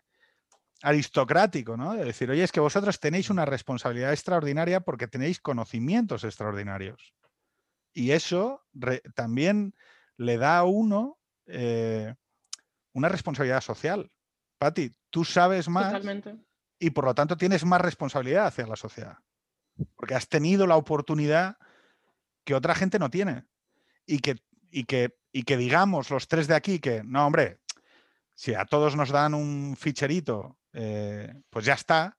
[0.83, 1.95] aristocrático, ¿no?
[1.95, 7.15] De decir, oye, es que vosotros tenéis una responsabilidad extraordinaria porque tenéis conocimientos extraordinarios.
[7.93, 9.75] Y eso re- también
[10.17, 12.15] le da a uno eh,
[12.95, 14.11] una responsabilidad social.
[14.59, 16.37] Pati, tú sabes más Totalmente.
[16.79, 19.19] y por lo tanto tienes más responsabilidad hacia la sociedad.
[19.97, 21.59] Porque has tenido la oportunidad
[22.45, 23.45] que otra gente no tiene.
[24.07, 24.37] Y que,
[24.71, 27.61] y que, y que digamos los tres de aquí que, no, hombre,
[28.35, 32.17] si a todos nos dan un ficherito, eh, pues ya está.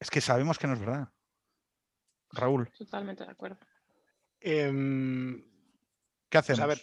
[0.00, 1.08] Es que sabemos que no es verdad.
[2.30, 3.58] Raúl, Totalmente de acuerdo.
[4.40, 5.40] Em,
[6.28, 6.60] ¿qué pues hacemos?
[6.60, 6.82] a ver,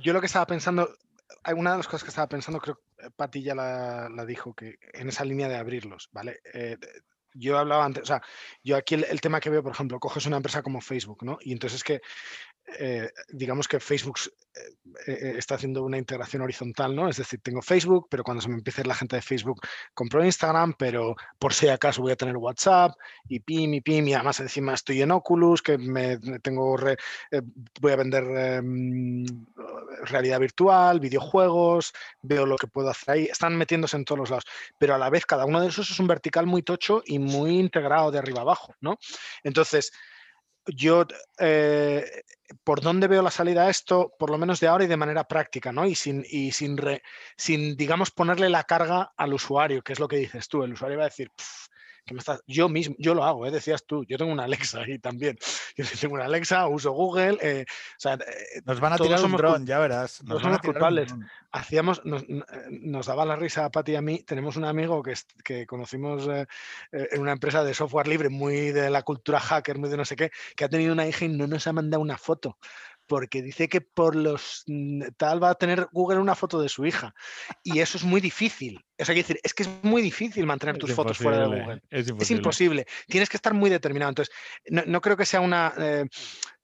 [0.00, 0.88] yo lo que estaba pensando,
[1.54, 5.08] una de las cosas que estaba pensando, creo que Pati ya la, dijo, que en
[5.08, 6.40] esa línea de abrirlos, ¿vale?
[6.52, 6.76] Eh,
[7.34, 8.22] yo hablaba antes, o sea,
[8.62, 11.38] yo aquí el, el tema que veo, por ejemplo, coges una empresa como Facebook, ¿no?
[11.40, 12.00] Y entonces es que,
[12.78, 14.18] eh, digamos que Facebook
[14.54, 14.60] eh,
[15.06, 17.08] eh, está haciendo una integración horizontal, ¿no?
[17.08, 19.60] Es decir, tengo Facebook, pero cuando se me empiece la gente de Facebook,
[19.94, 22.92] compro Instagram, pero por si acaso voy a tener WhatsApp
[23.28, 26.96] y PIM y PIM, y además encima estoy en Oculus, que me tengo re-
[27.80, 29.24] voy a vender em,
[30.04, 33.24] realidad virtual, videojuegos, veo lo que puedo hacer ahí.
[33.24, 34.44] Están metiéndose en todos los lados,
[34.78, 37.58] pero a la vez cada uno de esos es un vertical muy tocho y muy
[37.58, 38.98] integrado de arriba abajo, ¿no?
[39.42, 39.92] Entonces,
[40.66, 41.06] yo,
[41.38, 42.04] eh,
[42.64, 44.12] ¿por dónde veo la salida a esto?
[44.18, 45.86] Por lo menos de ahora y de manera práctica, ¿no?
[45.86, 47.02] Y sin, y sin, re-
[47.36, 50.62] sin digamos, ponerle la carga al usuario, que es lo que dices tú.
[50.62, 51.30] El usuario va a decir,
[52.04, 52.42] "Pf, me estás?
[52.46, 53.50] Yo mismo, yo lo hago, ¿eh?
[53.50, 55.38] decías tú, yo tengo una Alexa ahí también.
[55.76, 57.38] Yo tengo una Alexa, uso Google.
[57.40, 60.22] Eh, o sea, eh, nos van a tirar un dron, ya verás.
[60.22, 61.14] Nos somos culpables.
[61.50, 62.24] Hacíamos, nos,
[62.68, 64.22] nos, daba la risa a Pati y a mí.
[64.22, 66.28] Tenemos un amigo que, que conocimos
[66.92, 70.16] en una empresa de software libre, muy de la cultura hacker, muy de no sé
[70.16, 72.58] qué, que ha tenido una hija y no nos ha mandado una foto
[73.12, 76.86] porque dice que por los mm, tal va a tener Google una foto de su
[76.86, 77.14] hija.
[77.62, 78.82] Y eso es muy difícil.
[78.96, 81.82] Es, decir, es que es muy difícil mantener tus fotos fuera de Google.
[81.90, 82.86] Es imposible.
[83.06, 84.08] Tienes que estar muy determinado.
[84.08, 84.34] Entonces,
[84.70, 85.74] no, creo que sea una.
[85.76, 86.06] Eh,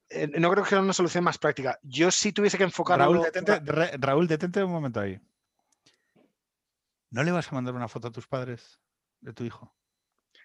[0.08, 1.78] eh, no creo que sea una solución más práctica.
[1.82, 2.98] Yo sí tuviese que enfocar.
[2.98, 3.60] Raúl, detente,
[3.98, 5.20] Raúl, detente un momento ahí.
[7.10, 8.80] ¿No le vas a mandar una foto a tus padres
[9.20, 9.76] de tu hijo?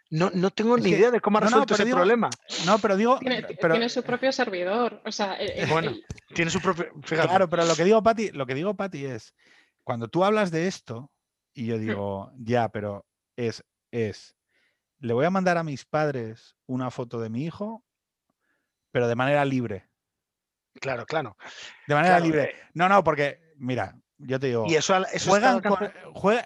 [0.10, 2.30] No, no tengo ni idea de cómo ha resuelto ese problema.
[2.66, 3.20] No, pero digo.
[3.20, 5.02] Tiene, su propio servidor.
[5.06, 5.38] O sea,
[5.70, 5.94] bueno,
[6.34, 6.92] tiene su propio.
[7.06, 9.34] Claro, pero lo que digo, Pati, lo que digo, Pati, es
[9.84, 11.12] cuando tú hablas de esto,
[11.54, 11.80] y yo hmm.
[11.80, 13.06] digo, ya, pero
[13.36, 14.36] es, es.
[15.00, 17.84] Le voy a mandar a mis padres una foto de mi hijo,
[18.92, 19.90] pero de manera libre.
[20.80, 21.38] Claro, claro.
[21.88, 22.44] De manera libre.
[22.44, 22.56] Eh.
[22.74, 24.66] No, no, porque, mira, yo te digo.
[24.68, 25.62] Y eso, juegan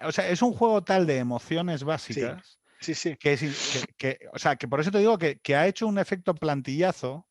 [0.02, 2.44] o sea, es un juego tal de emociones básicas.
[2.44, 3.16] Sí, sí.
[3.16, 7.26] Que, o sea, que por eso te digo que, ha hecho un efecto plantillazo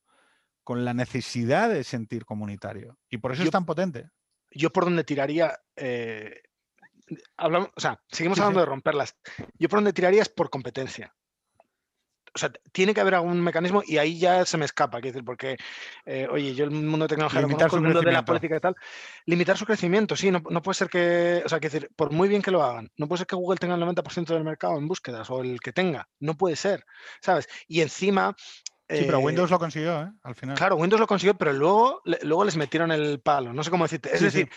[0.63, 2.97] con la necesidad de sentir comunitario.
[3.09, 4.09] Y por eso es tan potente.
[4.51, 6.41] Yo por donde tiraría, eh,
[7.37, 9.15] hablamos, o sea, seguimos hablando de romperlas.
[9.57, 11.16] Yo por donde tiraría es por competencia
[12.37, 15.57] o sea, tiene que haber algún mecanismo y ahí ya se me escapa, decir, porque,
[16.05, 18.59] eh, oye, yo el mundo de tecnología lo conozco, el mundo de la política y
[18.59, 18.75] tal,
[19.25, 22.43] limitar su crecimiento, sí, no, puede ser que, o sea, que decir, por muy bien
[22.43, 25.27] que lo hagan, no puede ser que Google tenga el 90% del mercado en búsquedas
[25.31, 26.85] o el que tenga, no puede ser,
[27.21, 27.49] ¿sabes?
[27.67, 28.35] Y encima...
[28.89, 30.11] Sí, pero Windows eh, lo consiguió, ¿eh?
[30.23, 30.55] Al final.
[30.55, 33.51] Claro, Windows lo consiguió, pero luego, luego les metieron el palo.
[33.51, 34.15] No sé cómo decirte.
[34.15, 34.49] Es decir,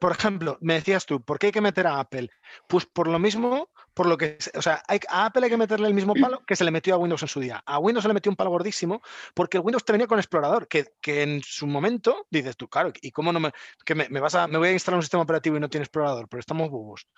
[0.00, 2.30] por ejemplo, me decías tú, ¿por qué hay que meter a Apple?
[2.68, 5.94] Pues por lo mismo, por lo que, o sea, a Apple hay que meterle el
[5.94, 7.62] mismo palo que se le metió a Windows en su día.
[7.66, 9.02] A Windows se le metió un palo gordísimo
[9.34, 13.10] porque el Windows te venía con Explorador, que, en su momento dices tú, claro, ¿y
[13.10, 13.52] cómo no me,
[13.84, 16.28] que me, vas a, me voy a instalar un sistema operativo y no tiene Explorador?
[16.28, 17.08] Pero estamos bobos,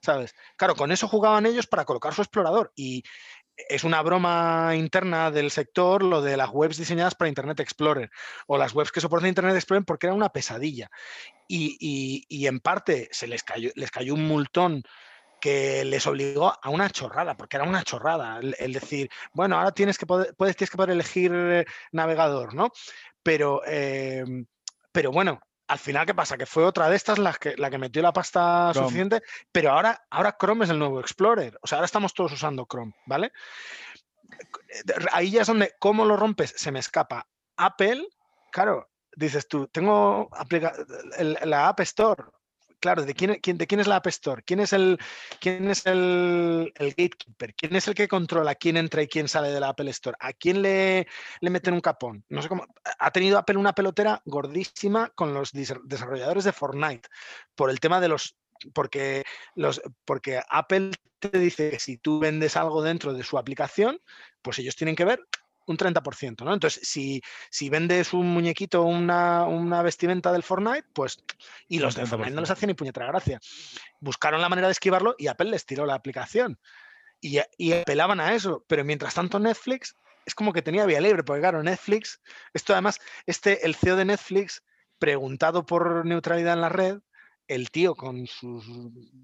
[0.00, 0.34] ¿sabes?
[0.56, 3.02] Claro, con eso jugaban ellos para colocar su Explorador y,
[3.56, 8.10] es una broma interna del sector lo de las webs diseñadas para Internet Explorer
[8.46, 10.90] o las webs que soportan Internet Explorer porque era una pesadilla.
[11.48, 14.82] Y, en parte se les cayó, les cayó un multón
[15.40, 19.98] que les obligó a una chorrada, porque era una chorrada el, decir, bueno, ahora tienes
[19.98, 22.70] que poder, puedes, tienes que poder elegir eh, navegador, ¿no?
[23.22, 24.46] Pero, em,
[24.92, 26.36] pero bueno, al final, ¿qué pasa?
[26.36, 30.06] Que fue otra de estas la que, la que metió la pasta suficiente, pero ahora,
[30.10, 31.58] ahora Chrome es el nuevo Explorer.
[31.62, 33.32] O sea, ahora estamos todos usando Chrome, ¿vale?
[35.12, 36.54] Ahí ya es donde, ¿cómo lo rompes?
[36.56, 37.26] Se me escapa.
[37.56, 38.06] Apple,
[38.52, 40.30] claro, dices tú, tengo
[41.44, 42.24] la App Store,
[42.80, 44.42] claro, ¿de quién, ¿de quién es la App Store?
[44.42, 44.98] ¿Quién es, el,
[45.40, 47.54] quién es el, gatekeeper?
[47.54, 50.16] ¿Quién es el que controla quién entra y quién sale de la Apple Store?
[50.20, 51.06] ¿A quién le,
[51.40, 52.24] le meten un capón?
[52.28, 52.66] No sé cómo.
[52.98, 57.08] Ha tenido Apple una pelotera gordísima con los desarrolladores de Fortnite
[57.54, 58.36] por el tema de los
[58.72, 59.24] porque,
[59.54, 64.00] los, porque Apple te dice que si tú vendes algo dentro de su aplicación,
[64.42, 65.20] pues ellos tienen que ver
[65.66, 66.54] un 30%, ¿no?
[66.54, 71.18] Entonces, si, si vendes un muñequito, una, una vestimenta del Fortnite, pues,
[71.68, 73.40] y los de Fortnite no les hacían ni puñetera gracia.
[74.00, 76.58] Buscaron la manera de esquivarlo y Apple les tiró la aplicación.
[77.20, 81.22] Y, y apelaban a eso, pero mientras tanto Netflix es como que tenía vía libre,
[81.22, 82.20] porque claro, Netflix,
[82.52, 84.62] esto además, este, el CEO de Netflix,
[84.98, 86.98] preguntado por neutralidad en la red,
[87.48, 88.66] el tío con sus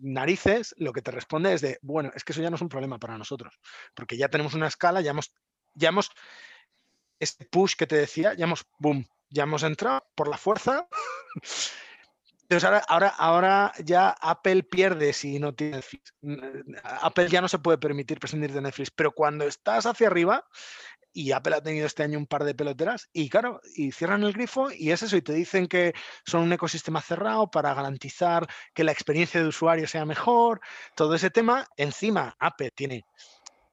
[0.00, 2.68] narices lo que te responde es de, bueno, es que eso ya no es un
[2.68, 3.58] problema para nosotros,
[3.94, 5.34] porque ya tenemos una escala, ya hemos
[5.74, 6.10] ya hemos,
[7.18, 10.86] este push que te decía, ya hemos, boom, ya hemos entrado por la fuerza.
[12.42, 16.12] Entonces ahora, ahora, ahora ya Apple pierde si no tiene Netflix.
[16.84, 20.44] Apple ya no se puede permitir prescindir de Netflix, pero cuando estás hacia arriba,
[21.14, 24.32] y Apple ha tenido este año un par de peloteras, y claro, y cierran el
[24.32, 25.94] grifo y es eso, y te dicen que
[26.26, 30.60] son un ecosistema cerrado para garantizar que la experiencia de usuario sea mejor,
[30.94, 31.66] todo ese tema.
[31.76, 33.04] Encima, Apple tiene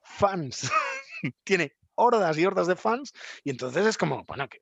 [0.03, 0.71] fans,
[1.43, 3.13] tiene hordas y hordas de fans,
[3.43, 4.61] y entonces es como, bueno, que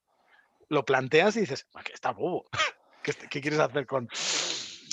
[0.70, 2.46] lo planteas y dices, que está bobo.
[3.30, 4.10] ¿Qué, quieres hacer con.?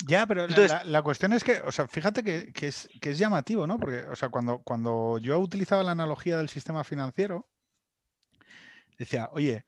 [0.07, 3.77] Ya, pero la, cuestión es que, o sea, fíjate que, es, que, es, llamativo, ¿no?
[3.77, 7.49] Porque, o sea, cuando, cuando yo utilizaba la analogía del sistema financiero,
[8.97, 9.65] decía, oye,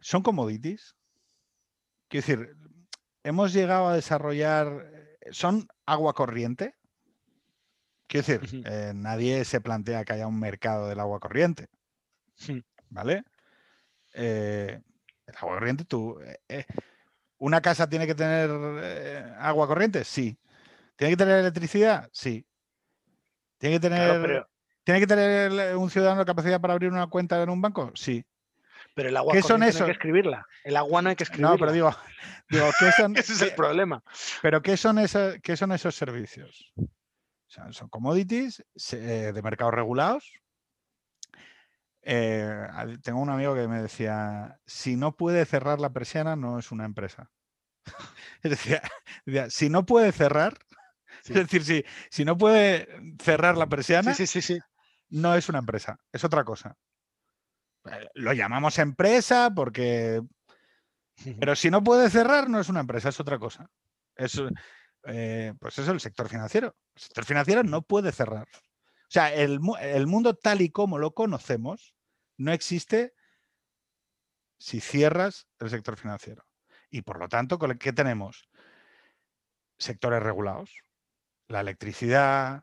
[0.00, 0.96] ¿son commodities?
[2.08, 2.56] Quiero decir,
[3.22, 4.90] hemos llegado a desarrollar,
[5.30, 6.74] ¿son agua corriente?
[8.10, 11.68] Quiero decir, eh, nadie se plantea que haya un mercado del agua corriente.
[12.88, 13.22] ¿Vale?
[14.14, 14.80] Eh,
[15.26, 16.18] el agua corriente, tú.
[16.48, 16.64] Eh,
[17.38, 18.50] ¿Una casa tiene que tener
[19.38, 20.02] agua corriente?
[20.02, 20.36] Sí.
[20.96, 22.08] ¿Tiene que tener electricidad?
[22.12, 22.44] Sí.
[23.58, 24.44] ¿Tiene que tener,
[24.82, 27.92] ¿tiene que tener un ciudadano capacidad para abrir una cuenta en un banco?
[27.94, 28.24] Sí.
[28.96, 30.44] Pero el agua ¿Qué son no hay que escribirla.
[30.64, 31.52] El agua no hay que escribirla.
[31.52, 31.94] No, pero digo,
[32.48, 34.02] digo ¿qué son, Ese es el problema.
[34.42, 36.72] pero ¿qué son, esos, qué son esos servicios?
[37.50, 40.32] O sea, son commodities eh, de mercados regulados.
[42.02, 42.68] Eh,
[43.02, 46.84] tengo un amigo que me decía, si no puede cerrar la persiana, no es una
[46.84, 47.28] empresa.
[48.42, 48.80] Es decir,
[49.50, 50.58] si no puede cerrar,
[51.22, 51.32] Sí.
[51.32, 52.88] es decir, si, si no puede
[53.20, 54.58] cerrar la persiana, Sí, sí,
[55.08, 56.76] no es una empresa, es otra cosa.
[57.90, 60.22] Eh, Lo llamamos empresa porque...
[61.38, 63.68] Pero si no puede cerrar, no es una empresa, es otra cosa.
[64.16, 64.40] Es,
[65.04, 66.76] eh, pues eso, el sector financiero.
[66.94, 68.48] El sector financiero no puede cerrar.
[68.52, 71.94] O sea, el, el mundo tal y como lo conocemos
[72.36, 73.14] no existe
[74.58, 76.44] si cierras el sector financiero.
[76.90, 78.48] Y por lo tanto, ¿con el- ¿qué tenemos?
[79.78, 80.70] Sectores regulados.
[81.48, 82.62] La electricidad,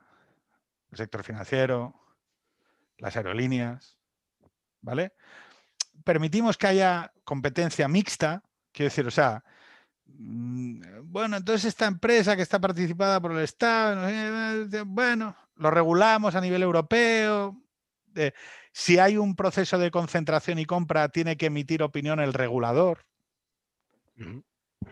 [0.91, 1.99] el sector financiero,
[2.97, 3.97] las aerolíneas,
[4.81, 5.13] ¿vale?
[6.03, 9.43] Permitimos que haya competencia mixta, quiero decir, o sea,
[10.09, 16.41] bueno, entonces esta empresa que está participada por el Estado, eh, bueno, lo regulamos a
[16.41, 17.55] nivel europeo.
[18.15, 18.31] eh,
[18.71, 23.05] si hay un proceso de concentración y compra, tiene que emitir opinión el regulador.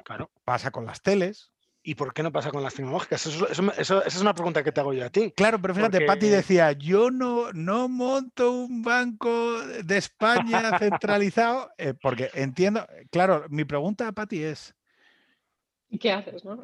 [0.04, 0.30] Claro.
[0.44, 1.52] Pasa con las teles.
[1.88, 3.26] ¿Y por qué no pasa con las tecnológicas?
[3.28, 5.32] Eso, eso- eso- esa es una pregunta que te hago yo a ti.
[5.36, 11.70] Claro, pero fíjate, Patti Porque- decía, yo no, no monto un banco de España centralizado,
[11.78, 14.85] eh, porque entiendo, claro, mi pregunta a Patti es, ¿Y
[15.98, 16.62] qué haces, no?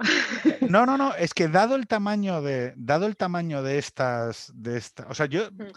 [0.69, 4.77] no, no, no, es que dado el tamaño de, dado el tamaño de estas, de
[4.77, 5.71] esta, o sea, yo, Mm.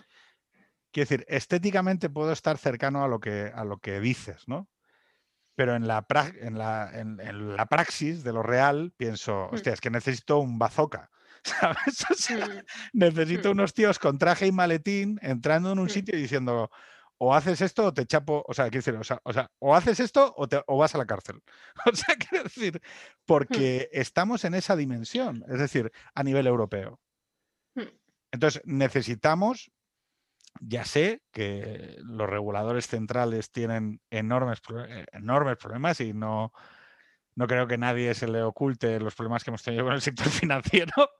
[0.93, 4.69] quiero decir, estéticamente puedo estar cercano a lo que, a lo que dices, ¿no?
[5.57, 9.55] Pero en la, pra- en la, en- en la praxis de lo real pienso, Mm.
[9.55, 11.11] hostia, es que necesito un bazooka,
[11.45, 12.05] ¿sabes?
[12.11, 13.53] O sea, Mm, necesito Mm.
[13.53, 16.71] unos tíos con traje y maletín entrando en un sitio y diciendo
[17.19, 19.75] o haces esto o te chapo, o sea, quiero decir, o sea, o, sea, o
[19.75, 21.41] haces esto o, te- o vas a la cárcel.
[21.93, 22.81] O sea, quiero decir,
[23.25, 27.01] porque estamos en esa dimensión, es decir, a nivel europeo.
[27.75, 27.89] Mm.
[28.33, 29.71] Entonces, necesitamos,
[30.61, 36.53] ya sé que los reguladores centrales tienen enormes, eh, enormes problemas y no,
[37.37, 40.27] no creo que nadie se le oculte los problemas que hemos tenido con el sector
[40.31, 41.11] financiero,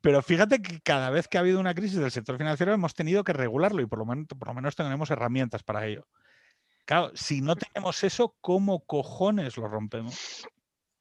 [0.00, 3.24] pero fíjate que cada vez que ha habido una crisis del sector financiero hemos tenido
[3.24, 6.06] que regularlo y por lo menos, por lo menos tenemos herramientas para ello.
[6.86, 10.46] Claro, si no tenemos eso, ¿cómo cojones lo rompemos?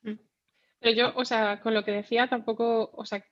[0.02, 3.24] Pero yo, o sea, con lo que decía, tampoco, o sea,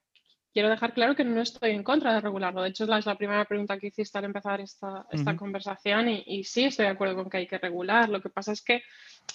[0.53, 2.61] quiero dejar claro que no estoy en contra de regularlo.
[2.61, 6.09] De hecho, es la, es la primera pregunta que hiciste al empezar esta, esta conversación
[6.09, 8.09] y, y sí estoy de acuerdo con que hay que regular.
[8.09, 8.81] Lo que pasa es que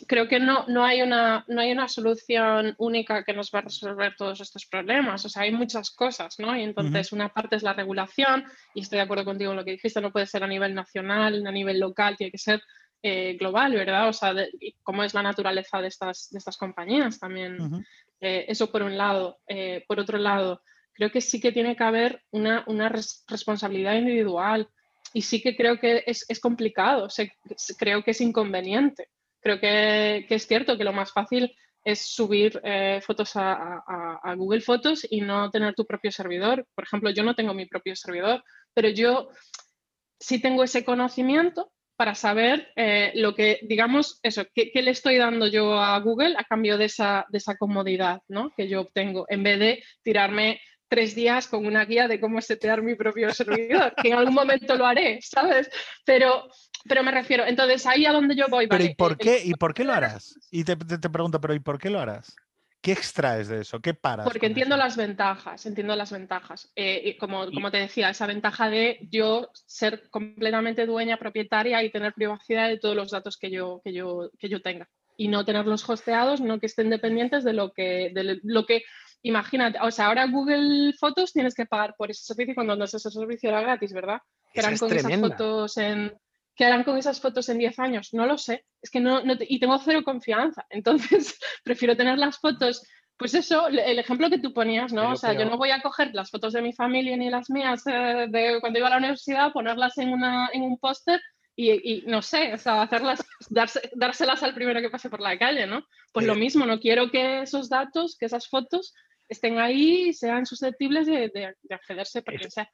[0.07, 3.63] creo que no, no, hay una, no hay una solución única que nos va a
[3.63, 5.25] resolver todos estos problemas.
[5.25, 6.55] O sea, hay muchas cosas, ¿no?
[6.57, 8.45] Y entonces una parte es la regulación
[8.75, 11.47] y estoy de acuerdo contigo en lo que dijiste, no puede ser a nivel nacional,
[11.47, 12.63] a nivel local, tiene que ser
[13.03, 14.09] eh, global, ¿verdad?
[14.09, 14.51] O sea, de-
[14.83, 17.57] cómo es la naturaleza de estas, de estas compañías también.
[18.21, 19.39] Eh, eso por un lado.
[19.49, 20.63] Eh, por otro lado,
[20.97, 24.69] creo que sí que tiene que haber una, una res- responsabilidad individual
[25.13, 27.33] y sí que creo que es, es complicado, se-
[27.79, 29.09] creo que es inconveniente.
[29.41, 31.55] Creo que, que es cierto que lo más fácil
[31.85, 33.53] es subir eh, fotos a,
[33.87, 36.67] a- a Google Fotos y no tener tu propio servidor.
[36.75, 38.43] Por ejemplo, yo no tengo mi propio servidor,
[38.75, 39.29] pero yo
[40.19, 45.17] sí tengo ese conocimiento para saber eh, lo que, digamos, eso, ¿qué, qué le estoy
[45.17, 48.51] dando yo a Google a cambio de esa, de esa comodidad ¿no?
[48.57, 52.83] que yo obtengo, en vez de tirarme tres días con una guía de cómo setear
[52.83, 55.69] mi propio servidor, que en algún momento lo haré, ¿sabes?
[56.05, 56.49] Pero,
[56.89, 58.93] pero me refiero, entonces ahí a donde yo voy, Pero ¿vale?
[58.93, 60.35] ¿y por El- qué, ¿y por qué lo harás?
[60.51, 62.35] Y te, te- te pregunto, pero ¿y por qué lo harás?
[62.83, 63.81] ¿Qué extraes de eso?
[63.81, 64.25] ¿Qué paras?
[64.25, 64.85] Porque entiendo eso?
[64.85, 66.71] las ventajas, entiendo las ventajas.
[66.77, 71.91] Eh, y como, como te decía, esa ventaja de yo ser completamente dueña, propietaria y
[71.91, 74.89] tener privacidad de todos los datos que yo, que yo, que yo tenga.
[75.17, 78.83] Y no tenerlos hosteados, no que estén dependientes de lo que, de lo que,
[79.29, 83.11] imagínate, o sea, ahora Google Fotos tienes que pagar por ese servicio cuando antes ese
[83.11, 84.21] servicio era gratis, ¿verdad?
[84.53, 86.17] ¿Qué Esa harán es con esas fotos en...
[86.55, 88.15] ¿Qué harán con esas fotos en 10 años?
[88.15, 88.65] No lo sé.
[88.81, 90.65] Es que no, no te- y tengo cero confianza.
[90.71, 92.83] Entonces, prefiero tener las fotos
[93.19, 95.01] pues eso, el ejemplo que tú ponías, ¿no?
[95.03, 97.49] Pero- o sea, yo no voy a coger las fotos de mi familia ni las
[97.49, 101.21] mías eh, de cuando iba a la universidad, ponerlas en, una, en un póster
[101.55, 105.39] y, y no sé, o sea, hacerlas, darse- dárselas al primero que pase por la
[105.39, 105.83] calle, ¿no?
[106.13, 108.93] Pues lo Eh, mismo, no quiero que esos datos, que esas fotos
[109.29, 112.71] estén ahí y sean susceptibles de, de- de accederse por Es- quien sea.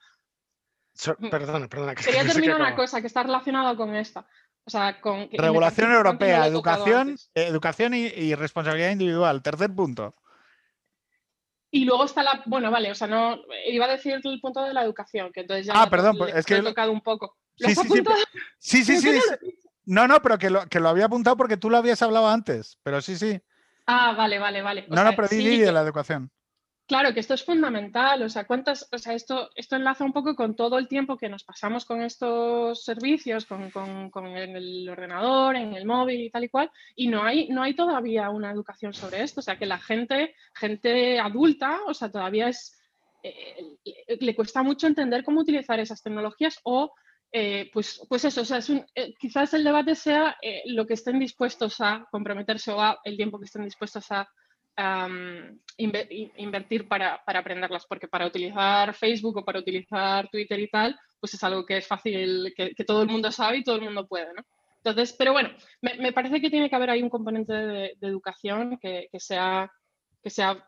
[0.94, 1.30] So- Mm.
[1.30, 1.94] perdona, perdona.
[1.94, 4.26] que Quería no terminar una cosa que está relacionada con esta.
[4.64, 5.28] O sea, con...
[5.28, 9.42] que Regulación no europea, educación, eh, educación y, y responsabilidad individual.
[9.42, 10.14] Tercer punto.
[11.70, 14.74] Y luego está la, bueno, vale, o sea, no, iba a decir el punto de
[14.74, 17.00] la educación, que entonces ya Ah, perdón, le- pues, es lo he que- tocado un
[17.00, 17.36] poco.
[17.56, 18.04] ¿Lo Sí, sí, sí?
[18.58, 19.26] Sí, sí, ¿Por qué sí.
[19.86, 20.02] no.
[20.02, 22.78] No, no, pero que lo, que lo había apuntado porque tú lo habías hablado antes.
[22.84, 23.40] Pero sí, sí.
[23.86, 24.86] Ah, vale, vale, vale.
[24.88, 26.30] O No, no, sea, pero di, sí, di de que- la educación.
[26.86, 28.22] Claro, que esto es fundamental.
[28.22, 31.28] O sea, cuántas, o sea, esto, esto enlaza un poco con todo el tiempo que
[31.28, 36.44] nos pasamos con estos servicios, con, con- con el ordenador, en el móvil y tal
[36.44, 39.40] y cual, y no hay, no hay todavía una educación sobre esto.
[39.40, 42.78] O sea, que la gente, gente adulta, o sea, todavía es
[43.22, 43.76] eh,
[44.20, 46.92] le- cuesta mucho entender cómo utilizar esas tecnologías o
[47.34, 50.86] eh, pues, pues eso, o sea, es un- eh, quizás el debate sea eh, lo
[50.86, 54.28] que estén dispuestos a comprometerse o a el tiempo que estén dispuestos a
[55.76, 60.98] in- invertir para, para aprenderlas, porque para utilizar Facebook o para utilizar Twitter y tal,
[61.20, 64.06] pues es algo que es fácil, que, todo el mundo sabe y todo el mundo
[64.06, 64.42] puede, ¿no?
[64.78, 65.50] Entonces, pero bueno,
[65.80, 69.70] me, me parece que tiene que haber ahí un componente de, educación que, que sea,
[70.22, 70.64] que, sea,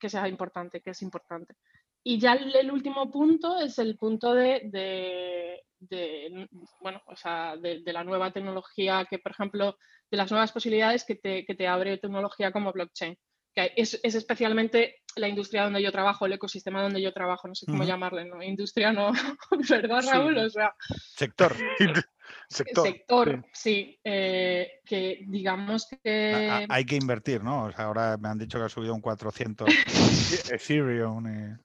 [0.00, 1.54] que sea importante, que es importante.
[2.02, 6.48] Y ya el, último punto es el punto de- de,
[6.80, 9.76] bueno, o sea, de, de la nueva tecnología que, por ejemplo,
[10.10, 13.16] de las nuevas posibilidades que te, que te abre tecnología como blockchain.
[13.54, 17.54] Que es, es especialmente la industria donde yo trabajo, el ecosistema donde yo trabajo, no
[17.54, 17.88] sé cómo Ujú.
[17.88, 18.42] llamarle, ¿no?
[18.42, 19.12] Industria no,
[19.70, 20.08] ¿verdad, Sí.
[20.10, 20.36] Raúl?
[20.38, 20.74] O sea,
[21.16, 21.56] Sector.
[22.48, 22.86] Sector.
[22.86, 26.66] sector, sí, eh, que digamos que...
[26.68, 27.64] Hay que invertir, ¿no?
[27.66, 29.68] O sea, ahora me han dicho que ha subido un 400
[30.52, 31.26] Ethereum.
[31.28, 31.56] y-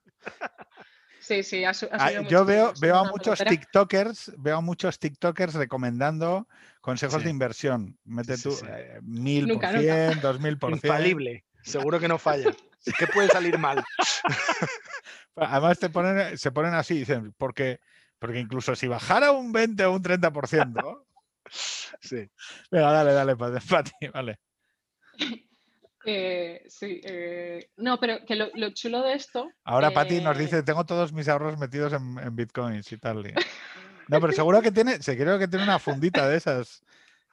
[1.22, 3.52] Sí, sí, ha su- ha Ah, yo veo, veo a muchos pelotera.
[3.52, 6.48] TikTokers, veo a muchos TikTokers recomendando
[6.81, 7.26] consejos Sí.
[7.26, 7.98] de inversión.
[8.06, 10.91] Mete Sí, tú eh, mil por cien, dos mil por cien.
[10.91, 11.45] Infalible.
[11.61, 12.56] Seguro que no falla.
[12.98, 13.84] ¿Qué puede salir mal?
[15.35, 17.80] Además te ponen, se ponen así, dicen, porque,
[18.18, 21.06] porque incluso si bajara un 20 o un 30%,
[22.02, 22.27] Sí.
[22.72, 24.39] venga, dale, dale, Pati, vale.
[26.03, 29.52] Eh, sí, eh, no, pero que lo, lo chulo de esto.
[29.64, 33.28] Ahora Pati nos eh, dice, tengo todos mis ahorros metidos en, en bitcoins y tal.
[33.28, 33.34] y-
[34.07, 36.84] No, pero seguro que tiene, se creo que tiene una fundita de esas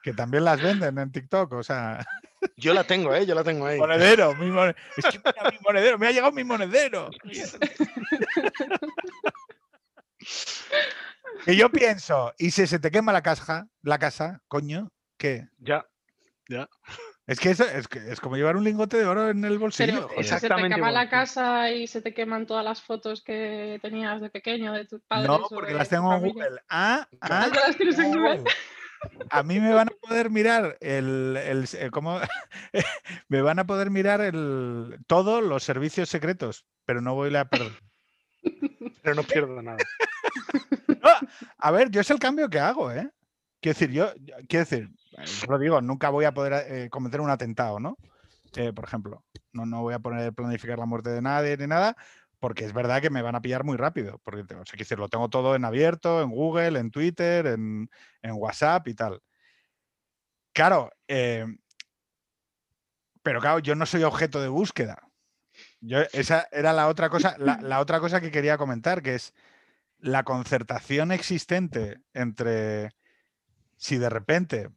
[0.01, 1.99] que también las venden en TikTok, o sea,
[2.57, 3.25] Yo la tengo, ¿eh?
[3.25, 3.77] Yo la tengo ahí.
[3.79, 7.09] monedero, mi mone- es que mira, mi monedero, me ha llegado mi monedero.
[11.45, 15.47] Que yo pienso, y si se te quema la caja, la casa, coño, ¿qué?
[15.57, 15.85] Ya.
[16.49, 16.67] Ya.
[17.29, 19.93] Es que eso es, que es como llevar un lingote de oro en el bolsillo.
[19.93, 23.21] Pero si se te Exactamente quema la casa y se te queman todas las fotos
[23.21, 25.27] que tenías de pequeño de tus padres.
[25.27, 26.21] No, porque las tengo en.
[26.21, 26.59] Google.
[26.69, 28.43] Ah, ah, Ah, ¿ya las tienes en Google?
[29.29, 32.19] A mí me van a poder mirar el, el- ¿cómo?
[33.29, 37.73] me van a poder mirar el todos los servicios secretos, pero no voy a perder.
[39.03, 39.77] Pero no pierdo nada.
[41.01, 41.11] No,
[41.59, 43.09] a ver, yo es el cambio que hago, ¿eh?
[43.61, 44.89] Quiero decir, yo, yo- quiero decir,
[45.19, 47.97] eh, os lo digo, nunca voy a poder eh, cometer un atentado, ¿no?
[48.55, 49.23] Eh, por ejemplo,
[49.53, 51.95] no, no voy a poner planificar la muerte de nadie ni nada,
[52.39, 54.19] porque es verdad que me van a pillar muy rápido.
[54.23, 57.45] Porque, te- o sea, quiero decir, lo tengo todo en abierto, en Google, en Twitter,
[57.47, 57.89] en,
[58.21, 59.21] en WhatsApp y tal.
[60.53, 60.91] Claro,
[63.21, 65.03] pero claro, yo no soy objeto de búsqueda.
[65.81, 69.33] Yo, esa era la otra cosa, la otra cosa que quería comentar, que es
[69.99, 72.91] la concertación existente entre
[73.77, 74.69] si de repente,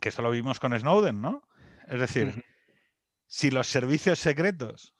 [0.00, 1.46] que esto lo vimos con Snowden, ¿no?
[1.88, 2.44] Es decir,
[3.26, 4.94] si los servicios secretos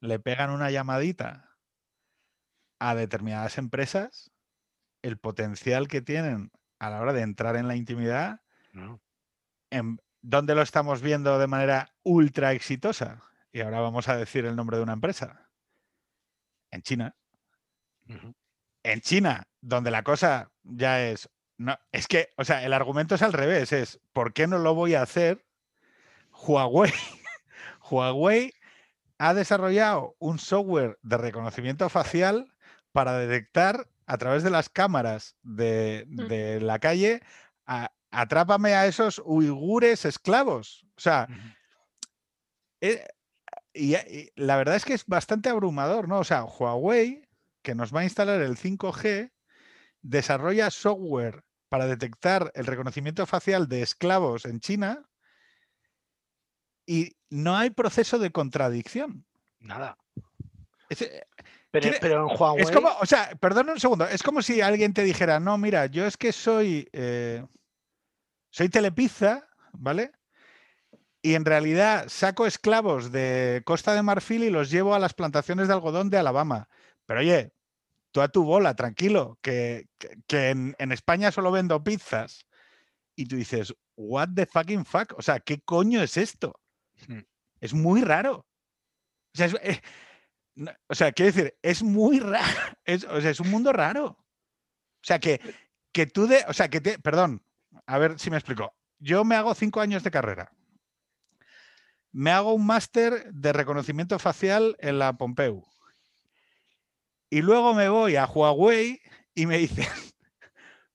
[0.00, 1.56] le pegan una llamadita
[2.78, 4.32] a determinadas empresas,
[5.02, 8.40] el potencial que tienen a la hora de entrar en la intimidad,
[8.72, 9.00] No.
[9.70, 13.22] en, ¿dónde lo estamos viendo de manera ultra exitosa?
[13.52, 15.48] Y ahora vamos a decir el nombre de una empresa.
[16.70, 17.14] En China.
[18.82, 21.28] En China, donde la cosa ya es.
[21.64, 24.74] No, es que, o sea, el argumento es al revés, es ¿por qué no lo
[24.74, 25.44] voy a hacer?
[26.32, 26.92] Huawei.
[27.90, 28.52] Huawei
[29.18, 32.52] ha desarrollado un software de reconocimiento facial
[32.92, 36.26] para detectar a través de las cámaras de, Mm.
[36.26, 37.20] de la calle,
[37.66, 40.84] a- atrápame a esos uigures esclavos.
[40.96, 41.28] O sea,
[42.80, 43.06] eh,
[43.72, 46.18] y, y la verdad es que es bastante abrumador, ¿no?
[46.18, 47.22] O sea, Huawei,
[47.62, 49.30] que nos va a instalar el 5G,
[50.02, 55.08] desarrolla software para detectar el reconocimiento facial de esclavos en China
[56.84, 59.24] y no hay proceso de contradicción.
[59.58, 59.96] Nada.
[60.90, 61.26] Es, eh,
[61.70, 62.62] Pero, en Huawei.
[62.62, 65.86] es como, o sea, perdona un segundo, es como si alguien te dijera, no, mira,
[65.86, 67.42] yo es que soy, eh,
[68.50, 70.12] soy telepizza, ¿vale?
[71.22, 75.68] Y en realidad saco esclavos de Costa de Marfil y los llevo a las plantaciones
[75.68, 76.68] de algodón de Alabama.
[77.06, 77.54] Pero oye,
[78.12, 82.46] tú a tu bola, tranquilo, que, que- que en, en España solo vendo pizzas.
[83.16, 85.14] Y tú dices, what the fucking fuck?
[85.18, 86.60] O sea, ¿qué coño es esto?
[87.08, 87.20] Mm.
[87.60, 88.46] Es muy raro.
[89.34, 89.80] O sea, es, eh,
[90.54, 92.46] no- o sea, quiero decir, es muy raro.
[92.84, 94.06] Es, o sea, es un mundo raro.
[94.06, 95.40] O sea, que,
[95.92, 96.44] que tú de.
[96.48, 96.98] O sea, que te.
[96.98, 97.44] Perdón,
[97.86, 98.74] a ver si me explico.
[98.98, 100.52] Yo me hago cinco años de carrera.
[102.12, 105.64] Me hago un máster de reconocimiento facial en la Pompeu.
[107.32, 109.00] Y luego me voy a Huawei
[109.34, 109.86] y me dicen,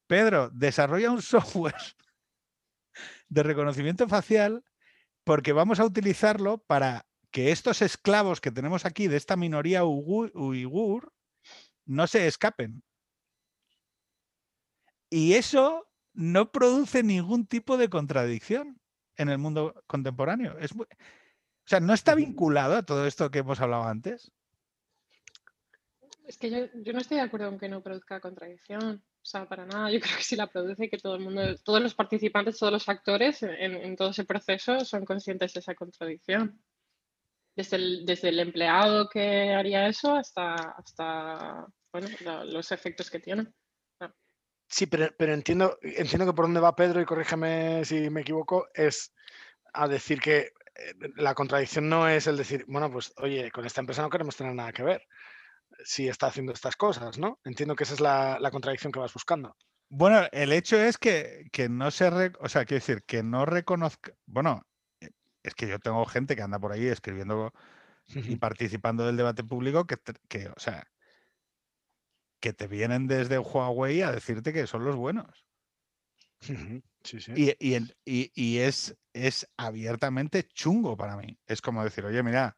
[0.06, 1.74] Pedro, desarrolla un software
[3.28, 4.64] de reconocimiento facial
[5.24, 10.32] porque vamos a utilizarlo para que estos esclavos que tenemos aquí de esta minoría uigur,
[10.36, 11.12] uigur
[11.88, 12.84] no se escapen.
[15.10, 18.80] Y eso no produce ningún tipo de contradicción
[19.16, 20.56] en el mundo contemporáneo.
[20.60, 24.32] Es muy- o sea, no está vinculado a todo esto que hemos hablado antes.
[26.28, 29.02] Es que yo, no estoy de acuerdo en que no produzca contradicción.
[29.22, 29.90] O sea, para nada.
[29.90, 32.90] Yo creo que sí la produce, que todo el mundo, todos los participantes, todos los
[32.90, 36.62] actores en, todo ese proceso son conscientes de esa contradicción.
[37.56, 42.08] Desde el, empleado que haría eso hasta, hasta bueno,
[42.46, 43.48] los efectos que tiene.
[44.70, 48.68] Sí, pero, pero entiendo, entiendo que por dónde va Pedro, y corrígeme si me equivoco,
[48.74, 49.14] es
[49.74, 53.80] a decir que eh, la contradicción no es el decir, bueno, pues oye, con esta
[53.80, 55.08] empresa no queremos tener nada que ver
[55.84, 57.40] si está haciendo estas cosas, ¿no?
[57.44, 59.56] Entiendo que esa es la, la contradicción que vas buscando.
[59.90, 63.46] Bueno, el hecho es que, que no se, re- o sea, quiero decir, que no
[63.46, 64.64] reconozca, bueno,
[65.00, 65.10] eh,
[65.44, 67.54] es que yo tengo gente que anda por ahí escribiendo
[68.08, 69.98] y participando del debate público que,
[70.28, 70.88] que, o sea,
[72.40, 75.46] que te vienen desde Huawei a decirte que son los buenos.
[77.04, 77.32] Sí, sí.
[77.36, 81.40] Y, y en- y- y es, es abiertamente chungo para mí.
[81.48, 82.56] Es como decir, oye, mira,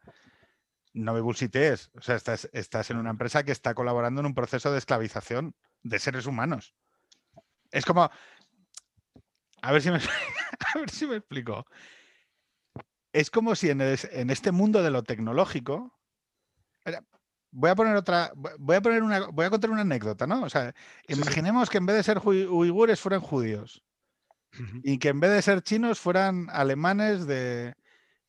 [0.93, 1.89] no me bullshitees.
[1.95, 5.55] O sea, estás, estás en una empresa que está colaborando en un proceso de esclavización
[5.83, 6.75] de seres humanos.
[7.71, 8.09] Es como.
[9.61, 9.97] A ver si me,
[10.75, 11.65] a ver si me explico.
[13.13, 15.99] Es como si en, es- en este mundo de lo tecnológico.
[17.51, 18.31] Voy a poner otra.
[18.35, 19.27] Voy a poner una.
[19.27, 20.43] Voy a contar una anécdota, ¿no?
[20.43, 20.73] O sea,
[21.07, 21.21] Sí, sí.
[21.21, 23.83] imaginemos que en vez de ser uigures fueran judíos
[24.83, 27.75] y que en vez de ser chinos fueran alemanes de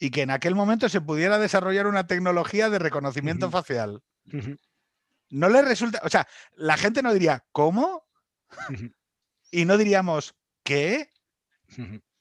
[0.01, 4.03] y que en aquel momento se pudiera desarrollar una tecnología de reconocimiento facial.
[5.29, 8.05] No le resulta, o sea, la gente no diría ¿cómo?
[9.53, 11.11] y no diríamos ¿qué?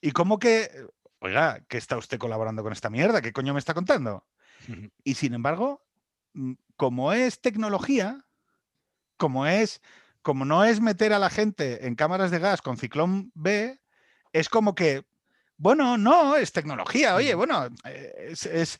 [0.00, 0.70] ¿Y cómo que
[1.18, 3.20] oiga, que está usted colaborando con esta mierda?
[3.20, 4.26] ¿Qué coño me está contando?
[5.02, 5.82] Y sin embargo,
[6.34, 8.24] mm, como es tecnología,
[9.16, 9.80] como es
[10.22, 13.80] como no es meter a la gente en cámaras de gas con ciclón B,
[14.32, 15.04] es como que,
[15.60, 18.78] bueno, no, es tecnología, oye, bueno, es, es-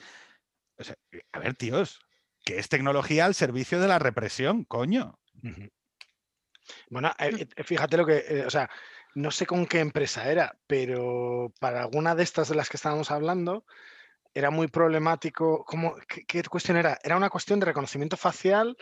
[0.79, 0.95] o sea,
[1.33, 2.01] a ver, tíos,
[2.45, 5.19] que es tecnología al servicio de la represión, coño.
[6.89, 8.71] Bueno, eh, eh, fíjate lo que, eh, o sea,
[9.15, 13.11] no sé con qué empresa era, pero para alguna de estas de las que estábamos
[13.11, 13.65] hablando,
[14.35, 15.65] era muy problemático.
[15.65, 16.99] ¿Cómo, qué, qué cuestión era?
[17.03, 18.77] Era una cuestión de reconocimiento facial.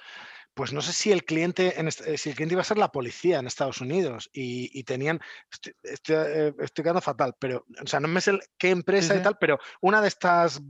[0.58, 2.90] Pues no sé si el cliente, en eh, si el cliente iba a ser la
[2.90, 5.20] policía en Estados Unidos y, y tenían,
[5.52, 9.20] estoy, estoy, eh, estoy quedando fatal, pero, o sea, no me sé qué empresa sí.
[9.20, 10.60] y tal, pero una de estas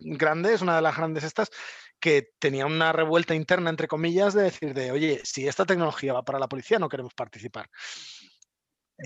[0.00, 1.50] grandes, una de las grandes estas,
[1.98, 6.26] que tenía una revuelta interna, entre comillas, de decir de, oye, si esta tecnología va
[6.26, 7.70] para la policía, no queremos participar.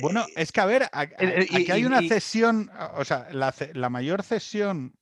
[0.02, 3.04] Bueno, Eh, es que a ver, a- a- y- aquí hay una y- cesión, o
[3.04, 4.92] sea, la, la mayor cesión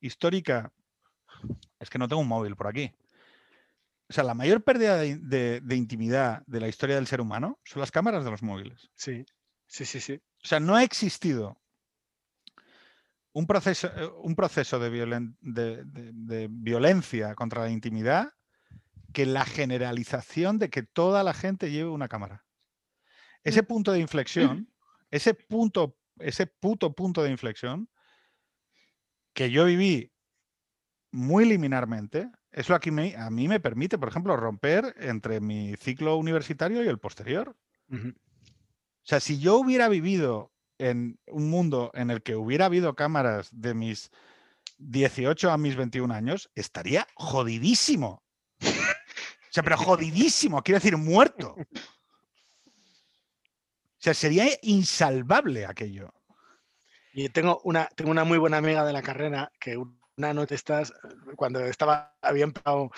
[0.00, 0.72] histórica,
[1.78, 2.92] es que no tengo un móvil por aquí.
[4.12, 7.58] O sea, la mayor pérdida de, de- de intimidad de la historia del ser humano
[7.64, 8.90] son las cámaras de los móviles.
[8.94, 9.24] Sí,
[9.66, 10.20] sí, sí, sí.
[10.44, 11.58] O sea, no ha existido
[13.32, 18.28] un proceso, eh, un proceso de, violen- de- violencia contra la intimidad
[19.14, 22.44] que la generalización de que toda la gente lleve una cámara.
[23.44, 24.68] Ese punto de inflexión,
[25.10, 27.88] ese punto, ese puto punto de inflexión
[29.32, 30.12] que yo viví
[31.12, 35.74] muy liminarmente, es lo que me- a mí me permite, por ejemplo, romper entre mi
[35.76, 37.56] ciclo universitario y el posterior.
[37.90, 43.48] O sea, si yo hubiera vivido en un mundo en el que hubiera habido cámaras
[43.52, 44.10] de mis
[44.78, 48.22] 18 a mis 21 años, estaría jodidísimo.
[48.60, 51.54] O sea, pero jodidísimo, quiero decir, muerto.
[51.58, 51.64] O
[53.98, 56.12] sea, sería insalvable aquello.
[57.12, 60.92] Y tengo una, tengo una muy buena amiga de la carrera que una noche estás,
[61.36, 62.90] cuando estaba, había empezado,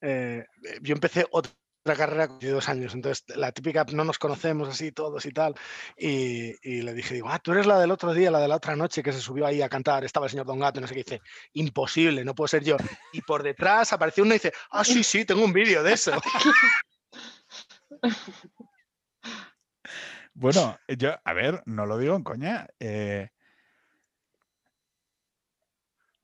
[0.00, 0.44] eh,
[0.82, 1.52] yo empecé otra
[1.96, 5.54] carrera de dos años, entonces la típica, no nos conocemos así todos y tal,
[5.96, 8.56] y, y le dije, digo, ah, tú eres la del otro día, la de la
[8.56, 10.88] otra noche que se subió ahí a cantar, estaba el señor Don Gato, y no
[10.88, 11.20] sé qué, dice,
[11.52, 12.76] imposible, no puedo ser yo.
[13.12, 16.12] Y por detrás apareció uno y dice, ah, sí, sí, tengo un vídeo de eso.
[20.38, 22.66] Bueno, yo, a ver, no lo digo en coña.
[22.78, 23.30] eh,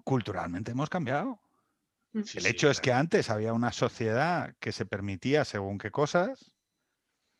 [0.04, 1.40] culturalmente hemos cambiado.
[2.24, 5.90] Sí, El sí, hecho es que antes había una sociedad que se permitía según qué
[5.90, 6.52] cosas,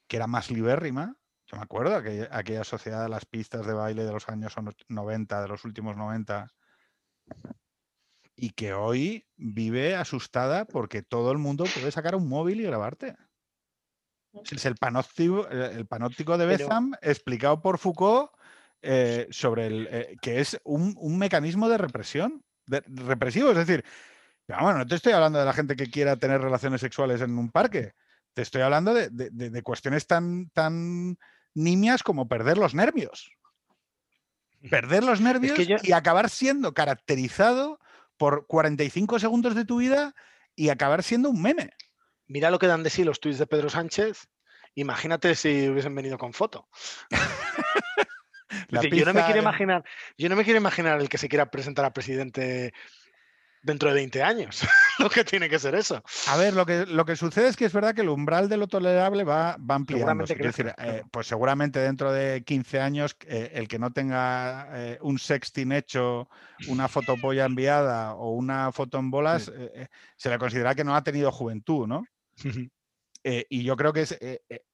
[0.09, 1.17] que era más libérrima.
[1.47, 4.75] Yo me acuerdo aquella, aquella sociedad de las pistas de baile de los años son-
[4.89, 6.49] 90, de los últimos 90,
[8.35, 13.15] y que hoy vive asustada porque todo el mundo puede sacar un móvil y grabarte.
[14.51, 18.31] Es el panóptico, eh, el panóptico de Pero- Betham explicado por Foucault
[18.81, 23.51] eh, sobre el eh, que es un, un mecanismo de represión, de- represivo.
[23.51, 23.85] Es decir,
[24.47, 27.39] pero vamos, no te estoy hablando de la gente que quiera tener relaciones sexuales en
[27.39, 27.93] un parque.
[28.35, 31.19] Te estoy hablando de, de- de- cuestiones tan, tan
[31.55, 33.31] nimias como perder los nervios.
[34.71, 37.79] Perder los nervios yo- y acabar siendo caracterizado
[38.17, 40.15] por 45 segundos de tu vida
[40.55, 41.71] y acabar siendo un meme.
[42.27, 44.29] Mira lo que dan de sí los tuits de Pedro Sánchez.
[44.75, 46.69] Imagínate si hubiesen venido con foto.
[48.53, 49.85] Es La decir, yo no me quiero imaginar,
[50.19, 52.73] yo no me quiero imaginar el que se quiera presentar a presidente
[53.63, 54.63] dentro de 20 años.
[54.99, 56.03] lo que tiene que ser eso.
[56.29, 58.57] A ver, lo que, lo que sucede es que es verdad que el umbral de
[58.57, 60.15] lo tolerable va, va Quiero
[60.45, 65.19] decir, eh, pues seguramente dentro de 15 años, eh, el que no tenga eh, un
[65.19, 66.29] sexting hecho,
[66.69, 69.51] una fotopolla enviada o una foto en bolas,
[70.17, 72.05] se le considera que no ha tenido juventud, ¿no?
[73.25, 74.19] Y yo creo que es,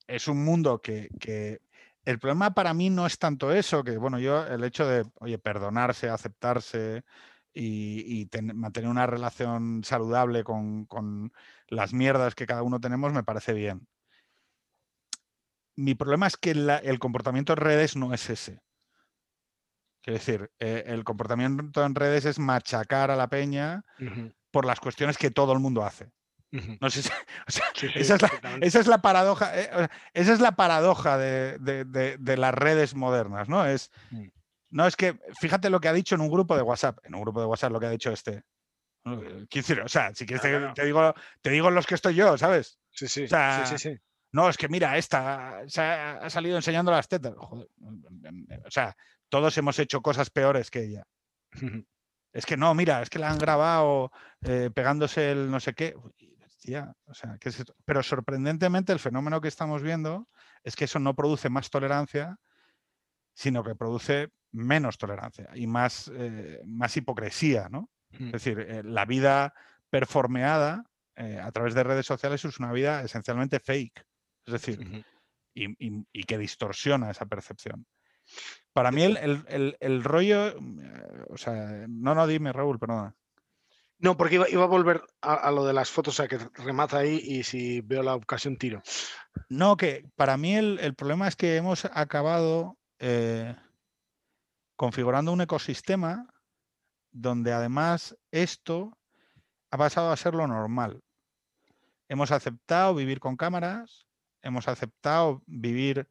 [0.06, 1.60] es un mundo que, que
[2.08, 5.38] el problema para mí no es tanto eso, que bueno, yo el hecho de, oye,
[5.38, 7.04] perdonarse, aceptarse
[7.52, 11.32] y, y ten- mantener una relación saludable con, con
[11.68, 13.86] las mierdas que cada uno tenemos me parece bien.
[15.76, 18.62] Mi problema es que la- el comportamiento en redes no es ese.
[20.02, 23.84] Quiero decir, eh, el comportamiento en redes es machacar a la peña
[24.50, 26.10] por las cuestiones que todo el mundo hace.
[26.50, 27.08] No sé si-
[27.48, 28.66] o sea, Sí, sí, esa es la, perfectamente.
[28.66, 32.94] esa es la paradoja, eh, esa es la paradoja de, de- de- de las redes
[32.94, 33.66] modernas, ¿no?
[33.66, 34.26] Es, Mm.
[34.70, 37.20] no es que, fíjate lo que ha dicho en un grupo de WhatsApp, en un
[37.22, 38.42] grupo de WhatsApp lo que ha dicho este.
[39.04, 40.42] Eh, decir, o sea, si quieres
[40.74, 42.78] te, digo, te digo los que estoy yo, ¿sabes?
[42.90, 43.98] Sí, sí, o sea, sí, sí, sí.
[44.32, 47.32] No, es que mira, esta se ha, ha salido enseñando las tetas.
[47.36, 47.68] Joder,
[48.66, 48.94] o sea,
[49.30, 51.04] todos hemos hecho cosas peores que ella.
[52.32, 54.12] Es que no, mira, es que la han grabado
[54.42, 55.94] eh, pegándose el no sé qué.
[56.58, 57.38] Hostia, o sea.
[57.84, 60.28] Pero sorprendentemente el fenómeno que estamos viendo
[60.64, 62.36] es que eso no produce más tolerancia,
[63.32, 67.90] sino que produce menos tolerancia y más, eh, más hipocresía, ¿no?
[68.12, 68.24] Ujú.
[68.26, 69.54] Es decir, eh, la vida
[69.90, 70.84] performeada
[71.16, 74.04] eh, a través de redes sociales es una vida esencialmente fake.
[74.46, 75.04] Es decir,
[75.54, 77.86] y, y- y que distorsiona esa percepción.
[78.72, 80.80] Para mí el, el- el- el rollo, mm,
[81.30, 83.14] o sea, no, no, dime Raúl, perdona.
[83.98, 86.98] No, porque iba, iba a volver a, a lo de las fotos, sea, que remata
[86.98, 88.82] ahí y si veo la ocasión tiro.
[89.48, 93.56] No, que para mí el, el problema es que hemos acabado eh,
[94.76, 96.26] configurando un ecosistema
[97.10, 98.96] donde además esto
[99.70, 101.02] ha pasado a ser lo normal.
[102.08, 104.06] Hemos aceptado vivir con cámaras,
[104.42, 106.08] hemos aceptado vivir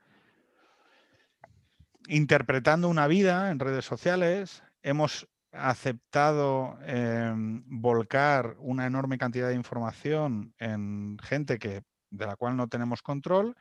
[2.07, 5.27] interpretando una vida en redes sociales, hemos
[5.57, 12.67] aceptado em, volcar una enorme cantidad de información en gente que, de la cual no
[12.67, 13.55] tenemos control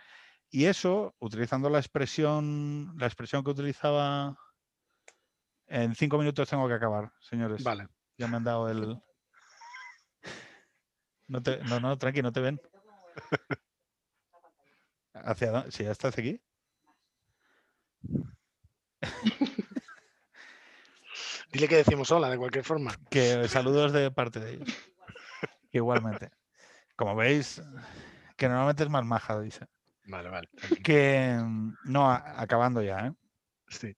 [0.50, 4.36] y eso, utilizando la expresión, la expresión que utilizaba
[5.66, 7.62] en cinco minutos tengo que acabar, señores.
[7.62, 7.88] Vale.
[8.16, 8.98] Ya me han dado el.
[11.28, 12.60] No, te, no, no, tranqui, no te ven.
[15.12, 15.72] ¿Hacia dónde?
[15.72, 16.40] Si ya estás aquí.
[21.56, 22.94] Dile que decimos hola, de cualquier forma.
[23.08, 24.68] Que saludos de parte de ellos.
[25.72, 26.30] Igualmente.
[26.96, 27.62] Como veis,
[28.36, 29.64] que normalmente es más maja, dice.
[30.04, 30.50] Vale, vale.
[30.84, 31.34] Que
[31.84, 33.12] no, a- acabando ya, ¿eh?
[33.68, 33.96] Sí.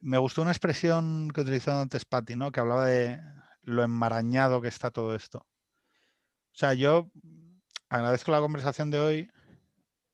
[0.00, 2.50] Me gustó una expresión que utilizó antes Patti, ¿no?
[2.50, 3.20] Que hablaba de
[3.62, 5.38] lo enmarañado que está todo esto.
[5.38, 7.12] O sea, yo
[7.88, 9.30] agradezco la conversación de hoy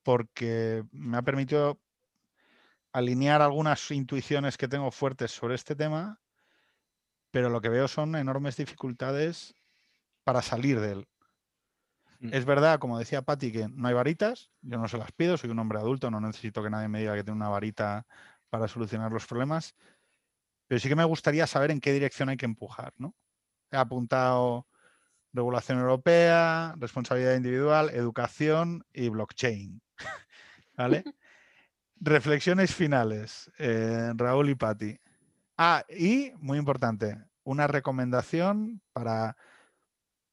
[0.02, 1.80] porque me ha permitido
[2.94, 6.20] alinear algunas intuiciones que tengo fuertes sobre este tema,
[7.32, 9.52] pero lo que veo son enormes dificultades
[10.22, 11.08] para salir de él.
[12.20, 12.32] Mm.
[12.32, 15.50] Es verdad, como decía Patti, que no hay varitas, yo no se las pido, soy
[15.50, 18.06] un hombre adulto, no necesito que nadie me diga que tiene una varita
[18.48, 19.74] para solucionar los problemas,
[20.68, 22.94] pero sí que me gustaría saber en qué dirección hay que empujar.
[22.96, 23.16] ¿no?
[23.72, 24.68] He apuntado
[25.32, 29.82] regulación europea, responsabilidad individual, educación y blockchain.
[30.76, 31.02] ¿Vale?
[32.06, 35.00] Reflexiones finales, eh, Raúl y Patti.
[35.56, 39.38] Ah, y muy importante, una recomendación para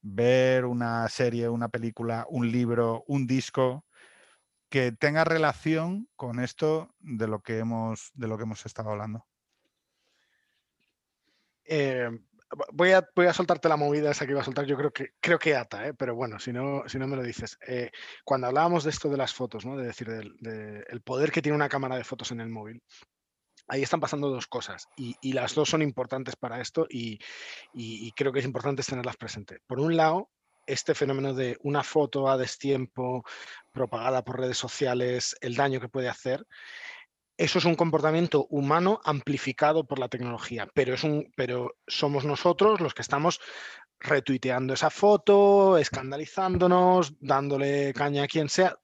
[0.01, 3.85] ver una serie, una película, un libro, un disco
[4.67, 9.25] que tenga relación con esto de lo que hemos, de lo que hemos estado hablando.
[11.63, 12.09] Eh,
[12.73, 15.13] voy a, voy a soltarte la movida esa que iba a soltar, yo creo que,
[15.19, 15.93] creo que ata, ¿eh?
[15.93, 17.57] pero bueno, si no, si no me lo dices.
[17.67, 17.91] Eh,
[18.23, 19.77] cuando hablábamos de esto de las fotos, ¿no?
[19.77, 22.81] de decir, del el poder que tiene una cámara de fotos en el móvil,
[23.67, 27.19] ahí están pasando dos cosas y, las dos son importantes para esto y,
[27.73, 29.59] y, creo que es importante tenerlas presentes.
[29.65, 30.29] Por un lado,
[30.65, 33.23] este fenómeno de una foto a destiempo
[33.71, 36.45] propagada por redes sociales, el daño que puede hacer,
[37.41, 42.79] eso es un comportamiento humano amplificado por la tecnología, pero, es un, pero somos nosotros
[42.81, 43.41] los que estamos
[43.99, 48.77] retuiteando esa foto, escandalizándonos, dándole caña a quien sea.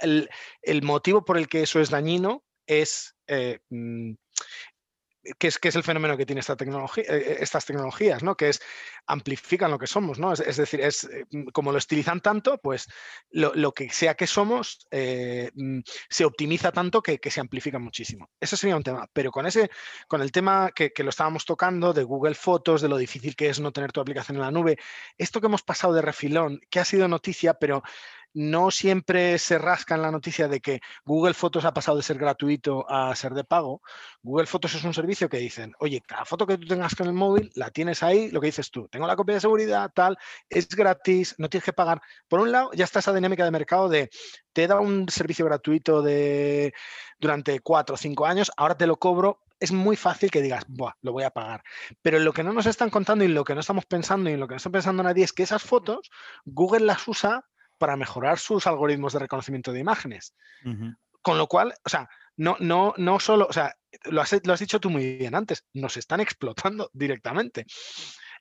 [0.00, 4.14] El, motivo por el que eso es dañino es eh, mm,
[5.38, 8.36] que es, que es el fenómeno que tiene esta tecnología, eh, eh, estas tecnologías, ¿no?
[8.36, 8.60] Que es
[9.06, 10.32] amplifican lo que somos, ¿no?
[10.32, 12.88] Es, decir, es eh, mm, como lo estilizan tanto, pues
[13.30, 18.30] lo, que sea que somos mm, se optimiza tanto que, se amplifica muchísimo.
[18.40, 19.06] Eso sería un tema.
[19.12, 19.70] Pero con ese,
[20.06, 23.48] con el tema que, que, lo estábamos tocando de Google Fotos, de lo difícil que
[23.48, 24.78] es no tener tu aplicación en la nube,
[25.18, 27.82] esto que hemos pasado de refilón, que ha sido noticia, pero
[28.38, 32.18] no siempre se rasca en la noticia de que Google Fotos ha pasado de ser
[32.18, 33.82] gratuito a ser de pago.
[34.22, 37.14] Google Fotos es un servicio que dicen, oye, cada foto que tú tengas con el
[37.14, 40.16] móvil la tienes ahí, lo que dices tú, tengo la copia de seguridad, tal,
[40.48, 42.00] es gratis, no tienes que pagar.
[42.28, 44.08] Por un lado, ya está esa dinámica de mercado de
[44.52, 46.72] te da un servicio gratuito de
[47.18, 50.92] durante cuatro o cinco años, ahora te lo cobro, es muy fácil que digas, Buah,
[51.02, 51.64] lo voy a pagar.
[52.02, 54.46] Pero lo que no nos están contando y lo que no estamos pensando y lo
[54.46, 56.08] que no está pensando nadie es que esas fotos
[56.44, 57.44] Google las usa
[57.78, 60.34] para mejorar sus algoritmos de reconocimiento de imágenes.
[61.22, 63.74] Con lo cual, o sea, no, no, no solo, o sea,
[64.04, 67.66] lo has, lo has dicho tú muy bien antes, nos están explotando directamente.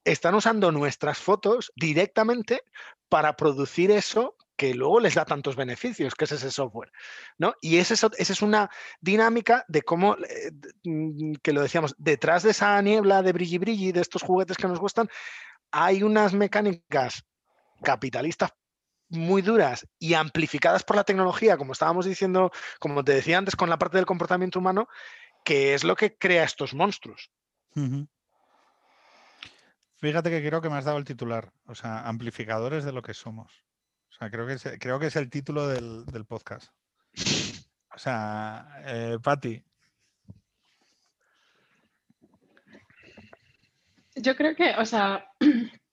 [0.03, 2.61] Están usando nuestras fotos directamente
[3.09, 6.91] para producir eso que luego les da tantos beneficios, que es ese software.
[7.38, 7.53] ¿no?
[7.61, 8.69] Y esa es, es una
[8.99, 10.51] dinámica de cómo, eh,
[10.84, 14.68] mm, que lo decíamos, detrás de esa niebla de brilli brilli, de estos juguetes que
[14.68, 15.09] nos gustan,
[15.72, 17.23] hay unas mecánicas
[17.84, 18.51] capitalistas
[19.09, 23.69] muy duras y amplificadas por la tecnología, como estábamos diciendo, como te decía antes, con
[23.69, 24.88] la parte del comportamiento humano,
[25.43, 27.31] que es lo que crea estos monstruos.
[29.97, 33.13] Fíjate que creo que me has dado el titular, o sea, amplificadores de lo que
[33.13, 33.63] somos.
[34.09, 36.71] O sea, creo que es, creo que es el título del, podcast.
[37.95, 39.63] O sea, eh, Patti.
[44.15, 45.31] Yo creo que, o sea,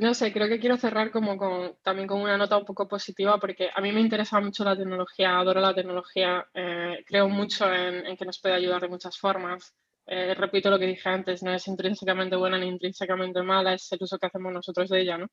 [0.00, 3.38] No sé, creo que quiero cerrar como con, también con una nota un poco positiva
[3.38, 8.16] porque a mí me interesa mucho la tecnología, adoro la tecnología, eh, creo mucho en,
[8.16, 9.74] que nos puede ayudar de muchas formas.
[10.06, 13.98] Eh, repito lo que dije antes, no es intrínsecamente buena ni intrínsecamente mala, es el
[14.00, 15.26] uso que hacemos nosotros de ella, ¿no?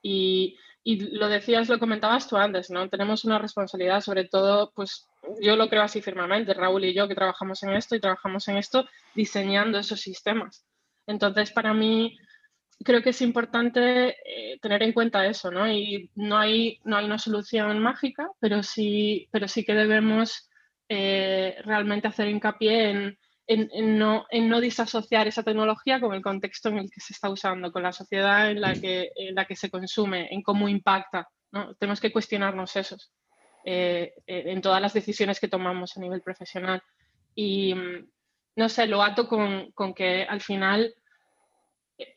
[0.00, 2.88] Y, y lo decías, lo comentabas tú antes, ¿no?
[2.88, 5.06] Tenemos una responsabilidad, sobre todo, pues
[5.42, 8.56] yo lo creo así firmemente, Raúl y yo que trabajamos en esto y trabajamos en
[8.56, 10.64] esto diseñando esos sistemas.
[11.06, 12.16] Entonces, para mí,
[12.82, 15.70] creo que es importante eh, tener en cuenta eso, ¿no?
[15.70, 20.48] Y no hay, no hay una solución mágica, pero sí, pero sí que debemos
[20.88, 26.68] eh, realmente hacer hincapié en, en, no, en no disasociar esa tecnología con el contexto
[26.68, 29.56] en el que se está usando, con la sociedad en la que, en la que
[29.56, 31.28] se consume, en cómo impacta.
[31.52, 31.74] ¿no?
[31.76, 32.96] Tenemos que cuestionarnos eso
[33.64, 36.82] eh, en todas las decisiones que tomamos a nivel profesional.
[37.34, 38.08] Y mm,
[38.56, 40.94] no sé, lo ato con, con que al final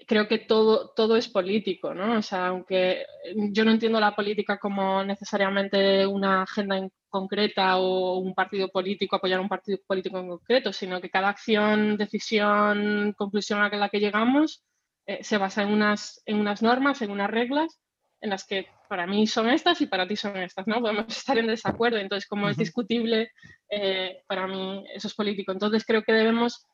[0.08, 2.18] creo que todo, todo es político, ¿no?
[2.18, 3.06] O sea, aunque
[3.52, 9.16] yo no entiendo la política como necesariamente una agenda en concreta o un partido político,
[9.16, 14.00] apoyar un partido político en concreto, sino que cada acción, decisión, conclusión a la que
[14.00, 14.64] llegamos
[15.06, 17.80] eh, se basa en unas, en unas normas, en unas reglas,
[18.20, 20.82] en las que para mí son estas y para ti son estas, ¿no?
[20.82, 23.32] Podemos estar en desacuerdo, entonces como es discutible,
[23.70, 25.52] eh, para mí eso es político.
[25.52, 26.66] Entonces creo que debemos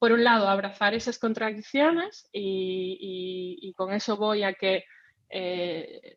[0.00, 4.84] por un lado, abrazar esas contradicciones y, con eso voy a que
[5.28, 6.16] eh,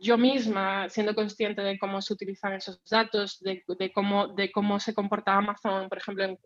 [0.00, 4.92] yo misma, siendo consciente de cómo se utilizan esos datos, de, cómo, de cómo se
[4.92, 6.36] comporta Amazon, por ejemplo,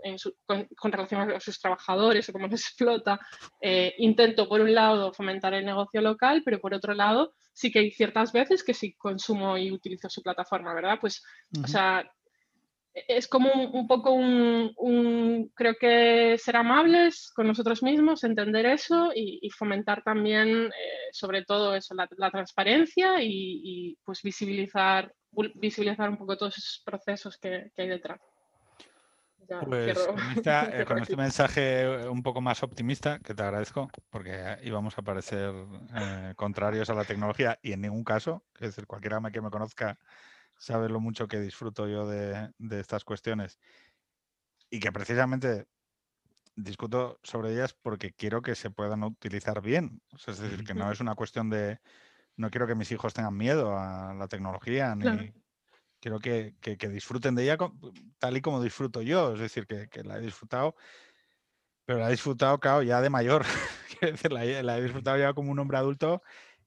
[0.45, 3.19] con, relación a sus trabajadores o cómo les explota,
[3.63, 7.79] eh, intento, por un lado, fomentar el negocio local, pero por otro lado, sí que
[7.79, 10.99] hay ciertas veces que sí consumo y utilizo su plataforma, ¿verdad?
[11.01, 11.25] Pues,
[11.65, 12.05] o sea,
[12.93, 19.49] es como un, poco un, creo que ser amables con nosotros mismos, entender eso y,
[19.51, 25.13] fomentar también, eh, sobre todo eso, la, transparencia y, pues visibilizar,
[25.55, 28.21] visibilizar un poco todos esos procesos que, hay detrás.
[29.67, 29.97] pues
[30.45, 35.55] eh, con, este mensaje un poco más optimista, que te agradezco, porque íbamos a parecer
[35.95, 39.97] eh, contrarios a la tecnología y en ningún caso, es decir, cualquiera que me conozca
[40.61, 43.59] sabes lo mucho que disfruto yo de, estas cuestiones
[44.69, 45.67] y que precisamente
[46.55, 50.03] discuto sobre ellas porque quiero que se puedan utilizar bien.
[50.27, 51.81] es decir, que no es una cuestión de,
[52.37, 55.33] no quiero que mis hijos tengan miedo a la tecnología, ni
[55.99, 56.55] quiero que,
[56.91, 57.57] disfruten de ella
[58.19, 59.33] tal y como disfruto yo.
[59.33, 60.77] Es decir, que, la he disfrutado,
[61.87, 63.47] pero la he disfrutado, claro, ya de mayor.
[64.31, 66.23] la, he disfrutado ya como un hombre adulto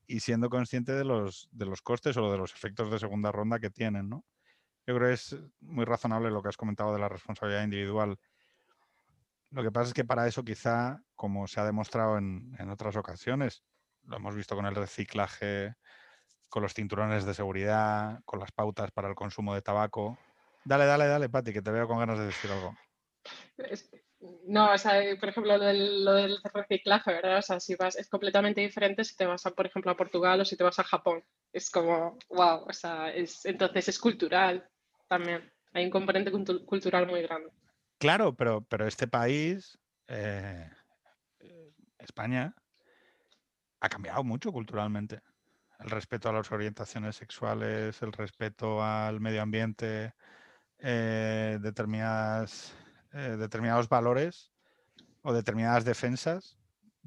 [0.08, 3.60] y siendo consciente de los, de los costes o de los efectos de segunda ronda
[3.60, 4.26] que tienen, ¿no?
[4.86, 8.20] Yo creo que es muy razonable lo que has comentado de la responsabilidad individual.
[9.52, 13.64] Lo que pasa es que para eso quizá, como se ha demostrado en, otras ocasiones,
[14.04, 15.76] lo hemos visto con el reciclaje,
[16.50, 20.18] con los cinturones de seguridad, con las pautas para el consumo de tabaco.
[20.66, 22.76] Dale, dale, dale, Pati, que te veo con ganas de decir algo.
[24.46, 27.40] No, o sea, por ejemplo, lo del, lo del, reciclaje, ¿verdad?
[27.40, 30.40] O sea, si vas, es completamente diferente si te vas, a, por ejemplo, a Portugal
[30.40, 31.24] o si te vas a Japón.
[31.52, 34.68] Es como, wow, o sea, es, entonces es cultural
[35.10, 35.52] también.
[35.74, 37.50] Hay un componente cultural muy grande.
[37.98, 39.78] Claro, pero, pero este país,
[40.08, 40.70] eh,
[41.98, 42.56] España,
[43.82, 45.22] ha cambiado mucho culturalmente.
[45.80, 50.14] El respeto a las orientaciones sexuales, el respeto al medio ambiente,
[50.80, 52.74] eh, determinadas,
[53.14, 54.52] eh, determinados valores
[55.22, 56.58] o determinadas defensas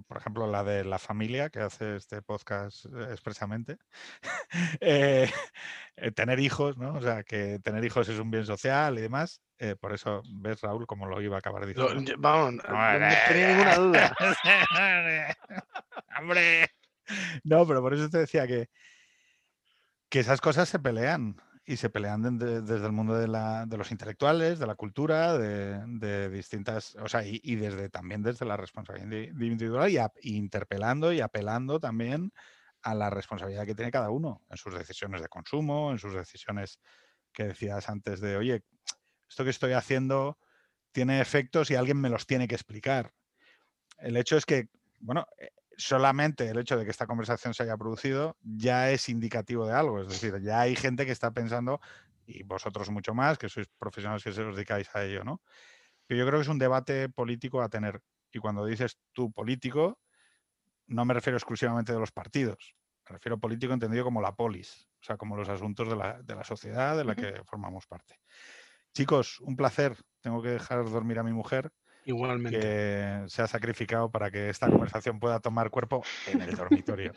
[0.06, 3.78] por ejemplo, la de la familia, que hace este podcast eh, expresamente,
[4.80, 5.30] eh,
[6.14, 6.94] tener hijos, ¿no?
[6.94, 9.40] O sea, que tener hijos es un bien social y demás.
[9.80, 12.14] por eso, ¿ves, Raúl, cómo lo iba a acabar diciendo?
[12.18, 14.16] vamos, no, tenía ninguna duda.
[16.20, 16.70] ¡Hombre!
[17.44, 18.68] No, pero por eso te decía que,
[20.10, 23.26] que esas cosas se pelean y se pelean desde el mundo de,
[23.76, 29.34] los intelectuales, de la cultura, de, distintas, o sea, y, desde también desde la responsabilidad
[29.40, 32.32] individual y, interpelando y apelando también
[32.82, 36.78] a la responsabilidad que tiene cada uno en sus decisiones de consumo, en sus decisiones
[37.32, 38.62] que decías antes de, oye,
[39.28, 40.38] esto que estoy haciendo
[40.92, 43.12] tiene efectos y alguien me los tiene que explicar.
[43.98, 44.68] El hecho es que,
[45.00, 49.66] bueno, eh, solamente el hecho de que esta conversación se haya producido ya es indicativo
[49.66, 50.00] de algo.
[50.00, 51.80] Es decir, ya hay gente que está pensando,
[52.26, 55.42] y vosotros mucho más, que sois profesionales que se os dedicáis a ello, ¿no?
[56.06, 58.00] Pero yo creo que es un debate político a tener.
[58.32, 59.98] Y cuando dices tú político,
[60.86, 62.74] no me refiero exclusivamente de los partidos.
[63.08, 66.34] Me refiero político entendido como la polis, o sea, como los asuntos de la, de
[66.34, 68.20] la sociedad de la que formamos parte.
[68.92, 69.96] Chicos, un placer.
[70.20, 71.72] Tengo que dejar dormir a mi mujer.
[72.06, 72.60] Igualmente.
[72.60, 77.12] Que se ha sacrificado para que esta conversación pueda tomar cuerpo en el dormitorio.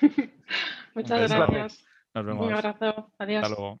[0.94, 1.84] Muchas gracias.
[2.14, 2.46] Nos vemos.
[2.46, 3.12] Un abrazo.
[3.18, 3.42] Adiós.
[3.42, 3.80] Hasta luego.